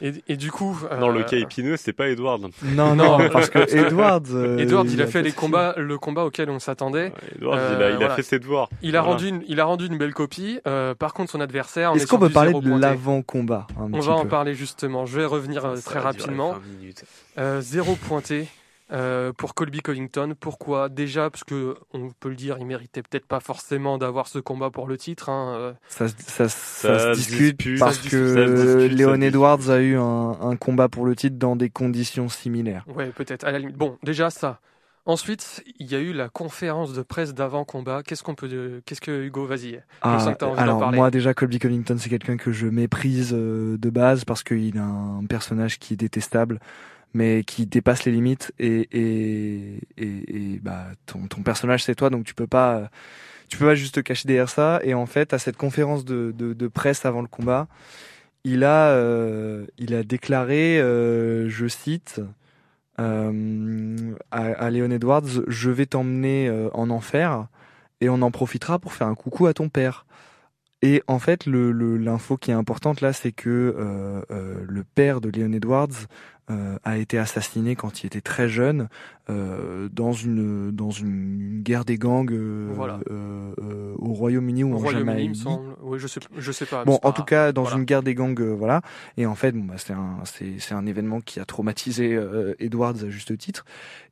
Et, 0.00 0.12
et 0.28 0.36
du 0.36 0.52
coup, 0.52 0.78
Dans 1.00 1.10
euh, 1.10 1.12
le 1.12 1.24
cas 1.24 1.36
épineux, 1.36 1.76
c'est 1.76 1.92
pas 1.92 2.08
Edwards. 2.08 2.38
Non, 2.62 2.94
Non. 2.94 3.18
parce 3.30 3.50
que 3.50 3.58
Edwards. 3.76 4.22
euh, 4.32 4.56
Edward, 4.58 4.88
il 4.88 5.02
a 5.02 5.06
fait 5.08 5.20
les 5.22 5.32
combats, 5.32 5.74
le 5.76 5.98
combat 5.98 6.24
auquel 6.24 6.48
on 6.48 6.60
s'attendait. 6.60 7.12
Edwards, 7.34 7.58
Euh, 7.58 7.74
il 7.76 7.82
a, 7.82 7.88
il 7.88 7.92
a 7.94 7.96
voilà. 7.96 8.14
fait 8.14 8.22
ses 8.22 8.38
devoirs. 8.38 8.68
Il 8.82 8.96
a 8.96 9.00
Voilà. 9.00 9.12
rendu 9.16 9.28
une, 9.28 9.42
il 9.48 9.58
a 9.60 9.64
rendu 9.64 9.86
une 9.86 9.98
belle 9.98 10.14
copie. 10.14 10.60
Euh, 10.68 10.94
par 10.94 11.12
contre, 11.12 11.32
son 11.32 11.40
adversaire. 11.40 11.90
on 11.92 11.96
Est-ce 11.96 12.04
est 12.04 12.06
qu'on 12.06 12.18
peut 12.20 12.30
parler 12.30 12.52
de 12.52 12.78
l'avant-combat 12.78 13.66
un 13.78 13.84
On 13.84 13.90
petit 13.90 14.06
va 14.06 14.14
en 14.14 14.26
parler 14.26 14.54
justement. 14.54 15.06
Je 15.06 15.18
vais 15.18 15.26
revenir 15.26 15.64
euh, 15.64 15.76
Ça 15.76 15.90
très 15.90 15.98
rapidement. 15.98 16.52
20 16.52 16.60
minutes. 16.80 17.04
Euh, 17.38 17.60
zéro 17.60 17.96
pointé 17.96 18.46
euh, 18.94 19.32
pour 19.32 19.54
Colby 19.54 19.80
Covington. 19.80 20.34
Pourquoi? 20.38 20.88
Déjà 20.88 21.28
parce 21.28 21.44
que 21.44 21.74
on 21.92 22.10
peut 22.20 22.28
le 22.30 22.36
dire, 22.36 22.56
il 22.60 22.64
méritait 22.66 23.02
peut-être 23.02 23.26
pas 23.26 23.40
forcément 23.40 23.98
d'avoir 23.98 24.26
ce 24.28 24.38
combat 24.38 24.70
pour 24.70 24.86
le 24.86 24.96
titre. 24.96 25.28
hein. 25.28 25.74
Ça, 25.88 26.08
se- 26.08 26.14
ça, 26.18 26.48
se- 26.48 26.56
Ça 26.56 26.98
ça 26.98 26.98
se 26.98 27.04
se 27.14 27.18
discute 27.18 27.56
dispute, 27.58 27.78
parce 27.80 27.98
que 27.98 28.78
discute, 28.84 28.98
Léon. 28.98 29.20
Edwards 29.20 29.68
a 29.70 29.80
eu 29.80 29.96
un, 29.96 30.36
un 30.40 30.56
combat 30.56 30.88
pour 30.88 31.04
le 31.04 31.14
titre 31.16 31.36
dans 31.38 31.56
des 31.56 31.68
conditions 31.70 32.28
similaires. 32.28 32.84
Ouais, 32.94 33.10
peut-être 33.10 33.44
à 33.44 33.50
la 33.52 33.58
limite. 33.58 33.76
Bon, 33.76 33.98
déjà 34.02 34.30
ça. 34.30 34.60
Ensuite, 35.06 35.62
il 35.78 35.92
y 35.92 35.94
a 35.94 35.98
eu 35.98 36.14
la 36.14 36.30
conférence 36.30 36.94
de 36.94 37.02
presse 37.02 37.34
d'avant 37.34 37.64
combat. 37.64 38.02
Qu'est-ce 38.02 38.22
qu'on 38.22 38.34
peut, 38.34 38.48
de- 38.48 38.80
qu'est-ce 38.86 39.02
que 39.02 39.24
Hugo, 39.24 39.44
vas-y. 39.44 39.82
Ah, 40.00 40.16
alors 40.56 40.78
parler. 40.80 40.96
moi 40.96 41.10
déjà 41.10 41.34
Colby 41.34 41.58
Covington 41.58 41.96
c'est 41.98 42.08
quelqu'un 42.08 42.38
que 42.38 42.52
je 42.52 42.66
méprise 42.68 43.34
euh, 43.34 43.76
de 43.76 43.90
base 43.90 44.24
parce 44.24 44.42
qu'il 44.42 44.78
a 44.78 44.82
un 44.82 45.26
personnage 45.26 45.78
qui 45.78 45.92
est 45.92 45.96
détestable 45.98 46.58
mais 47.14 47.44
qui 47.44 47.66
dépasse 47.66 48.04
les 48.04 48.12
limites 48.12 48.52
et 48.58 48.88
et, 48.92 49.80
et, 49.96 50.58
bah 50.60 50.86
ton, 51.06 51.26
ton 51.28 51.42
personnage 51.42 51.82
c'est 51.84 51.94
toi 51.94 52.10
donc 52.10 52.24
tu 52.24 52.34
peux 52.34 52.46
pas 52.46 52.90
tu 53.48 53.56
peux 53.58 53.66
pas 53.66 53.74
juste 53.74 53.94
te 53.96 54.00
cacher 54.00 54.26
derrière 54.28 54.48
ça 54.50 54.80
et 54.84 54.94
en 54.94 55.06
fait 55.06 55.32
à 55.32 55.38
cette 55.38 55.56
conférence 55.56 56.04
de, 56.04 56.32
de, 56.36 56.68
presse 56.68 57.04
avant 57.06 57.22
le 57.22 57.28
combat 57.28 57.68
il 58.44 58.64
a 58.64 58.88
euh, 58.90 59.66
il 59.78 59.94
a 59.94 60.02
déclaré 60.02 60.80
euh, 60.80 61.48
je 61.48 61.66
cite 61.68 62.20
euh, 63.00 64.14
à, 64.30 64.42
à 64.44 64.70
Léon 64.70 64.90
Edwards 64.90 65.24
je 65.48 65.70
vais 65.70 65.86
t'emmener 65.86 66.48
euh, 66.48 66.68
en 66.74 66.90
enfer 66.90 67.46
et 68.00 68.08
on 68.08 68.22
en 68.22 68.30
profitera 68.30 68.78
pour 68.78 68.92
faire 68.92 69.06
un 69.06 69.14
coucou 69.14 69.46
à 69.46 69.54
ton 69.54 69.68
père. 69.68 70.04
Et 70.82 71.02
en 71.06 71.18
fait, 71.18 71.46
le 71.46 71.72
le- 71.72 71.96
l'info 71.96 72.36
qui 72.36 72.50
est 72.50 72.54
importante 72.54 73.00
là, 73.00 73.12
c'est 73.14 73.32
que 73.32 73.48
euh, 73.78 74.20
euh, 74.30 74.64
le 74.68 74.84
père 74.84 75.20
de 75.22 75.30
Leon 75.30 75.52
Edwards 75.52 76.06
euh, 76.50 76.76
a 76.84 76.98
été 76.98 77.18
assassiné 77.18 77.74
quand 77.74 78.02
il 78.02 78.06
était 78.06 78.20
très 78.20 78.48
jeune 78.48 78.88
euh, 79.30 79.88
dans 79.90 80.12
une 80.12 80.70
dans 80.70 80.90
une, 80.90 81.40
une 81.40 81.62
guerre 81.62 81.86
des 81.86 81.96
gangs 81.96 82.30
euh, 82.30 82.70
Voilà. 82.74 83.00
euh, 83.10 83.52
euh, 83.62 83.94
au 83.96 84.12
Royaume-Uni 84.12 84.62
ou 84.64 84.74
Au 84.74 84.76
en 84.76 84.78
il 84.80 84.84
me 84.84 84.90
Jamaïque. 84.90 85.36
semble. 85.36 85.74
Oui, 85.82 85.98
je 85.98 86.06
sais, 86.06 86.20
je 86.36 86.52
sais 86.52 86.66
pas. 86.66 86.84
Bon, 86.84 86.98
pas 86.98 87.08
en 87.08 87.12
tout 87.12 87.24
cas, 87.24 87.52
dans 87.52 87.62
Voilà. 87.62 87.78
une 87.78 87.84
guerre 87.84 88.02
des 88.02 88.14
gangs, 88.14 88.38
euh, 88.40 88.52
voilà. 88.52 88.82
Et 89.16 89.24
en 89.24 89.34
fait, 89.34 89.52
bon, 89.52 89.64
bah, 89.64 89.74
c'est 89.78 89.94
un, 89.94 90.18
c'est, 90.24 90.58
c'est 90.58 90.74
un 90.74 90.84
événement 90.84 91.22
qui 91.22 91.40
a 91.40 91.46
traumatisé 91.46 92.14
euh, 92.14 92.54
Edwards 92.58 92.96
à 93.02 93.08
juste 93.08 93.36
titre. 93.38 93.64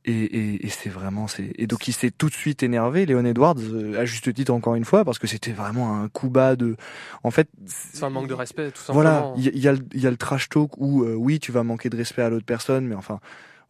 Et, 0.05 0.11
et, 0.11 0.65
et 0.65 0.69
c'est 0.69 0.89
vraiment, 0.89 1.27
c'est, 1.27 1.51
et 1.55 1.67
donc 1.67 1.87
il 1.87 1.93
s'est 1.93 2.11
tout 2.11 2.27
de 2.29 2.33
suite 2.33 2.63
énervé, 2.63 3.05
Léon 3.05 3.23
Edwards, 3.25 3.55
euh, 3.59 3.99
à 3.99 4.05
juste 4.05 4.33
titre 4.33 4.51
encore 4.53 4.75
une 4.75 4.83
fois, 4.85 5.05
parce 5.05 5.19
que 5.19 5.27
c'était 5.27 5.51
vraiment 5.53 6.01
un 6.01 6.09
coup 6.09 6.29
bas 6.29 6.55
de, 6.55 6.75
en 7.23 7.29
fait. 7.31 7.47
C'est 7.67 8.03
un 8.03 8.09
manque 8.09 8.27
de 8.27 8.33
respect, 8.33 8.71
tout 8.71 8.81
simplement. 8.81 8.93
Voilà, 9.03 9.33
il 9.37 9.43
y, 9.43 9.47
a- 9.47 9.51
il 9.53 9.59
y 9.61 9.67
a, 9.67 9.71
le- 9.73 9.85
il 9.93 10.01
y 10.01 10.07
a 10.07 10.11
le 10.11 10.17
trash 10.17 10.49
talk 10.49 10.71
où 10.77 11.03
euh, 11.03 11.13
oui, 11.13 11.39
tu 11.39 11.51
vas 11.51 11.63
manquer 11.63 11.89
de 11.89 11.95
respect 11.95 12.22
à 12.23 12.29
l'autre 12.29 12.45
personne, 12.45 12.87
mais 12.87 12.95
enfin, 12.95 13.19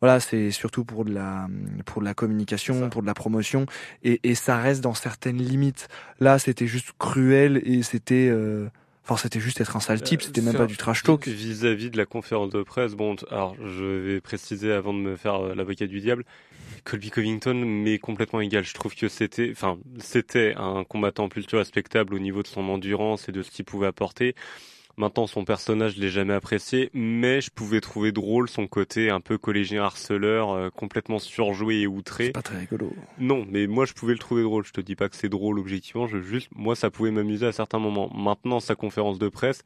voilà, 0.01 0.19
c'est 0.19 0.51
surtout 0.51 0.83
pour 0.83 1.05
de 1.05 1.13
la 1.13 1.47
pour 1.85 2.01
de 2.01 2.05
la 2.05 2.13
communication, 2.13 2.79
ça. 2.79 2.87
pour 2.87 3.01
de 3.01 3.07
la 3.07 3.13
promotion, 3.13 3.65
et, 4.03 4.19
et 4.23 4.35
ça 4.35 4.57
reste 4.57 4.81
dans 4.81 4.93
certaines 4.93 5.37
limites. 5.37 5.87
Là, 6.19 6.39
c'était 6.39 6.67
juste 6.67 6.91
cruel 6.99 7.61
et 7.63 7.83
c'était, 7.83 8.27
euh, 8.29 8.67
enfin, 9.05 9.15
c'était 9.15 9.39
juste 9.39 9.61
être 9.61 9.77
un 9.77 9.79
sale 9.79 10.01
type, 10.01 10.21
Euh, 10.21 10.25
c'était 10.25 10.41
même 10.41 10.55
pas 10.55 10.65
du 10.65 10.75
trash 10.75 11.03
talk. 11.03 11.27
Vis-à-vis 11.27 11.89
de 11.89 11.97
la 11.97 12.05
conférence 12.05 12.49
de 12.49 12.63
presse, 12.63 12.95
bon, 12.95 13.15
alors 13.31 13.55
je 13.65 13.85
vais 13.85 14.19
préciser 14.21 14.73
avant 14.73 14.93
de 14.93 14.99
me 14.99 15.15
faire 15.15 15.35
euh, 15.35 15.55
l'avocat 15.55 15.87
du 15.87 16.01
diable, 16.01 16.25
Colby 16.83 17.09
Covington 17.09 17.53
m'est 17.53 17.99
complètement 17.99 18.41
égal. 18.41 18.65
Je 18.65 18.73
trouve 18.73 18.93
que 18.95 19.07
c'était, 19.07 19.51
enfin, 19.51 19.77
c'était 19.99 20.53
un 20.57 20.83
combattant 20.83 21.29
plutôt 21.29 21.59
respectable 21.59 22.13
au 22.13 22.19
niveau 22.19 22.43
de 22.43 22.47
son 22.47 22.67
endurance 22.67 23.29
et 23.29 23.31
de 23.31 23.41
ce 23.41 23.51
qu'il 23.51 23.63
pouvait 23.63 23.87
apporter. 23.87 24.35
Maintenant, 24.95 25.25
son 25.25 25.43
personnage, 25.43 25.95
je 25.95 26.01
l'ai 26.01 26.09
jamais 26.09 26.33
apprécié, 26.33 26.91
mais 26.93 27.41
je 27.41 27.49
pouvais 27.49 27.81
trouver 27.81 28.11
drôle 28.11 28.47
son 28.47 28.67
côté 28.67 29.09
un 29.09 29.21
peu 29.21 29.39
collégien 29.39 29.83
harceleur, 29.83 30.51
euh, 30.51 30.69
complètement 30.69 31.17
surjoué 31.17 31.81
et 31.81 31.87
outré. 31.87 32.25
C'est 32.25 32.31
pas 32.31 32.43
très 32.43 32.59
rigolo. 32.59 32.93
Non, 33.17 33.45
mais 33.49 33.65
moi 33.65 33.85
je 33.85 33.93
pouvais 33.93 34.13
le 34.13 34.19
trouver 34.19 34.43
drôle. 34.43 34.65
Je 34.65 34.71
te 34.71 34.81
dis 34.81 34.95
pas 34.95 35.09
que 35.09 35.15
c'est 35.15 35.29
drôle 35.29 35.57
objectivement. 35.57 36.05
Je 36.05 36.19
juste, 36.19 36.49
moi 36.55 36.75
ça 36.75 36.91
pouvait 36.91 37.11
m'amuser 37.11 37.47
à 37.47 37.51
certains 37.51 37.79
moments. 37.79 38.11
Maintenant 38.13 38.59
sa 38.59 38.75
conférence 38.75 39.17
de 39.17 39.29
presse, 39.29 39.63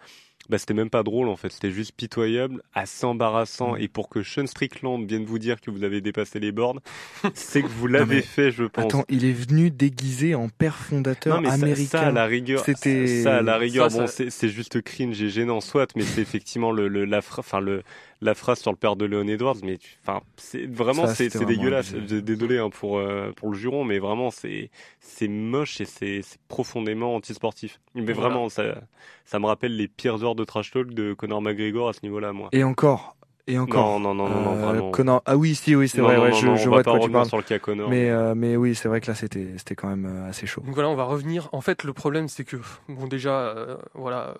bah 0.49 0.57
c'était 0.57 0.73
même 0.73 0.89
pas 0.89 1.03
drôle 1.03 1.27
en 1.27 1.35
fait. 1.35 1.51
C'était 1.51 1.71
juste 1.71 1.91
pitoyable, 1.95 2.61
assez 2.73 3.05
embarrassant. 3.05 3.75
Et 3.75 3.87
pour 3.89 4.07
que 4.07 4.23
Sean 4.23 4.47
Strickland 4.47 5.05
vienne 5.05 5.25
vous 5.25 5.39
dire 5.39 5.59
que 5.59 5.69
vous 5.71 5.83
avez 5.83 5.99
dépassé 5.99 6.39
les 6.39 6.53
bornes, 6.53 6.79
c'est 7.33 7.61
que 7.61 7.67
vous 7.67 7.87
l'avez 7.87 8.21
fait, 8.21 8.51
je 8.51 8.63
pense. 8.63 8.85
Attends, 8.85 9.03
il 9.09 9.25
est 9.25 9.33
venu 9.33 9.69
déguisé 9.71 10.35
en 10.35 10.47
père 10.47 10.77
fondateur 10.77 11.35
non 11.35 11.41
mais 11.41 11.49
ça- 11.49 11.53
américain. 11.55 11.85
ça, 11.99 12.07
à 12.07 12.11
la 12.11 12.25
rigueur, 12.25 12.63
C'était- 12.63 13.23
ça 13.23 13.37
à 13.37 13.41
la 13.41 13.57
rigueur, 13.57 13.91
Ça, 13.91 14.05
bon 14.05 14.07
c'est 14.07 14.49
juste 14.49 14.81
cringe 14.81 15.21
et 15.21 15.29
gênant 15.29 15.59
soit, 15.59 15.91
mais 15.97 16.03
c'est 16.03 16.21
effectivement 16.21 16.71
le, 16.71 16.87
le 16.87 17.03
la 17.05 17.19
enfin 17.37 17.59
le 17.59 17.83
la 18.21 18.33
phrase 18.33 18.59
sur 18.59 18.71
le 18.71 18.77
père 18.77 18.95
de 18.95 19.05
Leon 19.05 19.27
Edwards, 19.27 19.57
mais 19.63 19.77
enfin, 20.03 20.21
c'est 20.37 20.65
vraiment, 20.65 21.07
c'est 21.07 21.27
vraiment 21.27 21.47
dégueulasse. 21.47 21.93
abusé. 21.93 22.21
Désolé 22.21 22.57
hein, 22.57 22.69
pour 22.69 22.97
euh, 22.97 23.31
pour 23.35 23.49
le 23.51 23.57
juron, 23.57 23.83
mais 23.83 23.99
vraiment, 23.99 24.31
c'est 24.31 24.69
c'est 24.99 25.27
moche 25.27 25.81
et 25.81 25.85
c'est 25.85 26.21
c'est 26.23 26.39
profondément 26.47 27.15
antisportif. 27.15 27.79
Mais 27.95 28.13
Voilà. 28.13 28.29
vraiment, 28.29 28.49
ça 28.49 28.81
ça 29.25 29.39
me 29.39 29.45
rappelle 29.45 29.75
les 29.75 29.87
pires 29.87 30.23
heures 30.23 30.35
de 30.35 30.45
trash 30.45 30.71
talk 30.71 30.93
de 30.93 31.13
Conor 31.13 31.41
McGregor 31.41 31.89
à 31.89 31.93
ce 31.93 31.99
niveau-là, 32.03 32.31
moi. 32.33 32.49
Et 32.53 32.63
encore, 32.63 33.16
et 33.47 33.57
encore. 33.57 33.99
Non, 33.99 34.13
non, 34.13 34.27
non, 34.27 34.41
non, 34.41 34.51
Euh, 34.53 34.65
vraiment. 34.65 34.91
Connor- 34.91 35.21
Ah 35.25 35.37
oui, 35.37 35.55
si, 35.55 35.75
oui, 35.75 35.87
c'est 35.87 36.01
vrai. 36.01 36.17
non, 36.17 36.23
ouais, 36.23 36.29
non, 36.31 36.35
je, 36.35 36.45
non, 36.45 36.55
je 36.55 36.65
on 36.65 36.67
vois 36.69 36.77
va 36.77 36.83
de 36.83 36.89
quoi 36.89 36.99
tu 36.99 37.09
parles. 37.11 37.27
sur 37.27 37.37
le 37.37 37.43
cas 37.43 37.59
Conor. 37.59 37.89
Mais, 37.89 38.09
euh, 38.09 38.33
mais 38.35 38.55
oui, 38.55 38.75
c'est 38.75 38.87
vrai 38.87 39.01
que 39.01 39.07
là, 39.07 39.15
c'était, 39.15 39.47
c'était 39.57 39.75
quand 39.75 39.87
même 39.87 40.05
euh, 40.05 40.29
assez 40.29 40.45
chaud. 40.47 40.61
Donc 40.65 40.73
voilà, 40.73 40.89
on 40.89 40.95
va 40.95 41.03
revenir. 41.05 41.49
En 41.51 41.61
fait, 41.61 41.83
le 41.83 41.93
problème, 41.93 42.27
c'est 42.27 42.43
que, 42.43 42.57
bon, 42.89 43.07
déjà, 43.07 43.31
euh, 43.31 43.77
voilà. 43.93 44.35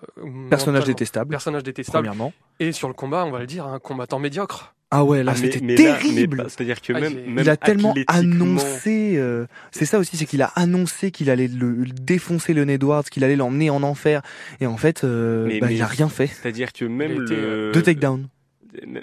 Personnage 0.50 0.84
détestable, 0.84 1.30
Personnage 1.30 1.62
détestable. 1.62 2.06
premièrement. 2.06 2.32
Et 2.60 2.72
sur 2.72 2.88
le 2.88 2.94
combat, 2.94 3.24
on 3.24 3.30
va 3.30 3.38
le 3.40 3.46
dire, 3.46 3.66
un 3.66 3.78
combattant 3.78 4.18
médiocre. 4.18 4.74
Ah 4.90 5.04
ouais, 5.04 5.22
là, 5.22 5.32
Ah, 5.34 5.38
c'était 5.38 5.60
terrible. 5.74 6.38
pas- 6.44 6.48
C'est-à-dire 6.48 6.80
que 6.80 6.94
Ah, 6.94 7.00
même, 7.00 7.12
j'ai- 7.12 7.26
même 7.26 7.38
il 7.44 7.50
a 7.50 7.58
tellement 7.58 7.92
annoncé. 8.06 9.14
euh, 9.18 9.46
c'est 9.70 9.84
ça 9.84 9.98
aussi, 9.98 10.16
c'est 10.16 10.24
qu'il 10.26 10.40
a 10.42 10.46
annoncé 10.56 11.10
qu'il 11.10 11.28
allait 11.30 11.48
le, 11.48 11.72
le 11.72 11.90
défoncer 11.92 12.54
le 12.54 12.68
Edwards, 12.68 13.04
qu'il 13.04 13.22
allait 13.24 13.36
l'emmener 13.36 13.68
en 13.70 13.82
enfer. 13.82 14.22
Et 14.60 14.66
en 14.66 14.76
fait, 14.78 15.04
euh, 15.04 15.44
Mais- 15.46 15.60
bah, 15.60 15.66
mais- 15.68 15.74
il 15.76 15.82
a 15.82 15.86
rien 15.86 16.08
fait. 16.08 16.26
C'est-à-dire 16.28 16.72
que 16.72 16.84
même 16.86 17.18
le 17.20 17.70
Deux 17.72 17.82
takedowns. 17.82 18.28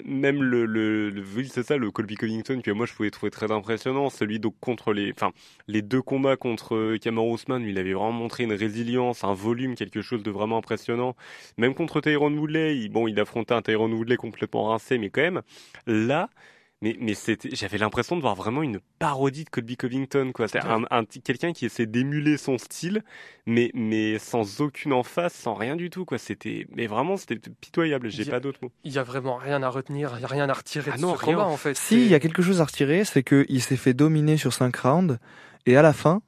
Même 0.04 0.42
le, 0.42 0.66
le, 0.66 1.10
le- 1.10 1.44
c'est 1.44 1.62
ça 1.64 1.76
le 1.76 1.90
Colby 1.90 2.14
Covington 2.16 2.60
que 2.62 2.70
moi 2.70 2.86
je 2.86 2.92
pouvais 2.94 3.10
trouver 3.10 3.30
très 3.30 3.50
impressionnant 3.50 4.10
celui 4.10 4.38
donc 4.38 4.54
contre 4.60 4.92
les 4.92 5.12
enfin 5.12 5.32
les 5.66 5.82
deux 5.82 6.02
combats 6.02 6.36
contre 6.36 6.74
euh, 6.76 6.98
Cameron 6.98 7.32
Ousmane 7.32 7.62
lui, 7.64 7.70
il 7.72 7.78
avait 7.78 7.92
vraiment 7.92 8.12
montré 8.12 8.44
une 8.44 8.52
résilience 8.52 9.24
un 9.24 9.32
volume 9.34 9.74
quelque 9.74 10.02
chose 10.02 10.22
de 10.22 10.30
vraiment 10.30 10.58
impressionnant. 10.58 11.16
Même 11.58 11.74
contre 11.74 12.00
Tyrone 12.00 12.38
Woodley 12.38 12.88
bon 12.88 13.08
il 13.08 13.18
affrontait 13.20 13.54
un 13.54 13.62
Tyrone 13.62 13.92
Woodley 13.94 14.16
complètement 14.16 14.68
rincé 14.70 14.98
mais 14.98 15.10
quand 15.10 15.22
même 15.22 15.42
là 15.86 16.30
mais, 16.86 16.96
mais 17.00 17.14
c'était, 17.14 17.48
j'avais 17.52 17.78
l'impression 17.78 18.16
de 18.16 18.20
voir 18.20 18.34
vraiment 18.34 18.62
une 18.62 18.78
parodie 18.98 19.44
de 19.44 19.50
Colby 19.50 19.76
Covington, 19.76 20.30
quoi. 20.32 20.46
C'est 20.48 20.60
un, 20.64 20.84
un 20.90 21.04
quelqu'un 21.04 21.52
qui 21.52 21.66
essaie 21.66 21.86
d'émuler 21.86 22.36
son 22.36 22.58
style, 22.58 23.02
mais, 23.46 23.70
mais 23.74 24.18
sans 24.18 24.60
aucune 24.60 24.92
emphase, 24.92 25.32
sans 25.32 25.54
rien 25.54 25.76
du 25.76 25.90
tout, 25.90 26.04
quoi. 26.04 26.18
C'était, 26.18 26.66
mais 26.74 26.86
vraiment, 26.86 27.16
c'était 27.16 27.38
pitoyable. 27.60 28.08
J'ai 28.10 28.22
Il 28.22 28.30
pas 28.30 28.40
d'autres 28.40 28.60
mots. 28.62 28.72
Il 28.84 28.92
y 28.92 28.98
a 28.98 29.02
vraiment 29.02 29.36
rien 29.36 29.62
à 29.62 29.68
retenir, 29.68 30.12
il 30.16 30.22
y 30.22 30.24
a 30.24 30.28
rien 30.28 30.48
à 30.48 30.52
retirer 30.52 30.92
Ah 30.94 30.96
de 30.96 31.02
non, 31.02 31.14
ce 31.16 31.24
rien. 31.24 31.34
combat, 31.36 31.46
en 31.48 31.56
fait. 31.56 31.76
Si, 31.76 31.96
il 31.96 32.08
y 32.08 32.14
a 32.14 32.20
quelque 32.20 32.42
chose 32.42 32.60
à 32.60 32.64
retirer, 32.64 33.04
c'est 33.04 33.22
qu'il 33.22 33.62
s'est 33.62 33.76
fait 33.76 33.94
dominer 33.94 34.36
sur 34.36 34.52
5 34.52 34.76
rounds, 34.76 35.18
et 35.66 35.76
à 35.76 35.82
la 35.82 35.92
fin, 35.92 36.22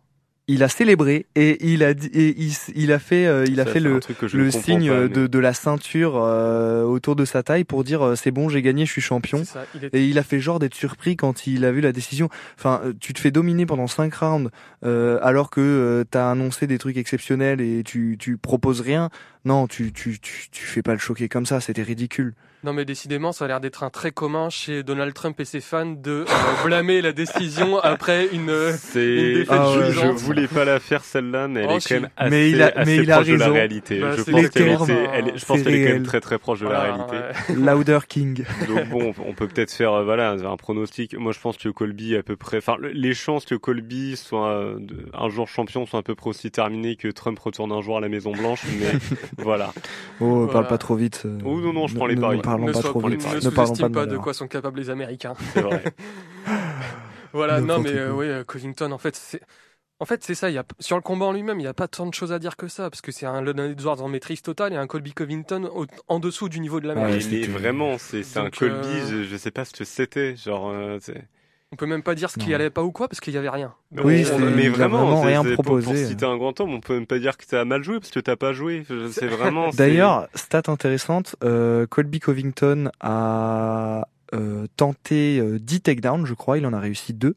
il 0.49 0.62
a 0.62 0.68
célébré, 0.68 1.26
et 1.36 1.59
il 1.66 1.84
a, 1.84 1.92
dit, 1.92 2.09
et 2.14 2.34
il, 2.74 2.90
a 2.90 2.99
fait, 2.99 3.26
euh, 3.26 3.44
il 3.46 3.61
a 3.61 3.66
fait 3.66 3.80
le, 3.80 4.01
le 4.32 4.51
signe 4.51 4.88
pas, 4.88 5.01
mais- 5.03 5.09
de, 5.09 5.26
de 5.26 5.38
la 5.38 5.53
ceinture 5.53 6.14
euh, 6.16 6.84
autour 6.84 7.16
de 7.16 7.24
sa 7.26 7.42
taille 7.42 7.64
pour 7.64 7.84
dire 7.84 8.03
euh, 8.03 8.14
c'est 8.16 8.30
bon, 8.30 8.49
j'ai 8.49 8.62
gagné, 8.62 8.86
je 8.86 8.92
suis 8.92 9.03
champion. 9.03 9.44
Ça, 9.44 9.64
il 9.74 9.90
Et 9.92 10.07
il 10.07 10.18
a 10.18 10.22
fait 10.22 10.40
genre 10.40 10.59
d'être 10.59 10.74
surpris 10.74 11.16
quand 11.16 11.46
il 11.46 11.64
a 11.66 11.70
vu 11.72 11.80
la 11.82 11.92
décision. 11.92 12.30
Enfin, 12.59 12.80
euh, 12.84 12.92
tu 12.99 13.12
te 13.12 13.20
fais 13.20 13.30
dominer 13.30 13.66
pendant 13.66 13.86
5 13.86 14.14
rounds 14.14 14.51
euh, 14.84 15.18
alors 15.22 15.51
que 15.51 15.61
euh, 15.61 16.05
t'as 16.11 16.30
annoncé 16.30 16.66
des 16.66 16.78
trucs 16.78 16.96
exceptionnels 16.96 17.61
et 17.61 17.82
tu, 17.84 18.16
tu 18.18 18.38
proposes 18.38 18.80
rien. 18.80 19.11
Non, 19.44 19.66
tu, 19.66 19.92
tu, 19.92 20.18
tu, 20.18 20.49
tu 20.51 20.64
fais 20.64 20.82
pas 20.82 20.92
le 20.92 20.99
choquer 20.99 21.28
comme 21.28 21.46
ça, 21.46 21.61
c'était 21.61 21.82
ridicule. 21.82 22.34
Non 22.64 22.72
mais 22.72 22.84
décidément, 22.84 23.30
ça 23.30 23.44
a 23.44 23.48
l'air 23.48 23.61
d'être 23.61 23.84
un 23.84 23.90
trait 23.90 24.11
commun 24.11 24.50
chez 24.50 24.82
Donald 24.82 25.14
Trump 25.14 25.38
et 25.38 25.44
ses 25.44 25.61
fans 25.61 25.86
de 25.86 26.24
euh, 26.28 26.64
blâmer 26.64 27.00
la 27.00 27.12
décision 27.12 27.78
après 27.78 28.26
une... 28.32 28.50
euh, 28.50 28.72
une 28.96 29.34
défaite 29.34 29.46
Ah 29.50 29.70
ouais, 29.78 29.92
je, 29.92 30.00
voulais 30.24 30.48
pas 30.48 30.64
la 30.64 30.80
faire 30.80 31.04
celle-là, 31.04 31.46
mais 31.46 31.61
elle 31.61 31.68
Oh, 31.70 31.76
est 31.76 31.88
quand 31.88 31.94
même 32.00 32.11
assez, 32.16 32.30
Mais 32.30 32.50
il 32.50 32.61
a- 32.61 32.72
mais 32.74 32.80
assez 32.80 32.96
il 32.96 33.12
a 33.12 33.14
proche 33.16 33.28
de 33.28 33.34
la 33.36 33.48
réalité. 33.48 34.00
Bah, 34.00 34.11
je 34.16 34.22
pense 34.24 34.48
qu'elle 34.50 34.68
est- 34.68 35.38
je 35.38 35.44
pense 35.46 35.59
C'est 35.59 35.64
qu'elle 35.64 35.74
est 35.74 35.84
quand 35.86 35.92
même 35.92 36.02
très 36.02 36.20
très 36.20 36.38
proche 36.38 36.59
de 36.59 36.64
voilà, 36.66 36.88
la 36.88 36.94
réalité. 37.06 37.16
ouais. 37.50 37.54
Louder 37.76 37.98
King. 38.09 38.44
Donc 38.66 38.88
bon, 38.88 39.14
on 39.24 39.32
peut 39.34 39.46
peut-être 39.46 39.72
faire 39.72 39.92
euh, 39.92 40.02
voilà 40.04 40.30
un 40.32 40.56
pronostic. 40.56 41.16
Moi, 41.16 41.30
je 41.30 41.38
pense 41.38 41.59
que 41.59 41.68
Colby 41.68 42.16
à 42.16 42.24
peu 42.24 42.34
près. 42.34 42.56
Enfin, 42.56 42.74
le- 42.80 42.90
les 42.90 43.14
chances 43.14 43.44
que 43.44 43.54
Colby 43.54 44.16
soit 44.16 44.48
euh, 44.48 44.78
un 45.14 45.28
jour 45.28 45.46
champion 45.46 45.86
sont 45.86 45.98
à 45.98 46.02
peu 46.02 46.16
près 46.16 46.30
aussi 46.30 46.50
terminées 46.50 46.96
que 46.96 47.06
Trump 47.06 47.38
retourne 47.38 47.70
un 47.70 47.82
jour 47.82 47.98
à 47.98 48.00
la 48.00 48.09
Maison 48.09 48.32
Blanche. 48.32 48.62
Mais 48.80 48.98
voilà. 49.38 49.72
Oh, 50.20 50.26
Voilà. 50.46 50.52
parle 50.52 50.66
pas 50.66 50.78
trop 50.78 50.96
vite. 50.96 51.22
Oh, 51.44 51.61
non, 51.61 51.72
non, 51.72 51.86
je 51.86 51.92
ne- 51.94 51.98
prends 51.98 52.06
les 52.09 52.16
paris. 52.16 52.40
Ne 52.57 52.64
parlons 52.64 52.66
ne 52.68 52.72
pas 52.72 52.80
trop 52.82 53.03
ne 53.03 53.11
vite. 53.11 53.24
Ne 53.42 53.51
parlons 53.51 53.76
pas 53.76 53.82
pas 53.82 53.88
de 53.88 53.94
de 54.07 54.09
malheur. 54.11 54.24
quoi 54.24 54.34
sont 54.34 54.49
capables 54.49 54.78
les 54.78 54.90
Américains. 54.90 55.34
C'est 55.55 55.62
vrai. 55.62 55.84
Voilà, 57.32 57.61
non 57.61 57.78
mais 57.80 57.90
euh, 57.90 58.12
oui, 58.14 58.26
euh, 58.26 58.44
Covington, 58.44 58.90
en 58.92 58.99
fait, 58.99 59.14
c'est... 59.14 59.40
En 60.01 60.05
fait, 60.07 60.22
c'est 60.24 60.34
ça. 60.36 60.49
Il 60.49 60.55
y 60.55 60.59
a 60.59 60.64
sur 60.78 60.96
le 60.96 61.03
combat 61.03 61.26
en 61.26 61.32
lui-même, 61.32 61.59
il 61.59 61.62
n'y 61.64 61.68
a 61.68 61.74
pas 61.74 61.88
tant 61.88 62.07
de 62.07 62.14
choses 62.14 62.32
à 62.32 62.38
dire 62.38 62.57
que 62.57 62.68
ça, 62.68 62.88
parce 62.88 63.01
que 63.01 63.11
c'est 63.12 63.26
un 63.26 63.42
Leonard 63.42 63.66
Edwards 63.66 64.01
en 64.01 64.09
maîtrise 64.09 64.42
totale 64.42 64.72
et 64.72 64.76
un 64.76 64.86
Colby 64.86 65.12
Covington 65.12 65.64
au- 65.74 65.86
en 66.07 66.20
dessous 66.20 66.49
du 66.49 66.61
niveau 66.61 66.80
de 66.80 66.86
la 66.88 66.94
Ouais, 66.94 67.01
mer. 67.01 67.11
Mais, 67.30 67.40
mais 67.40 67.46
vraiment, 67.49 67.99
c'est 67.99 68.22
c'est 68.22 68.38
un 68.38 68.49
Colby. 68.51 68.74
euh, 68.86 69.24
Je, 69.24 69.24
je 69.24 69.36
sais 69.36 69.51
pas 69.51 69.64
ce 69.64 69.72
que 69.72 69.84
c'était. 69.84 70.36
Genre. 70.36 70.70
euh, 70.70 70.99
On 71.71 71.77
peut 71.77 71.85
même 71.87 72.03
pas 72.03 72.14
dire 72.14 72.31
ce 72.31 72.39
qui 72.39 72.55
allait 72.55 72.71
pas 72.71 72.83
ou 72.83 72.93
quoi, 72.93 73.09
parce 73.09 73.21
qu'il 73.21 73.35
y 73.35 73.37
avait 73.37 73.51
rien. 73.51 73.75
Oui, 73.93 74.25
on- 74.33 74.39
mais 74.39 74.69
vraiment, 74.71 75.21
rien 75.21 75.43
c'est- 75.43 75.55
pour- 75.55 75.64
Pour, 75.64 75.79
proposé. 75.81 76.07
citer 76.07 76.25
un 76.25 76.39
grand 76.39 76.59
homme, 76.61 76.73
on 76.73 76.81
peut 76.81 76.95
même 76.95 77.07
pas 77.07 77.19
dire 77.19 77.37
que 77.37 77.45
t'as 77.45 77.66
mal 77.66 77.83
joué 77.85 77.99
parce 78.01 78.11
que 78.11 78.21
t'as 78.21 78.37
pas 78.37 78.55
joué. 78.55 78.85
C'est 79.12 79.27
vraiment. 79.27 79.71
c'est- 79.73 79.77
D'ailleurs, 79.77 80.29
stat 80.35 80.62
intéressante, 80.69 81.37
euh, 81.45 81.87
Colby 81.87 82.21
Covington 82.21 82.91
a 83.01 84.09
euh, 84.35 84.66
tenté 84.77 85.39
euh, 85.41 85.59
10 85.59 85.81
takedowns, 85.83 86.25
je 86.27 86.35
crois, 86.35 86.57
il 86.59 86.66
en 86.66 86.73
a 86.73 86.81
réussi 86.81 87.12
2. 87.14 87.35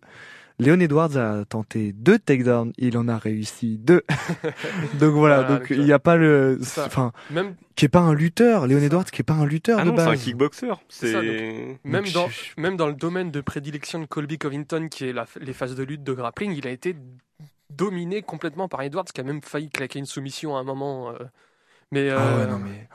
Léon 0.62 0.80
Edwards 0.80 1.18
a 1.18 1.43
tenté 1.45 1.91
2 1.93 2.20
takedowns, 2.20 2.72
il 2.78 2.97
en 2.97 3.07
a 3.07 3.18
réussi 3.18 3.78
2. 3.80 4.03
donc 4.99 5.14
voilà, 5.14 5.41
Voilà, 5.41 5.59
donc 5.59 5.68
il 5.72 5.84
n'y 5.84 5.91
a 5.91 5.99
pas 5.99 6.16
le... 6.18 6.59
Enfin, 6.62 7.12
Même, 7.32 7.55
qui 7.76 7.86
est 7.86 7.89
pas 7.89 7.99
un 7.99 8.14
lutteur, 8.14 8.68
Léon 8.68 8.80
Edwards 8.80 9.05
qui 9.05 9.22
est 9.22 9.26
pas 9.26 9.34
un 9.34 9.45
lutteur 9.45 9.80
Ah 9.80 9.86
de 9.86 9.89
non, 9.89 9.95
c'est 9.97 10.01
un 10.03 10.05
base. 10.12 10.24
kickboxer. 10.24 10.72
C'est 10.88 11.12
ça, 11.14 11.22
C'est. 11.22 11.80
même 11.84 12.03
Donc, 12.03 12.14
dans, 12.14 12.28
je- 12.30 12.62
même 12.62 12.78
dans 12.78 12.88
le 12.88 12.93
domaine 12.93 13.32
de 13.32 13.41
prédilection 13.41 13.99
de 13.99 14.05
Colby 14.05 14.38
Covington, 14.38 14.88
qui 14.89 15.05
est 15.05 15.14
la- 15.14 15.26
les 15.39 15.53
phases 15.53 15.76
de 15.76 15.84
lutte 15.84 16.03
de 16.03 16.14
grappling, 16.14 16.51
il 16.55 16.68
a 16.68 16.72
été 16.72 16.95
dominé 17.70 18.22
complètement 18.22 18.68
par 18.68 18.82
Edwards, 18.84 19.05
qui 19.05 19.20
a 19.22 19.24
même 19.24 19.41
failli 19.41 19.70
claquer 19.70 19.99
une 19.99 20.05
soumission 20.05 20.55
à 20.55 20.59
un 20.59 20.64
moment. 20.64 21.09
euh. 21.12 21.16
Mais, 21.91 22.09
Ah 22.09 22.18
euh, 22.20 22.39
ouais, 22.45 22.51
non 22.51 22.59
mais... 22.59 22.88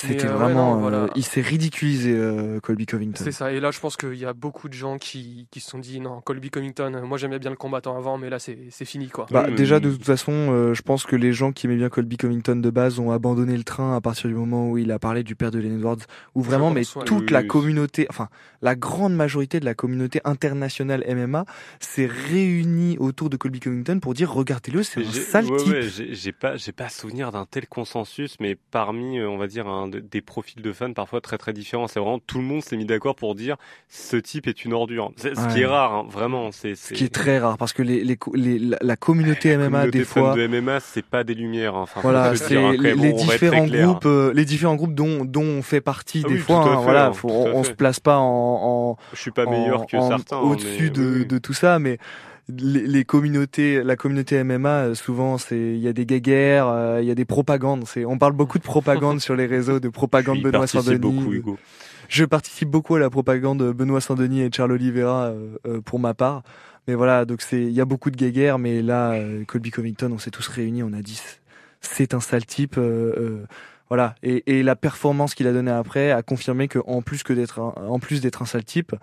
C'était 0.00 0.26
euh, 0.26 0.30
ouais, 0.30 0.36
vraiment... 0.36 0.74
non, 0.76 0.80
voilà. 0.80 0.96
euh, 0.98 1.08
il 1.16 1.24
s'est 1.24 1.40
ridiculisé, 1.40 2.12
euh, 2.14 2.60
Colby 2.60 2.86
Covington. 2.86 3.20
C'est 3.24 3.32
ça. 3.32 3.50
Et 3.52 3.58
là, 3.58 3.72
je 3.72 3.80
pense 3.80 3.96
qu'il 3.96 4.14
y 4.14 4.24
a 4.24 4.32
beaucoup 4.32 4.68
de 4.68 4.74
gens 4.74 4.96
qui, 4.96 5.48
qui 5.50 5.58
se 5.58 5.68
sont 5.70 5.78
dit 5.80 6.00
non, 6.00 6.20
Colby 6.20 6.50
Covington, 6.50 7.02
moi 7.04 7.18
j'aimais 7.18 7.40
bien 7.40 7.50
le 7.50 7.56
combattant 7.56 7.96
avant, 7.96 8.16
mais 8.16 8.30
là 8.30 8.38
c'est 8.38 8.58
c'est 8.70 8.84
fini 8.84 9.08
quoi. 9.08 9.26
Bah, 9.30 9.50
déjà, 9.50 9.80
de 9.80 9.90
toute 9.90 10.04
façon, 10.04 10.32
euh, 10.32 10.72
je 10.72 10.82
pense 10.82 11.04
que 11.04 11.16
les 11.16 11.32
gens 11.32 11.50
qui 11.50 11.66
aimaient 11.66 11.76
bien 11.76 11.88
Colby 11.88 12.16
Covington 12.16 12.54
de 12.56 12.70
base 12.70 13.00
ont 13.00 13.10
abandonné 13.10 13.56
le 13.56 13.64
train 13.64 13.96
à 13.96 14.00
partir 14.00 14.28
du 14.30 14.36
moment 14.36 14.70
où 14.70 14.78
il 14.78 14.92
a 14.92 15.00
parlé 15.00 15.24
du 15.24 15.34
père 15.34 15.50
de 15.50 15.58
Len 15.58 15.76
Edwards, 15.78 15.98
où 16.36 16.42
vraiment, 16.42 16.70
mais 16.70 16.82
toute 16.84 17.10
Oui, 17.10 17.26
la 17.30 17.40
oui. 17.40 17.46
communauté, 17.48 18.06
enfin, 18.08 18.28
la 18.62 18.76
grande 18.76 19.14
majorité 19.16 19.58
de 19.58 19.64
la 19.64 19.74
communauté 19.74 20.20
internationale 20.24 21.04
MMA 21.08 21.44
s'est 21.80 22.06
réunie 22.06 22.96
autour 22.98 23.30
de 23.30 23.36
Colby 23.36 23.58
Covington 23.60 23.98
pour 24.00 24.14
dire, 24.14 24.32
regardez-le, 24.32 24.82
c'est 24.84 25.00
un 25.00 25.10
sale 25.10 25.46
ouais, 25.46 25.56
type. 25.58 25.72
ouais, 25.72 25.82
j'ai 25.82 26.14
j'ai 26.14 26.32
pas, 26.32 26.56
j'ai 26.56 26.72
pas 26.72 26.88
souvenir 26.88 27.32
d'un 27.32 27.46
tel 27.46 27.66
consensus, 27.66 28.36
mais 28.38 28.56
parmi, 28.70 29.20
on 29.22 29.38
va 29.38 29.46
dire, 29.48 29.66
un, 29.66 29.87
de- 29.88 30.00
des 30.00 30.20
profils 30.20 30.62
de 30.62 30.72
fans 30.72 30.92
parfois 30.92 31.20
très 31.20 31.38
très 31.38 31.52
différents. 31.52 31.88
C'est 31.88 32.00
vraiment 32.00 32.18
tout 32.18 32.38
le 32.38 32.44
monde 32.44 32.62
s'est 32.62 32.76
mis 32.76 32.84
d'accord 32.84 33.14
pour 33.16 33.34
dire 33.34 33.56
ce 33.88 34.16
type 34.16 34.46
est 34.46 34.64
une 34.64 34.72
ordure. 34.72 35.12
C'est- 35.16 35.34
Ce 35.34 35.48
qui 35.54 35.60
est 35.62 35.66
rare, 35.66 35.92
hein, 35.94 36.06
vraiment. 36.10 36.50
C'est 36.52 36.74
Ce 36.74 36.94
qui 36.94 37.04
est 37.04 37.14
très 37.14 37.38
rare 37.38 37.56
parce 37.58 37.72
que 37.72 37.82
les, 37.82 38.04
les, 38.04 38.16
co- 38.16 38.34
les- 38.34 38.58
la, 38.58 38.76
la 38.80 38.96
communauté 38.96 39.48
la 39.56 39.56
MMA, 39.58 39.70
communauté 39.78 39.98
des 39.98 40.04
fois, 40.04 40.34
de 40.34 40.46
MMA, 40.46 40.80
c'est 40.80 41.04
pas 41.04 41.24
des 41.24 41.34
lumières. 41.34 41.74
hein. 41.74 41.82
Enfin, 41.82 42.00
Voilà, 42.02 42.34
c'est 42.36 42.48
dire, 42.48 42.60
hein, 42.66 42.72
les, 42.72 42.78
même, 42.94 43.00
les 43.00 43.12
on 43.12 43.16
différents 43.16 43.66
groupes, 43.66 44.06
euh, 44.06 44.32
les 44.34 44.44
différents 44.44 44.74
groupes 44.76 44.94
dont 44.94 45.24
dont 45.24 45.42
on 45.42 45.62
fait 45.62 45.80
partie 45.80 46.22
Ah 46.24 46.28
des 46.28 46.34
oui, 46.34 46.40
fois. 46.40 46.64
fait, 46.64 46.82
voilà, 46.82 47.12
faut- 47.12 47.28
on, 47.30 47.62
fait. 47.62 47.70
se 47.70 47.74
place 47.74 48.00
pas 48.00 48.18
en, 48.18 48.92
en 48.92 48.96
Je 49.12 49.18
suis 49.20 49.30
pas 49.30 49.46
en- 49.46 49.50
meilleur 49.50 49.86
que 49.86 49.98
certains. 50.00 50.38
au-dessus 50.38 50.84
mais 50.84 50.90
de, 50.90 51.02
oui, 51.02 51.16
oui. 51.20 51.26
de 51.26 51.38
tout 51.38 51.52
ça, 51.54 51.78
mais 51.78 51.98
les, 52.48 52.86
les 52.86 53.04
communautés, 53.04 53.82
la 53.82 53.96
communauté 53.96 54.42
MMA, 54.42 54.68
euh, 54.68 54.94
souvent, 54.94 55.38
c'est 55.38 55.56
il 55.58 55.78
y 55.78 55.88
a 55.88 55.92
des 55.92 56.06
guéguerres, 56.06 56.68
euh, 56.68 57.00
il 57.02 57.06
y 57.08 57.10
a 57.10 57.14
des 57.14 57.24
propagandes. 57.24 57.84
C'est, 57.86 58.04
on 58.04 58.18
parle 58.18 58.32
beaucoup 58.32 58.58
de 58.58 58.62
propagande 58.64 59.20
sur 59.20 59.36
les 59.36 59.46
réseaux, 59.46 59.80
de 59.80 59.88
propagande 59.88 60.40
Benoît 60.42 60.66
Saint-Denis. 60.66 60.98
beaucoup, 60.98 61.30
de- 61.30 61.36
Hugo. 61.36 61.58
Je 62.08 62.24
participe 62.24 62.70
beaucoup 62.70 62.94
à 62.94 62.98
la 62.98 63.10
propagande 63.10 63.62
Benoît 63.72 64.00
Saint-Denis 64.00 64.40
et 64.42 64.50
Charles 64.54 64.72
Oliveira 64.72 65.26
euh, 65.26 65.56
euh, 65.66 65.80
pour 65.82 65.98
ma 65.98 66.14
part. 66.14 66.42
Mais 66.86 66.94
voilà, 66.94 67.26
donc 67.26 67.42
c'est, 67.42 67.60
il 67.62 67.72
y 67.72 67.82
a 67.82 67.84
beaucoup 67.84 68.10
de 68.10 68.16
guéguerres, 68.16 68.58
mais 68.58 68.80
là, 68.80 69.12
euh, 69.12 69.44
Colby 69.44 69.70
Covington, 69.70 70.10
on 70.12 70.18
s'est 70.18 70.30
tous 70.30 70.48
réunis, 70.48 70.82
on 70.82 70.94
a 70.94 71.02
dit, 71.02 71.20
c'est 71.82 72.14
un 72.14 72.20
sale 72.20 72.46
type. 72.46 72.78
euh, 72.78 73.12
euh, 73.18 73.46
voilà, 73.90 74.14
et, 74.22 74.58
et 74.58 74.62
la 74.62 74.74
performance 74.76 75.34
qu'il 75.34 75.46
a 75.46 75.52
donnée 75.52 75.70
après 75.70 76.10
a 76.12 76.22
confirmé 76.22 76.66
que 76.68 76.78
en 76.86 77.02
plus 77.02 77.22
que 77.22 77.32
d'être, 77.34 77.58
un- 77.60 77.74
en 77.88 77.98
plus 77.98 78.20
d'être 78.22 78.40
un 78.40 78.46
sale 78.46 78.64
type, 78.64 78.94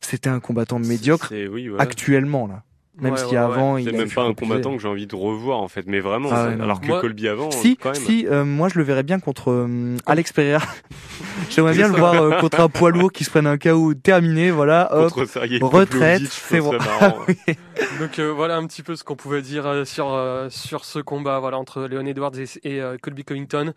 c'était 0.00 0.28
un 0.30 0.40
combattant 0.40 0.78
médiocre 0.80 1.28
C'est- 1.28 1.46
oui, 1.48 1.68
voilà. 1.68 1.82
actuellement 1.82 2.46
là. 2.48 2.62
Même 3.00 3.12
Ouais, 3.12 3.18
si 3.18 3.24
ouais, 3.26 3.30
ouais. 3.32 3.36
avant, 3.38 3.76
il 3.76 3.84
C'est 3.88 3.94
a 3.94 3.98
même 3.98 4.10
pas 4.10 4.22
un 4.24 4.34
combattant 4.34 4.74
que 4.74 4.82
j'ai 4.82 4.88
envie 4.88 5.06
de 5.06 5.14
revoir 5.14 5.58
en 5.60 5.68
fait, 5.68 5.84
mais 5.86 6.00
vraiment. 6.00 6.30
Ah 6.32 6.48
ouais, 6.48 6.54
alors 6.60 6.80
que 6.80 6.86
Moi- 6.88 7.00
Colby 7.00 7.28
avant, 7.28 7.50
Si, 7.52 7.76
quand 7.76 7.92
même. 7.92 8.02
si, 8.02 8.26
euh, 8.26 8.44
moi 8.44 8.68
je 8.68 8.76
le 8.78 8.84
verrais 8.84 9.04
bien 9.04 9.20
contre 9.20 9.52
euh, 9.52 9.96
Alex 10.06 10.32
Pereira. 10.32 10.64
J'aimerais 11.50 11.74
bien 11.74 11.86
le 11.88 11.94
voir 11.96 12.14
euh, 12.14 12.40
contre 12.40 12.58
un 12.60 12.68
poids 12.68 12.90
lourd 12.90 13.12
qui 13.12 13.22
se 13.24 13.30
prenne 13.30 13.46
un 13.46 13.56
KO 13.56 13.94
terminé, 13.94 14.50
voilà, 14.50 14.88
hop. 14.92 15.12
Contre 15.12 15.26
Sergei 15.28 15.58
retraite, 15.62 16.22
c'est 16.28 16.58
bon. 16.60 16.72
serait 16.72 16.78
marrant. 17.00 17.18
Donc 18.00 18.18
euh, 18.18 18.32
voilà 18.32 18.56
un 18.56 18.66
petit 18.66 18.82
peu 18.82 18.96
ce 18.96 19.04
qu'on 19.04 19.16
pouvait 19.16 19.42
dire 19.42 19.66
euh, 19.66 19.84
sur, 19.84 20.12
euh, 20.12 20.48
sur 20.50 20.84
ce 20.84 20.98
combat 20.98 21.38
voilà, 21.38 21.58
entre 21.58 21.82
Leon 21.82 22.04
Edwards 22.06 22.32
et, 22.38 22.46
et, 22.64 22.80
euh, 22.80 22.96
Colby 23.00 23.24
Covington. 23.24 23.72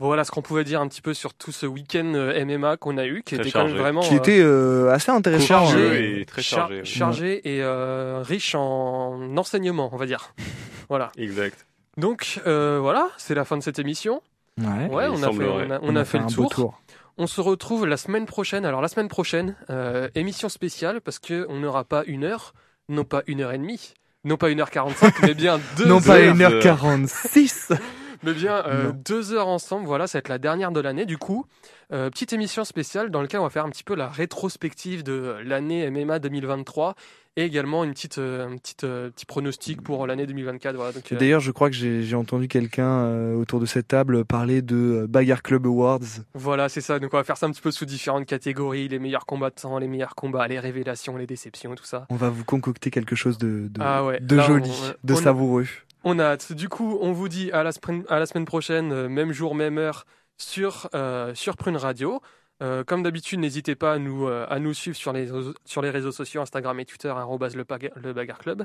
Voilà 0.00 0.24
ce 0.24 0.30
qu'on 0.32 0.42
pouvait 0.42 0.64
dire 0.64 0.80
un 0.80 0.88
petit 0.88 1.00
peu 1.00 1.14
sur 1.14 1.34
tout 1.34 1.52
ce 1.52 1.66
week-end 1.66 2.12
euh, 2.14 2.44
MMA 2.44 2.76
qu'on 2.78 2.98
a 2.98 3.06
eu, 3.06 3.22
qui 3.24 3.36
Très 3.36 3.44
était 3.48 3.52
quand 3.52 3.66
même 3.66 3.76
vraiment 3.76 4.00
Qui 4.00 4.14
euh, 4.14 4.18
était 4.18 4.40
euh, 4.40 4.90
assez 4.92 5.10
intéressant. 5.12 5.46
chargé, 5.46 5.72
Chargé 5.72 5.86
euh, 6.16 6.20
et 6.20 6.24
très 6.24 6.42
char- 6.42 6.68
chargé. 6.68 6.84
chargé 6.84 7.48
et 7.56 7.62
euh, 7.62 8.20
riche 8.22 8.54
en 8.56 9.36
enseignement, 9.36 9.90
on 9.92 9.96
va 9.96 10.06
dire. 10.06 10.34
voilà. 10.88 11.12
Exact. 11.16 11.64
Donc 11.96 12.40
euh, 12.46 12.78
voilà, 12.82 13.08
c'est 13.18 13.36
la 13.36 13.44
fin 13.44 13.56
de 13.56 13.62
cette 13.62 13.78
émission. 13.78 14.20
Ouais. 14.60 14.86
Ouais, 14.90 15.06
on 15.08 15.14
a, 15.14 15.16
fait, 15.16 15.22
semblerait. 15.22 15.66
on 15.68 15.70
a, 15.70 15.78
on 15.82 15.96
a 15.96 16.04
fait 16.04 16.18
un 16.18 16.26
le 16.26 16.34
beau 16.34 16.46
tour. 16.48 16.80
On 17.16 17.28
se 17.28 17.40
retrouve 17.40 17.86
la 17.86 17.96
semaine 17.96 18.26
prochaine. 18.26 18.64
Alors 18.64 18.80
la 18.82 18.88
semaine 18.88 19.06
prochaine, 19.08 19.54
euh, 19.70 20.08
émission 20.16 20.48
spéciale 20.48 21.00
parce 21.00 21.20
que 21.20 21.46
on 21.48 21.60
n'aura 21.60 21.84
pas 21.84 22.02
une 22.08 22.24
heure, 22.24 22.52
non 22.88 23.04
pas 23.04 23.22
une 23.28 23.40
heure 23.42 23.52
et 23.52 23.58
demie, 23.58 23.94
non 24.24 24.36
pas 24.36 24.50
une 24.50 24.60
heure 24.60 24.70
quarante-cinq, 24.70 25.22
mais 25.22 25.34
bien 25.34 25.60
deux 25.76 25.86
Non 25.86 26.00
pas 26.00 26.18
heures. 26.18 26.34
1h46. 26.34 27.78
Mais 28.24 28.32
bien 28.34 28.64
euh, 28.66 28.92
deux 28.92 29.32
heures 29.32 29.48
ensemble. 29.48 29.86
Voilà, 29.86 30.06
ça 30.06 30.18
va 30.18 30.20
être 30.20 30.28
la 30.28 30.38
dernière 30.38 30.72
de 30.72 30.80
l'année. 30.80 31.06
Du 31.06 31.18
coup, 31.18 31.46
euh, 31.92 32.10
petite 32.10 32.32
émission 32.32 32.64
spéciale 32.64 33.10
dans 33.10 33.20
laquelle 33.22 33.40
on 33.40 33.44
va 33.44 33.50
faire 33.50 33.64
un 33.66 33.70
petit 33.70 33.84
peu 33.84 33.94
la 33.94 34.08
rétrospective 34.08 35.02
de 35.02 35.36
l'année 35.44 35.88
MMA 35.90 36.18
2023 36.18 36.94
et 37.36 37.42
également 37.44 37.82
une 37.82 37.92
petite, 37.94 38.18
euh, 38.18 38.46
un 38.48 38.56
petit, 38.56 38.76
euh, 38.84 39.10
petit 39.10 39.26
pronostic 39.26 39.82
pour 39.82 40.06
l'année 40.06 40.24
2024. 40.26 40.76
Voilà, 40.76 40.92
donc, 40.92 41.10
euh, 41.12 41.16
D'ailleurs, 41.18 41.40
je 41.40 41.50
crois 41.50 41.68
que 41.68 41.74
j'ai 41.76 42.14
entendu 42.14 42.46
quelqu'un 42.46 43.32
autour 43.34 43.58
de 43.60 43.66
cette 43.66 43.88
table 43.88 44.24
parler 44.24 44.62
de 44.62 45.06
Bagarre 45.08 45.42
Club 45.42 45.66
Awards. 45.66 45.98
Voilà, 46.34 46.68
c'est 46.68 46.80
ça. 46.80 46.98
Donc 47.00 47.12
on 47.12 47.16
va 47.16 47.24
faire 47.24 47.36
ça 47.36 47.46
un 47.46 47.50
petit 47.50 47.60
peu 47.60 47.72
sous 47.72 47.86
différentes 47.86 48.26
catégories 48.26 48.86
les 48.88 48.98
meilleurs 49.00 49.26
combattants, 49.26 49.78
les 49.78 49.88
meilleurs 49.88 50.14
combats, 50.14 50.46
les 50.46 50.60
révélations, 50.60 51.16
les 51.16 51.26
déceptions, 51.26 51.74
tout 51.74 51.84
ça. 51.84 52.06
On 52.10 52.16
va 52.16 52.28
vous 52.30 52.44
concocter 52.44 52.90
quelque 52.90 53.16
chose 53.16 53.36
de, 53.38 53.66
de, 53.68 53.80
Ah 53.80 54.04
ouais, 54.04 54.20
de 54.20 54.36
là, 54.36 54.44
joli, 54.46 54.70
on- 54.70 55.06
de 55.06 55.12
on- 55.14 55.16
savoureux. 55.16 55.66
On 56.04 56.18
a 56.18 56.24
hâte. 56.24 56.52
Du 56.52 56.68
coup, 56.68 56.98
on 57.00 57.12
vous 57.12 57.28
dit 57.28 57.50
à 57.52 57.62
la, 57.62 57.72
semaine- 57.72 58.04
à 58.08 58.18
la 58.18 58.26
semaine 58.26 58.44
prochaine, 58.44 58.92
euh, 58.92 59.08
même 59.08 59.32
jour, 59.32 59.54
même 59.54 59.78
heure, 59.78 60.04
sur, 60.38 60.88
euh, 60.94 61.34
sur 61.34 61.56
Prune 61.56 61.76
Radio. 61.76 62.20
Euh, 62.62 62.84
comme 62.84 63.02
d'habitude, 63.02 63.40
n'hésitez 63.40 63.74
pas 63.74 63.94
à 63.94 63.98
nous, 63.98 64.28
euh, 64.28 64.46
à 64.48 64.58
nous 64.60 64.74
suivre 64.74 64.96
sur 64.96 65.12
les, 65.12 65.28
sur 65.64 65.82
les 65.82 65.90
réseaux 65.90 66.12
sociaux, 66.12 66.40
Instagram 66.42 66.78
et 66.78 66.84
Twitter, 66.84 67.12
le, 67.12 67.64
Baga- 67.64 67.90
le 67.96 68.12
Bagarre 68.12 68.38
Club. 68.38 68.64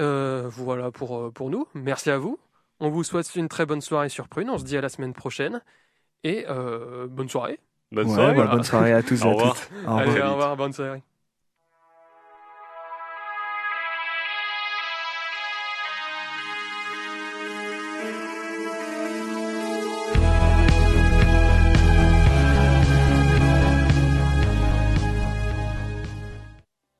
Euh, 0.00 0.48
voilà 0.48 0.90
pour, 0.90 1.32
pour 1.32 1.50
nous. 1.50 1.66
Merci 1.74 2.10
à 2.10 2.18
vous. 2.18 2.38
On 2.80 2.88
vous 2.90 3.04
souhaite 3.04 3.34
une 3.36 3.48
très 3.48 3.66
bonne 3.66 3.80
soirée 3.80 4.08
sur 4.08 4.28
Prune. 4.28 4.50
On 4.50 4.58
se 4.58 4.64
dit 4.64 4.76
à 4.76 4.80
la 4.80 4.88
semaine 4.88 5.12
prochaine. 5.12 5.62
Et 6.24 6.46
euh, 6.48 7.06
bonne 7.06 7.28
soirée. 7.28 7.60
Bonne 7.92 8.08
Ouais, 8.08 8.14
soirée. 8.14 8.34
bah, 8.34 8.46
bonne 8.46 8.64
soirée 8.64 8.92
à 8.92 9.02
tous 9.02 9.22
et 9.22 9.24
Au 9.24 9.28
à 9.28 9.32
revoir. 9.34 9.54
toutes. 9.54 9.70
Au 9.86 9.96
Allez, 9.96 10.10
revoir. 10.10 10.28
au 10.30 10.32
revoir, 10.32 10.56
bonne 10.56 10.72
soirée. 10.72 11.02